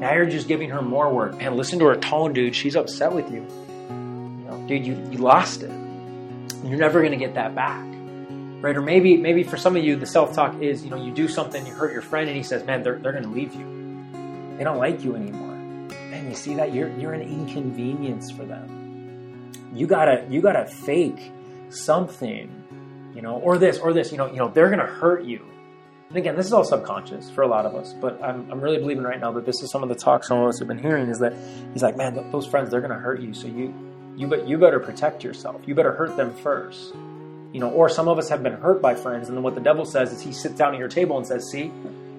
Now 0.00 0.14
you're 0.14 0.26
just 0.26 0.48
giving 0.48 0.70
her 0.70 0.82
more 0.82 1.12
work. 1.12 1.36
Man, 1.36 1.56
listen 1.56 1.78
to 1.80 1.84
her 1.86 1.96
tone, 1.96 2.32
dude. 2.32 2.56
She's 2.56 2.74
upset 2.74 3.12
with 3.12 3.30
you. 3.30 3.46
Know, 4.58 4.68
dude, 4.68 4.86
you, 4.86 4.94
you 5.10 5.18
lost 5.18 5.62
it. 5.62 5.70
You're 6.64 6.78
never 6.78 7.00
going 7.00 7.12
to 7.12 7.18
get 7.18 7.34
that 7.34 7.54
back 7.54 7.84
right? 8.64 8.78
Or 8.78 8.80
maybe 8.80 9.18
maybe 9.18 9.42
for 9.42 9.58
some 9.58 9.76
of 9.76 9.84
you, 9.84 9.94
the 9.94 10.06
self 10.06 10.34
talk 10.34 10.60
is 10.60 10.82
you 10.82 10.90
know 10.90 10.96
you 10.96 11.12
do 11.12 11.28
something, 11.28 11.66
you 11.66 11.72
hurt 11.74 11.92
your 11.92 12.02
friend, 12.02 12.28
and 12.28 12.36
he 12.36 12.42
says, 12.42 12.64
"Man, 12.64 12.82
they're 12.82 12.98
they're 12.98 13.12
going 13.12 13.24
to 13.24 13.30
leave 13.30 13.54
you. 13.54 14.56
They 14.56 14.64
don't 14.64 14.78
like 14.78 15.04
you 15.04 15.14
anymore." 15.14 15.54
Man, 16.10 16.28
you 16.28 16.34
see 16.34 16.54
that 16.54 16.72
you're 16.72 16.88
you're 16.98 17.12
an 17.12 17.20
inconvenience 17.20 18.30
for 18.30 18.44
them. 18.44 19.52
You 19.74 19.86
gotta 19.86 20.26
you 20.30 20.40
gotta 20.40 20.64
fake 20.64 21.30
something, 21.68 23.12
you 23.14 23.20
know, 23.20 23.36
or 23.36 23.58
this 23.58 23.78
or 23.78 23.92
this. 23.92 24.10
You 24.10 24.18
know, 24.18 24.30
you 24.30 24.36
know 24.36 24.48
they're 24.48 24.68
going 24.68 24.80
to 24.80 24.86
hurt 24.86 25.24
you. 25.24 25.44
And 26.08 26.16
again, 26.16 26.36
this 26.36 26.46
is 26.46 26.52
all 26.52 26.64
subconscious 26.64 27.30
for 27.30 27.42
a 27.42 27.48
lot 27.48 27.66
of 27.66 27.74
us, 27.74 27.92
but 27.92 28.22
I'm, 28.22 28.48
I'm 28.50 28.60
really 28.60 28.78
believing 28.78 29.02
right 29.02 29.18
now 29.18 29.32
that 29.32 29.44
this 29.44 29.62
is 29.62 29.70
some 29.70 29.82
of 29.82 29.88
the 29.88 29.96
talk 29.96 30.22
some 30.22 30.38
of 30.38 30.48
us 30.48 30.60
have 30.60 30.68
been 30.68 30.78
hearing 30.78 31.08
is 31.08 31.18
that 31.18 31.34
he's 31.72 31.82
like, 31.82 31.96
man, 31.96 32.14
th- 32.14 32.30
those 32.30 32.46
friends, 32.46 32.70
they're 32.70 32.80
going 32.80 32.92
to 32.92 32.98
hurt 32.98 33.20
you. 33.20 33.34
So 33.34 33.48
you, 33.48 33.74
you, 34.16 34.26
but 34.26 34.48
you 34.48 34.58
better 34.58 34.80
protect 34.80 35.24
yourself. 35.24 35.62
You 35.66 35.74
better 35.74 35.92
hurt 35.92 36.16
them 36.16 36.34
first 36.34 36.94
you 37.54 37.60
know, 37.60 37.70
or 37.70 37.88
some 37.88 38.08
of 38.08 38.18
us 38.18 38.28
have 38.30 38.42
been 38.42 38.54
hurt 38.54 38.82
by 38.82 38.96
friends, 38.96 39.28
and 39.28 39.36
then 39.36 39.44
what 39.44 39.54
the 39.54 39.60
devil 39.60 39.84
says 39.84 40.12
is 40.12 40.20
he 40.20 40.32
sits 40.32 40.56
down 40.56 40.74
at 40.74 40.80
your 40.80 40.88
table 40.88 41.16
and 41.16 41.24
says, 41.24 41.48
"See, 41.48 41.72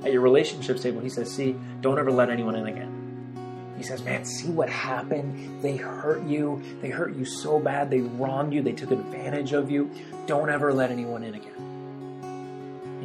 at 0.06 0.14
your 0.14 0.22
relationships 0.22 0.82
table, 0.82 1.02
he 1.02 1.10
says, 1.10 1.30
"See, 1.30 1.58
don't 1.82 2.00
ever 2.00 2.10
let 2.10 2.30
anyone 2.30 2.56
in 2.56 2.66
again." 2.68 3.74
He 3.76 3.84
says, 3.84 4.02
"Man, 4.06 4.24
see 4.24 4.50
what 4.50 4.70
happened? 4.70 5.62
They 5.62 5.76
hurt 5.76 6.24
you. 6.24 6.62
They 6.82 6.90
hurt 6.90 7.18
you 7.18 7.26
so 7.26 7.60
bad. 7.60 7.92
They 7.92 8.00
wronged 8.00 8.54
you. 8.54 8.62
They 8.62 8.72
took 8.72 8.92
advantage 8.92 9.52
of 9.52 9.70
you. 9.70 9.90
Don't 10.26 10.50
ever 10.50 10.72
let 10.74 10.90
anyone 10.90 11.22
in 11.22 11.34
again." 11.36 11.65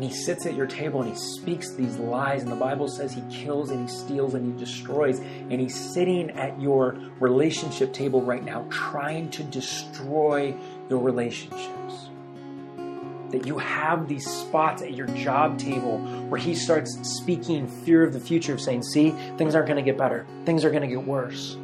And 0.01 0.09
he 0.09 0.17
sits 0.17 0.47
at 0.47 0.55
your 0.55 0.67
table 0.67 1.03
and 1.03 1.11
he 1.11 1.19
speaks 1.19 1.75
these 1.75 1.99
lies. 1.99 2.43
And 2.43 2.51
the 2.51 2.57
Bible 2.57 2.89
says 2.89 3.13
he 3.13 3.21
kills 3.31 3.69
and 3.69 3.87
he 3.87 3.95
steals 3.95 4.33
and 4.33 4.51
he 4.51 4.59
destroys. 4.59 5.19
And 5.19 5.61
he's 5.61 5.79
sitting 5.79 6.31
at 6.31 6.59
your 6.59 6.97
relationship 7.19 7.93
table 7.93 8.23
right 8.23 8.43
now, 8.43 8.65
trying 8.71 9.29
to 9.33 9.43
destroy 9.43 10.55
your 10.89 11.01
relationships 11.01 12.09
that 13.29 13.47
you 13.47 13.59
have 13.59 14.09
these 14.09 14.27
spots 14.27 14.81
at 14.81 14.95
your 14.95 15.07
job 15.09 15.59
table 15.59 15.99
where 16.31 16.41
he 16.41 16.55
starts 16.55 16.99
speaking 17.03 17.69
fear 17.69 18.03
of 18.03 18.15
the 18.15 18.21
future 18.21 18.55
of 18.55 18.61
saying, 18.63 18.83
see, 18.83 19.11
things 19.37 19.55
aren't 19.55 19.69
going 19.69 19.77
to 19.77 19.83
get 19.83 19.99
better. 19.99 20.27
Things 20.47 20.65
are 20.65 20.71
going 20.71 20.81
to 20.81 20.89
get 20.89 21.05
worse. 21.05 21.59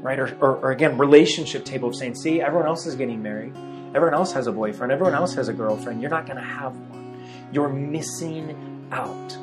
Right? 0.00 0.18
Or, 0.18 0.34
or, 0.40 0.56
or, 0.56 0.70
again, 0.70 0.96
relationship 0.96 1.66
table 1.66 1.90
of 1.90 1.96
saying, 1.96 2.14
see, 2.14 2.40
everyone 2.40 2.66
else 2.66 2.86
is 2.86 2.94
getting 2.94 3.22
married. 3.22 3.54
Everyone 3.96 4.12
else 4.12 4.32
has 4.32 4.46
a 4.46 4.52
boyfriend. 4.52 4.92
Everyone 4.92 5.14
else 5.14 5.30
mm-hmm. 5.30 5.40
has 5.40 5.48
a 5.48 5.54
girlfriend. 5.54 6.02
You're 6.02 6.10
not 6.10 6.26
going 6.26 6.36
to 6.36 6.44
have 6.44 6.76
one. 6.90 7.26
You're 7.50 7.70
missing 7.70 8.86
out. 8.92 9.34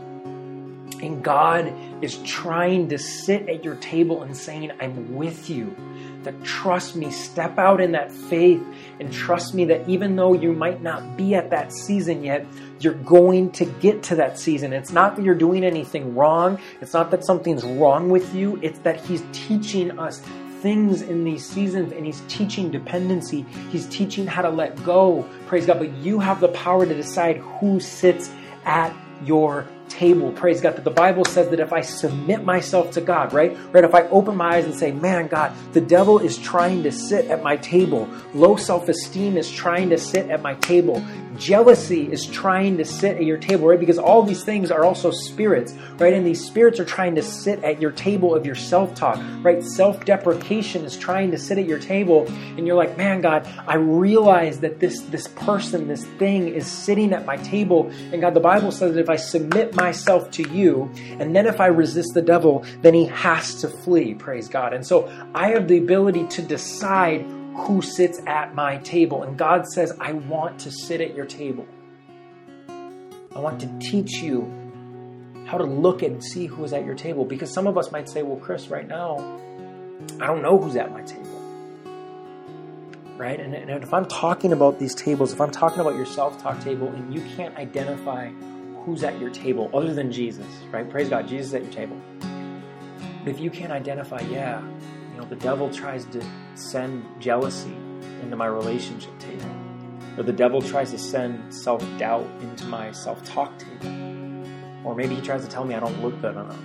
And 1.02 1.24
God 1.24 1.74
is 2.04 2.20
trying 2.20 2.88
to 2.90 3.00
sit 3.00 3.50
at 3.50 3.64
your 3.64 3.78
table 3.78 4.22
and 4.22 4.38
saying, 4.38 4.72
I'm 4.80 5.16
with 5.16 5.50
you. 5.50 5.76
That 6.22 6.44
trust 6.44 6.96
me, 6.96 7.10
step 7.10 7.58
out 7.58 7.82
in 7.82 7.94
that 7.94 8.12
faith 8.12 8.64
and 9.00 9.12
trust 9.12 9.56
me 9.56 9.66
that 9.66 9.90
even 9.90 10.16
though 10.16 10.34
you 10.34 10.54
might 10.54 10.84
not 10.84 11.18
be 11.18 11.34
at 11.34 11.50
that 11.50 11.74
season 11.74 12.24
yet, 12.24 12.46
you're 12.80 12.94
going 12.94 13.52
to 13.54 13.66
get 13.66 14.04
to 14.04 14.16
that 14.18 14.38
season. 14.38 14.72
It's 14.72 14.92
not 14.92 15.16
that 15.16 15.26
you're 15.26 15.34
doing 15.34 15.64
anything 15.64 16.14
wrong. 16.14 16.60
It's 16.80 16.94
not 16.94 17.10
that 17.10 17.26
something's 17.26 17.64
wrong 17.64 18.10
with 18.10 18.36
you. 18.36 18.60
It's 18.62 18.80
that 18.80 19.04
He's 19.04 19.24
teaching 19.34 19.98
us 19.98 20.22
things 20.64 21.02
in 21.02 21.26
these 21.26 21.46
seasons 21.46 21.92
and 21.92 22.06
he's 22.06 22.22
teaching 22.30 22.72
dependency. 22.72 23.42
He's 23.70 23.86
teaching 23.88 24.26
how 24.26 24.42
to 24.42 24.50
let 24.50 24.82
go. 24.84 25.30
Praise 25.46 25.66
God. 25.66 25.78
But 25.78 25.92
you 25.98 26.20
have 26.20 26.40
the 26.40 26.48
power 26.48 26.86
to 26.86 26.94
decide 26.96 27.38
who 27.38 27.82
sits 27.82 28.32
at 28.64 28.96
your 29.26 29.68
table. 29.94 30.32
Praise 30.32 30.62
God. 30.62 30.76
That 30.76 30.84
the 30.84 30.92
Bible 30.92 31.26
says 31.26 31.50
that 31.50 31.60
if 31.60 31.72
I 31.72 31.82
submit 31.82 32.44
myself 32.44 32.92
to 32.92 33.02
God, 33.02 33.34
right? 33.34 33.58
Right? 33.72 33.84
If 33.84 33.94
I 33.94 34.04
open 34.10 34.36
my 34.36 34.56
eyes 34.56 34.66
and 34.66 34.74
say, 34.74 34.92
man, 34.92 35.28
God, 35.28 35.54
the 35.74 35.82
devil 35.82 36.20
is 36.20 36.38
trying 36.38 36.84
to 36.84 36.92
sit 36.92 37.26
at 37.28 37.44
my 37.44 37.58
table. 37.58 38.10
Low 38.34 38.56
self 38.56 38.90
esteem 38.90 39.38
is 39.38 39.52
trying 39.52 39.90
to 39.90 39.98
sit 39.98 40.30
at 40.30 40.42
my 40.42 40.56
table. 40.56 41.04
Jealousy 41.38 42.12
is 42.12 42.28
trying 42.28 42.78
to 42.78 42.86
sit 42.86 43.18
at 43.18 43.24
your 43.24 43.38
table, 43.38 43.68
right? 43.68 43.80
Because 43.80 43.98
all 43.98 44.24
these 44.24 44.44
things 44.44 44.72
are 44.72 44.84
also 44.84 45.12
spirits, 45.12 45.74
right? 45.98 46.14
And 46.14 46.26
these 46.26 46.46
spirits 46.46 46.80
are 46.80 46.86
trying 46.86 47.16
to 47.16 47.24
sit 47.24 47.64
at 47.64 47.82
your 47.82 47.92
table 47.92 48.36
of 48.36 48.46
your 48.46 48.56
self 48.56 48.94
talk, 48.94 49.20
right? 49.42 49.64
Self 49.64 50.06
deprecation 50.06 50.86
is 50.86 50.98
trying 50.98 51.32
to 51.32 51.38
sit 51.38 51.58
at 51.58 51.66
your 51.66 51.80
table, 51.80 52.28
and 52.28 52.68
you're 52.68 52.76
like, 52.76 52.98
man, 52.98 53.22
God, 53.22 53.48
I 53.68 53.76
realize 53.76 54.60
that 54.60 54.80
this, 54.80 55.02
this 55.04 55.28
person, 55.30 55.88
this 55.88 56.06
thing 56.06 56.48
is 56.48 56.70
sitting 56.70 57.14
at 57.14 57.26
my 57.26 57.38
table. 57.38 57.90
And 58.12 58.22
God, 58.22 58.34
the 58.34 58.40
Bible 58.40 58.72
says 58.72 58.94
that 58.94 59.00
if 59.00 59.10
I 59.10 59.16
submit 59.16 59.76
myself 59.84 60.32
to 60.32 60.50
you, 60.50 60.90
and 61.20 61.36
then 61.36 61.46
if 61.46 61.60
I 61.60 61.68
resist 61.68 62.14
the 62.14 62.22
devil, 62.22 62.66
then 62.82 62.94
he 62.94 63.06
has 63.08 63.56
to 63.62 63.68
flee, 63.68 64.14
praise 64.14 64.48
God. 64.48 64.74
And 64.74 64.86
so 64.86 65.12
I 65.36 65.50
have 65.50 65.68
the 65.68 65.78
ability 65.78 66.26
to 66.28 66.42
decide 66.42 67.26
who 67.56 67.82
sits 67.82 68.22
at 68.26 68.56
my 68.56 68.78
table. 68.78 69.24
And 69.24 69.38
God 69.38 69.68
says, 69.68 69.96
I 70.00 70.14
want 70.14 70.60
to 70.62 70.72
sit 70.72 71.02
at 71.02 71.16
your 71.16 71.26
table. 71.26 71.68
I 73.36 73.40
want 73.40 73.60
to 73.62 73.80
teach 73.80 74.14
you 74.22 74.52
how 75.48 75.58
to 75.58 75.66
look 75.66 76.02
and 76.02 76.24
see 76.24 76.46
who 76.46 76.64
is 76.64 76.72
at 76.72 76.86
your 76.86 76.96
table. 76.96 77.26
Because 77.26 77.52
some 77.52 77.68
of 77.68 77.78
us 77.78 77.92
might 77.92 78.08
say, 78.08 78.24
well, 78.24 78.40
Chris, 78.40 78.70
right 78.70 78.88
now, 78.88 79.18
I 80.22 80.28
don't 80.28 80.42
know 80.42 80.58
who's 80.58 80.78
at 80.78 80.92
my 80.92 81.02
table. 81.02 81.30
Right? 83.18 83.40
And, 83.40 83.54
and 83.54 83.84
if 83.84 83.94
I'm 83.94 84.06
talking 84.06 84.54
about 84.54 84.80
these 84.80 84.96
tables, 84.96 85.34
if 85.34 85.42
I'm 85.42 85.52
talking 85.52 85.82
about 85.82 85.96
your 85.96 86.06
self 86.06 86.42
talk 86.42 86.60
table 86.62 86.88
and 86.88 87.14
you 87.14 87.22
can't 87.36 87.56
identify 87.58 88.32
who's 88.86 89.04
at 89.04 89.20
your 89.20 89.30
table 89.30 89.70
other 89.74 89.94
than 89.94 90.12
Jesus, 90.12 90.48
right? 90.72 90.90
Praise 90.90 91.10
God, 91.10 91.28
Jesus 91.28 91.48
is 91.48 91.54
at 91.54 91.64
your 91.64 91.72
table. 91.72 92.00
But 92.20 93.30
if 93.30 93.40
you 93.40 93.50
can't 93.50 93.72
identify, 93.72 94.20
yeah, 94.22 94.62
you 95.12 95.18
know, 95.18 95.26
the 95.26 95.38
devil 95.38 95.70
tries 95.70 96.06
to 96.08 96.24
send 96.56 97.06
jealousy 97.22 97.74
into 98.22 98.36
my 98.36 98.48
relationship 98.48 99.18
table, 99.20 99.50
or 100.18 100.24
the 100.24 100.34
devil 100.34 100.62
tries 100.62 100.92
to 100.92 100.98
send 100.98 101.54
self 101.54 101.82
doubt 101.98 102.28
into 102.42 102.66
my 102.66 102.92
self 102.92 103.24
talk 103.24 103.58
table, 103.58 103.88
or 104.84 104.96
maybe 104.96 105.16
he 105.16 105.22
tries 105.22 105.44
to 105.44 105.50
tell 105.50 105.64
me 105.64 105.76
I 105.76 105.80
don't 105.80 106.02
look 106.02 106.20
good 106.22 106.36
enough, 106.36 106.60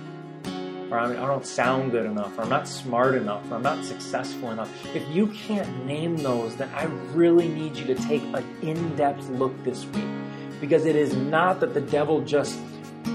or 0.91 0.99
I 0.99 1.13
don't 1.13 1.45
sound 1.45 1.91
good 1.91 2.05
enough, 2.05 2.37
or 2.37 2.41
I'm 2.41 2.49
not 2.49 2.67
smart 2.67 3.15
enough, 3.15 3.49
or 3.49 3.55
I'm 3.55 3.63
not 3.63 3.85
successful 3.85 4.51
enough. 4.51 4.69
If 4.93 5.07
you 5.15 5.27
can't 5.27 5.85
name 5.85 6.17
those, 6.17 6.57
then 6.57 6.69
I 6.75 6.83
really 7.13 7.47
need 7.47 7.77
you 7.77 7.85
to 7.85 7.95
take 7.95 8.23
an 8.23 8.43
in 8.61 8.95
depth 8.97 9.29
look 9.29 9.63
this 9.63 9.85
week. 9.85 10.03
Because 10.59 10.85
it 10.85 10.95
is 10.95 11.15
not 11.15 11.59
that 11.61 11.73
the 11.73 11.81
devil 11.81 12.21
just 12.21 12.59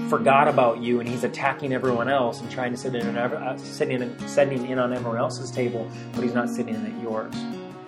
forgot 0.09 0.47
about 0.47 0.81
you 0.81 0.99
and 0.99 1.07
he's 1.07 1.23
attacking 1.23 1.73
everyone 1.73 2.09
else 2.09 2.41
and 2.41 2.49
trying 2.51 2.71
to 2.71 2.77
sit 2.77 2.95
in, 2.95 3.17
uh, 3.17 3.57
sitting, 3.57 4.01
in, 4.01 4.27
sitting 4.27 4.67
in 4.67 4.79
on 4.79 4.93
everyone 4.93 5.17
else's 5.17 5.51
table, 5.51 5.89
but 6.13 6.23
he's 6.23 6.33
not 6.33 6.49
sitting 6.49 6.75
in 6.75 6.85
at 6.85 7.01
yours. 7.01 7.33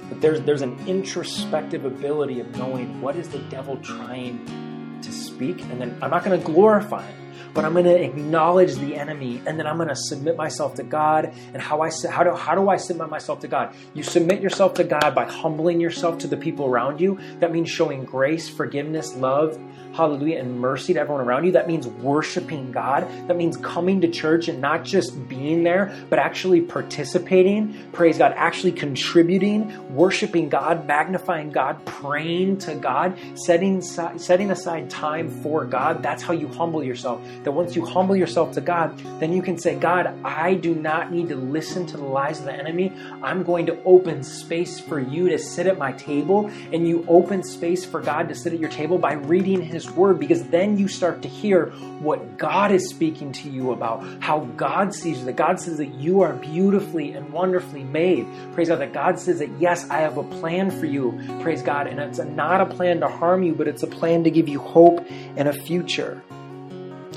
But 0.10 0.22
there's 0.22 0.42
there's 0.42 0.62
an 0.62 0.80
introspective 0.88 1.84
ability 1.86 2.40
of 2.40 2.56
knowing 2.56 3.02
what 3.02 3.16
is 3.16 3.28
the 3.30 3.40
devil 3.50 3.78
trying 3.78 5.00
to 5.02 5.12
speak, 5.12 5.62
and 5.64 5.82
then 5.82 5.98
I'm 6.02 6.12
not 6.12 6.24
going 6.24 6.40
to 6.40 6.46
glorify 6.46 7.06
him 7.06 7.17
but 7.58 7.66
I'm 7.66 7.74
going 7.74 7.86
to 7.86 8.04
acknowledge 8.04 8.76
the 8.76 8.96
enemy 8.96 9.42
and 9.48 9.58
then 9.58 9.66
I'm 9.66 9.78
going 9.78 9.90
to 9.90 9.96
submit 9.96 10.38
myself 10.38 10.76
to 10.76 10.84
God. 10.84 11.34
And 11.54 11.60
how 11.60 11.82
I 11.82 11.90
how 12.08 12.24
do 12.24 12.36
how 12.36 12.54
do 12.54 12.70
I 12.70 12.78
submit 12.78 13.10
myself 13.10 13.40
to 13.40 13.48
God? 13.48 13.74
You 13.96 14.04
submit 14.04 14.42
yourself 14.42 14.76
to 14.76 14.84
God 14.84 15.16
by 15.16 15.26
humbling 15.26 15.82
yourself 15.82 16.20
to 16.20 16.28
the 16.28 16.38
people 16.38 16.68
around 16.68 17.02
you. 17.02 17.18
That 17.40 17.52
means 17.52 17.72
showing 17.72 18.06
grace, 18.06 18.48
forgiveness, 18.48 19.16
love, 19.16 19.60
hallelujah, 19.98 20.40
and 20.40 20.60
mercy 20.60 20.94
to 20.94 21.00
everyone 21.00 21.26
around 21.26 21.46
you. 21.46 21.52
That 21.54 21.68
means 21.68 21.88
worshiping 21.88 22.72
God. 22.72 23.08
That 23.28 23.36
means 23.36 23.58
coming 23.58 24.02
to 24.02 24.08
church 24.08 24.48
and 24.48 24.62
not 24.62 24.86
just 24.86 25.28
being 25.28 25.64
there, 25.64 25.98
but 26.12 26.20
actually 26.20 26.62
participating. 26.62 27.92
Praise 27.92 28.20
God, 28.20 28.34
actually 28.36 28.74
contributing, 28.74 29.96
worshiping 29.96 30.50
God, 30.50 30.86
magnifying 30.86 31.50
God, 31.50 31.84
praying 31.86 32.60
to 32.60 32.76
God, 32.76 33.18
setting 33.34 33.82
setting 33.82 34.52
aside 34.52 34.92
time 34.92 35.42
for 35.42 35.66
God. 35.66 36.04
That's 36.04 36.22
how 36.22 36.34
you 36.34 36.48
humble 36.48 36.84
yourself. 36.84 37.20
That 37.48 37.54
once 37.54 37.78
you 37.78 37.86
humble 37.86 38.18
yourself 38.18 38.52
to 38.56 38.62
God, 38.62 38.98
then 39.22 39.32
you 39.32 39.42
can 39.42 39.58
say, 39.58 39.76
God, 39.76 40.14
I 40.26 40.56
do 40.56 40.76
not 40.76 41.14
need 41.14 41.30
to 41.30 41.38
listen 41.38 41.86
to 41.86 41.96
the 41.96 42.04
lies 42.04 42.40
of 42.40 42.46
the 42.46 42.54
enemy. 42.54 42.92
I'm 43.24 43.44
going 43.44 43.68
to 43.68 43.82
open 43.86 44.22
space 44.22 44.82
for 44.82 45.00
you 45.00 45.30
to 45.30 45.40
sit 45.40 45.66
at 45.66 45.78
my 45.78 45.94
table, 45.94 46.52
and 46.74 46.86
you 46.86 47.06
open 47.08 47.44
space 47.44 47.86
for 47.86 48.02
God 48.02 48.28
to 48.28 48.36
sit 48.36 48.52
at 48.52 48.60
your 48.60 48.70
table 48.70 48.98
by 48.98 49.14
reading 49.14 49.62
His 49.62 49.90
Word 49.90 50.20
because 50.20 50.44
then 50.50 50.78
you 50.78 50.90
start 50.90 51.22
to 51.22 51.30
hear 51.30 51.68
what 52.02 52.38
God 52.38 52.74
is 52.74 52.90
speaking 52.90 53.32
to 53.32 53.50
you 53.50 53.72
about, 53.72 54.04
how 54.22 54.42
God 54.58 54.94
sees 54.94 55.20
you, 55.20 55.24
that 55.24 55.38
God 55.38 55.62
says 55.62 55.78
that 55.78 55.94
you 55.94 56.20
are 56.24 56.34
beautifully 56.34 57.14
and 57.14 57.32
wonderfully 57.32 57.86
made. 57.86 58.28
Praise 58.56 58.68
God, 58.68 58.82
that 58.82 58.92
God 58.92 59.22
says 59.22 59.40
that, 59.40 59.52
yes, 59.58 59.90
I 59.90 60.00
have 60.00 60.18
a 60.18 60.24
plan 60.24 60.70
for 60.70 60.86
you. 60.86 61.18
Praise 61.42 61.62
God. 61.62 61.88
And 61.88 61.98
it's 62.02 62.20
not 62.20 62.60
a 62.60 62.66
plan 62.66 63.00
to 63.00 63.08
harm 63.08 63.42
you, 63.44 63.56
but 63.56 63.70
it's 63.70 63.84
a 63.84 63.88
plan 63.88 64.26
to 64.26 64.32
give 64.32 64.50
you 64.50 64.60
hope 64.60 65.06
and 65.38 65.48
a 65.48 65.54
future. 65.54 66.22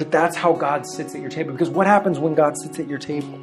That 0.01 0.11
that's 0.11 0.35
how 0.35 0.55
God 0.55 0.87
sits 0.87 1.15
at 1.15 1.21
your 1.21 1.29
table. 1.29 1.53
Because 1.53 1.69
what 1.69 1.87
happens 1.87 2.19
when 2.19 2.35
God 2.35 2.57
sits 2.57 2.79
at 2.79 2.89
your 2.89 2.99
table? 2.99 3.39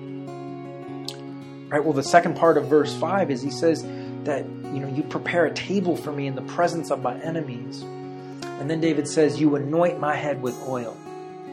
Right? 1.69 1.83
Well, 1.83 1.93
the 1.93 2.01
second 2.01 2.35
part 2.35 2.57
of 2.57 2.65
verse 2.65 2.95
5 2.95 3.29
is 3.29 3.43
he 3.43 3.51
says 3.51 3.83
that, 4.23 4.43
you 4.43 4.79
know, 4.79 4.87
you 4.87 5.03
prepare 5.03 5.45
a 5.45 5.53
table 5.53 5.95
for 5.95 6.11
me 6.11 6.25
in 6.25 6.33
the 6.33 6.41
presence 6.41 6.89
of 6.89 7.03
my 7.03 7.15
enemies. 7.21 7.83
And 7.83 8.67
then 8.71 8.81
David 8.81 9.07
says, 9.07 9.39
You 9.39 9.55
anoint 9.55 9.99
my 9.99 10.15
head 10.15 10.41
with 10.41 10.59
oil, 10.63 10.97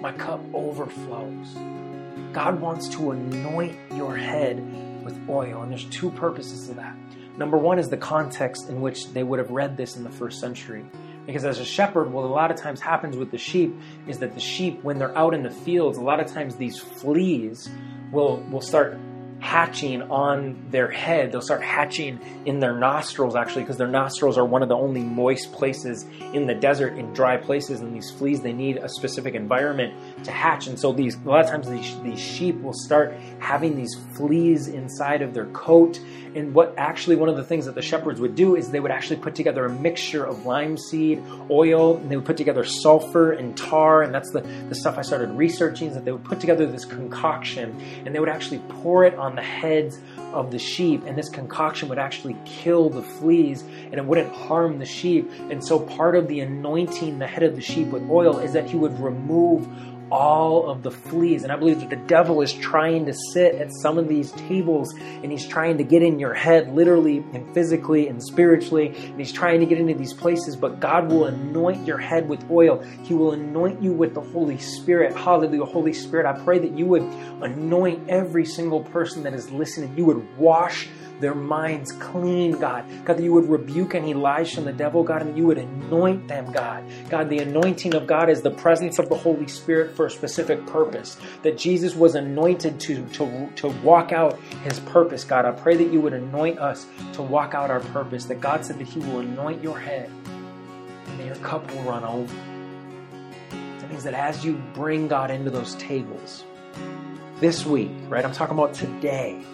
my 0.01 0.13
cup 0.13 0.41
overflows. 0.55 1.53
God 2.33 2.59
wants 2.59 2.89
to 2.89 3.11
anoint 3.11 3.77
your 3.93 4.17
head 4.17 5.05
with 5.05 5.21
oil, 5.29 5.61
and 5.61 5.71
there's 5.71 5.85
two 5.85 6.13
purposes 6.13 6.69
to 6.69 6.75
that. 6.77 6.97
Number 7.37 7.57
one 7.57 7.79
is 7.79 7.89
the 7.89 7.97
context 7.97 8.69
in 8.69 8.81
which 8.81 9.13
they 9.13 9.23
would 9.23 9.39
have 9.39 9.51
read 9.51 9.77
this 9.77 9.97
in 9.97 10.05
the 10.05 10.11
first 10.11 10.41
century. 10.41 10.85
Because 11.27 11.45
as 11.45 11.59
a 11.59 11.65
shepherd, 11.65 12.13
what 12.13 12.25
a 12.25 12.29
lot 12.29 12.51
of 12.51 12.57
times 12.57 12.81
happens 12.81 13.17
with 13.17 13.31
the 13.31 13.39
sheep 13.39 13.75
is 14.07 14.19
that 14.19 14.35
the 14.35 14.41
sheep, 14.41 14.83
when 14.85 14.99
they're 14.99 15.17
out 15.17 15.35
in 15.35 15.43
the 15.43 15.51
fields, 15.51 15.99
a 15.99 16.03
lot 16.03 16.21
of 16.21 16.27
times 16.27 16.57
these 16.57 16.79
fleas 16.79 17.69
will, 18.13 18.39
will 18.51 18.61
start 18.61 18.99
hatching 19.45 20.01
on 20.11 20.57
their 20.71 20.91
head. 20.91 21.31
They'll 21.31 21.43
start 21.43 21.63
hatching 21.63 22.19
in 22.47 22.61
their 22.61 22.75
nostrils, 22.75 23.37
actually, 23.37 23.65
because 23.65 23.77
their 23.77 23.87
nostrils 23.87 24.39
are 24.39 24.45
one 24.45 24.63
of 24.63 24.71
the 24.71 24.75
only 24.75 25.03
moist 25.03 25.53
places 25.53 26.07
in 26.33 26.47
the 26.47 26.55
desert, 26.55 26.97
in 26.97 27.13
dry 27.13 27.37
places. 27.37 27.81
And 27.81 27.95
these 27.95 28.11
fleas, 28.11 28.41
they 28.41 28.55
need 28.55 28.79
a 28.79 28.89
specific 28.89 29.35
environment 29.35 30.25
to 30.25 30.31
hatch. 30.31 30.67
And 30.67 30.81
so 30.81 30.93
these, 30.93 31.15
a 31.17 31.29
lot 31.29 31.45
of 31.45 31.51
times, 31.51 31.69
these, 31.69 32.01
these 32.01 32.19
sheep 32.19 32.59
will 32.63 32.73
start 32.73 33.13
having 33.39 33.77
these 33.77 33.95
fleas 34.17 34.69
inside 34.69 35.21
of 35.21 35.35
their 35.35 35.47
coat. 35.47 36.01
And 36.35 36.55
what 36.55 36.75
actually, 36.79 37.15
one 37.15 37.29
of 37.29 37.37
the 37.37 37.45
things 37.45 37.67
that 37.67 37.75
the 37.75 37.83
shepherds 37.83 38.21
would 38.21 38.35
do 38.35 38.57
is 38.57 38.71
they 38.71 38.81
would 38.81 38.91
actually 38.91 39.21
put 39.21 39.35
together 39.35 39.67
a 39.67 39.71
mixture 39.71 40.25
of 40.25 40.47
linseed, 40.47 41.23
oil, 41.51 41.99
and 41.99 42.11
they 42.11 42.17
would 42.17 42.25
put 42.25 42.39
together 42.39 42.65
sulfur 42.65 43.33
and 43.33 43.57
tar. 43.57 44.03
And 44.03 44.13
that's 44.13 44.31
the, 44.33 44.41
the 44.69 44.75
stuff 44.75 44.97
I 44.97 45.03
started 45.03 45.29
researching, 45.31 45.89
is 45.89 45.95
that 45.95 46.07
they 46.07 46.13
would 46.13 46.25
put 46.25 46.41
together 46.41 46.67
this 46.67 46.87
concoction 46.87 47.79
and 48.05 48.15
they 48.15 48.19
would 48.19 48.29
actually 48.31 48.61
pour 48.69 49.05
it 49.05 49.15
on 49.15 49.34
the 49.35 49.43
heads 49.43 49.99
of 50.33 50.51
the 50.51 50.59
sheep, 50.59 51.05
and 51.07 51.17
this 51.17 51.29
concoction 51.29 51.89
would 51.89 51.99
actually 51.99 52.37
kill 52.45 52.91
the 52.91 53.03
fleas 53.03 53.63
and 53.63 53.95
it 53.95 54.05
wouldn't 54.05 54.33
harm 54.35 54.79
the 54.79 54.87
sheep. 54.87 55.31
And 55.51 55.65
so, 55.65 55.79
part 55.79 56.17
of 56.17 56.29
the 56.29 56.41
anointing 56.41 57.19
the 57.19 57.27
head 57.27 57.43
of 57.43 57.57
the 57.57 57.63
sheep 57.63 57.89
with 57.89 58.09
oil 58.11 58.39
is 58.39 58.53
that 58.53 58.69
he 58.69 58.77
would 58.77 58.99
remove 59.01 59.69
all 60.11 60.69
of 60.69 60.83
the 60.83 60.91
fleas. 60.91 61.43
And 61.43 61.53
I 61.53 61.57
believe 61.57 61.81
that 61.81 61.91
the 61.91 61.97
devil 61.97 62.41
is 62.43 62.53
trying 62.53 63.07
to 63.07 63.15
sit 63.33 63.55
at 63.57 63.73
some 63.73 63.99
of 63.99 64.09
these 64.09 64.33
tables 64.33 64.95
and 64.95 65.31
he's 65.31 65.47
trying 65.47 65.79
to 65.79 65.85
get 65.85 66.03
in 66.03 66.19
your 66.19 66.35
head, 66.35 66.73
literally 66.73 67.19
and 67.33 67.53
physically 67.55 68.09
and 68.09 68.23
spiritually. 68.23 68.89
And 68.89 69.19
he's 69.19 69.33
trying 69.33 69.61
to 69.61 69.67
get 69.67 69.79
into 69.79 69.95
these 69.95 70.13
places, 70.13 70.57
but 70.57 70.81
God 70.81 71.11
will 71.11 71.27
anoint 71.27 71.87
your 71.87 71.99
head 71.99 72.29
with 72.29 72.49
oil. 72.51 72.83
He 73.03 73.15
will 73.15 73.33
anoint 73.33 73.83
you 73.83 73.93
with 73.93 74.15
the 74.15 74.21
Holy 74.21 74.59
Spirit. 74.59 75.17
Hallelujah. 75.17 75.65
Holy 75.65 75.93
Spirit, 75.93 76.27
I 76.27 76.43
pray 76.45 76.59
that 76.59 76.77
you 76.77 76.87
would 76.87 77.03
anoint 77.03 78.09
every 78.09 78.45
single 78.45 78.83
person 78.83 79.23
that 79.25 79.35
is 79.35 79.51
listening. 79.51 79.97
You 79.97 80.05
would 80.07 80.39
wash 80.39 80.89
their 81.21 81.35
minds 81.35 81.93
clean, 81.93 82.53
God. 82.53 82.85
God, 83.05 83.17
that 83.17 83.23
you 83.23 83.33
would 83.33 83.49
rebuke 83.49 83.95
any 83.95 84.15
lies 84.15 84.53
from 84.53 84.65
the 84.65 84.73
devil, 84.73 85.03
God, 85.03 85.23
and 85.23 85.31
that 85.31 85.37
you 85.37 85.47
would 85.47 85.59
anoint 85.59 86.29
them, 86.29 86.51
God. 86.53 86.85
God, 87.09 87.29
the 87.29 87.39
anointing 87.39 87.95
of 87.95 88.07
God 88.07 88.29
is 88.29 88.43
the 88.43 88.51
presence 88.51 88.99
of 88.99 89.09
the 89.09 89.17
Holy 89.17 89.47
Spirit 89.47 89.97
for 89.97 90.07
a 90.07 90.11
specific 90.11 90.67
purpose. 90.67 91.17
That 91.43 91.57
Jesus 91.57 91.95
was 91.95 92.15
anointed 92.15 92.81
to, 92.81 93.07
to, 93.11 93.51
to 93.57 93.69
walk 93.83 94.13
out 94.13 94.41
his 94.65 94.81
purpose, 94.81 95.25
God. 95.25 95.45
I 95.45 95.53
pray 95.53 95.77
that 95.77 95.93
you 95.93 96.01
would 96.01 96.15
anoint 96.15 96.59
us 96.59 96.87
to 97.15 97.23
walk 97.23 97.55
out 97.55 97.71
our 97.71 97.81
purpose. 97.81 98.25
That 98.25 98.41
God 98.41 98.65
said 98.65 98.79
that 98.79 98.89
he 98.89 98.99
will 99.01 99.21
anoint 99.21 99.63
your 99.63 99.79
head 99.79 100.11
and 101.07 101.21
that 101.21 101.27
your 101.27 101.37
cup 101.37 101.71
will 101.73 101.83
run 101.83 102.05
over. 102.05 102.35
That 103.79 103.91
means 103.91 104.05
that 104.05 104.15
as 104.15 104.45
you 104.45 104.63
bring 104.73 105.09
God 105.09 105.31
into 105.31 105.51
those 105.51 105.75
tables, 105.77 106.45
this 107.41 107.67
week, 107.67 107.91
right? 108.09 108.25
I'm 108.25 108.33
talking 108.33 108.57
about 108.57 108.75
today. 108.75 109.45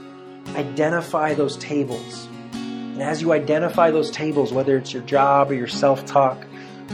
Identify 0.48 1.34
those 1.34 1.56
tables. 1.58 2.28
And 2.52 3.02
as 3.02 3.22
you 3.22 3.32
identify 3.32 3.90
those 3.90 4.10
tables, 4.10 4.52
whether 4.52 4.76
it's 4.76 4.92
your 4.92 5.02
job 5.04 5.50
or 5.50 5.54
your 5.54 5.68
self 5.68 6.04
talk 6.04 6.44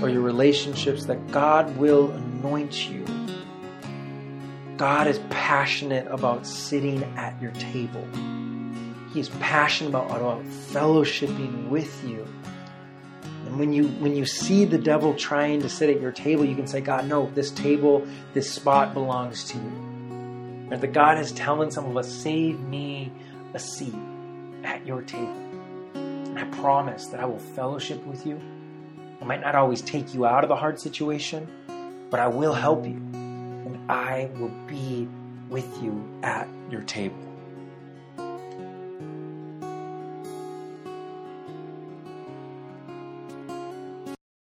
or 0.02 0.08
your 0.08 0.20
relationships, 0.20 1.06
that 1.06 1.30
God 1.30 1.76
will 1.76 2.10
anoint 2.10 2.88
you. 2.88 3.04
God 4.76 5.06
is 5.06 5.18
passionate 5.30 6.06
about 6.08 6.46
sitting 6.46 7.02
at 7.16 7.40
your 7.40 7.52
table. 7.52 8.06
He 9.14 9.20
is 9.20 9.30
passionate 9.40 9.88
about, 9.88 10.10
about 10.10 10.44
fellowshipping 10.44 11.70
with 11.70 12.04
you. 12.04 12.26
And 13.46 13.58
when 13.58 13.72
you 13.72 13.88
when 13.88 14.14
you 14.14 14.26
see 14.26 14.64
the 14.64 14.76
devil 14.76 15.14
trying 15.14 15.62
to 15.62 15.68
sit 15.68 15.88
at 15.88 16.00
your 16.00 16.12
table, 16.12 16.44
you 16.44 16.54
can 16.54 16.66
say, 16.66 16.80
God, 16.80 17.08
no, 17.08 17.30
this 17.34 17.50
table, 17.50 18.06
this 18.34 18.52
spot 18.52 18.92
belongs 18.92 19.44
to 19.44 19.56
you. 19.56 19.72
And 20.70 20.80
that 20.80 20.92
God 20.92 21.18
is 21.18 21.32
telling 21.32 21.70
some 21.70 21.86
of 21.86 21.96
us, 21.96 22.12
save 22.12 22.60
me 22.60 23.12
a 23.56 23.58
seat 23.58 23.94
at 24.64 24.86
your 24.86 25.00
table. 25.00 25.34
And 25.94 26.38
I 26.38 26.44
promise 26.60 27.06
that 27.06 27.20
I 27.20 27.24
will 27.24 27.38
fellowship 27.38 28.04
with 28.04 28.26
you. 28.26 28.38
I 29.20 29.24
might 29.24 29.40
not 29.40 29.54
always 29.54 29.80
take 29.80 30.12
you 30.12 30.26
out 30.26 30.44
of 30.44 30.48
the 30.48 30.56
hard 30.56 30.78
situation, 30.78 31.48
but 32.10 32.20
I 32.20 32.28
will 32.28 32.52
help 32.52 32.84
you. 32.84 33.00
And 33.14 33.90
I 33.90 34.28
will 34.38 34.52
be 34.66 35.08
with 35.48 35.82
you 35.82 36.04
at 36.22 36.46
your 36.70 36.82
table. 36.82 37.25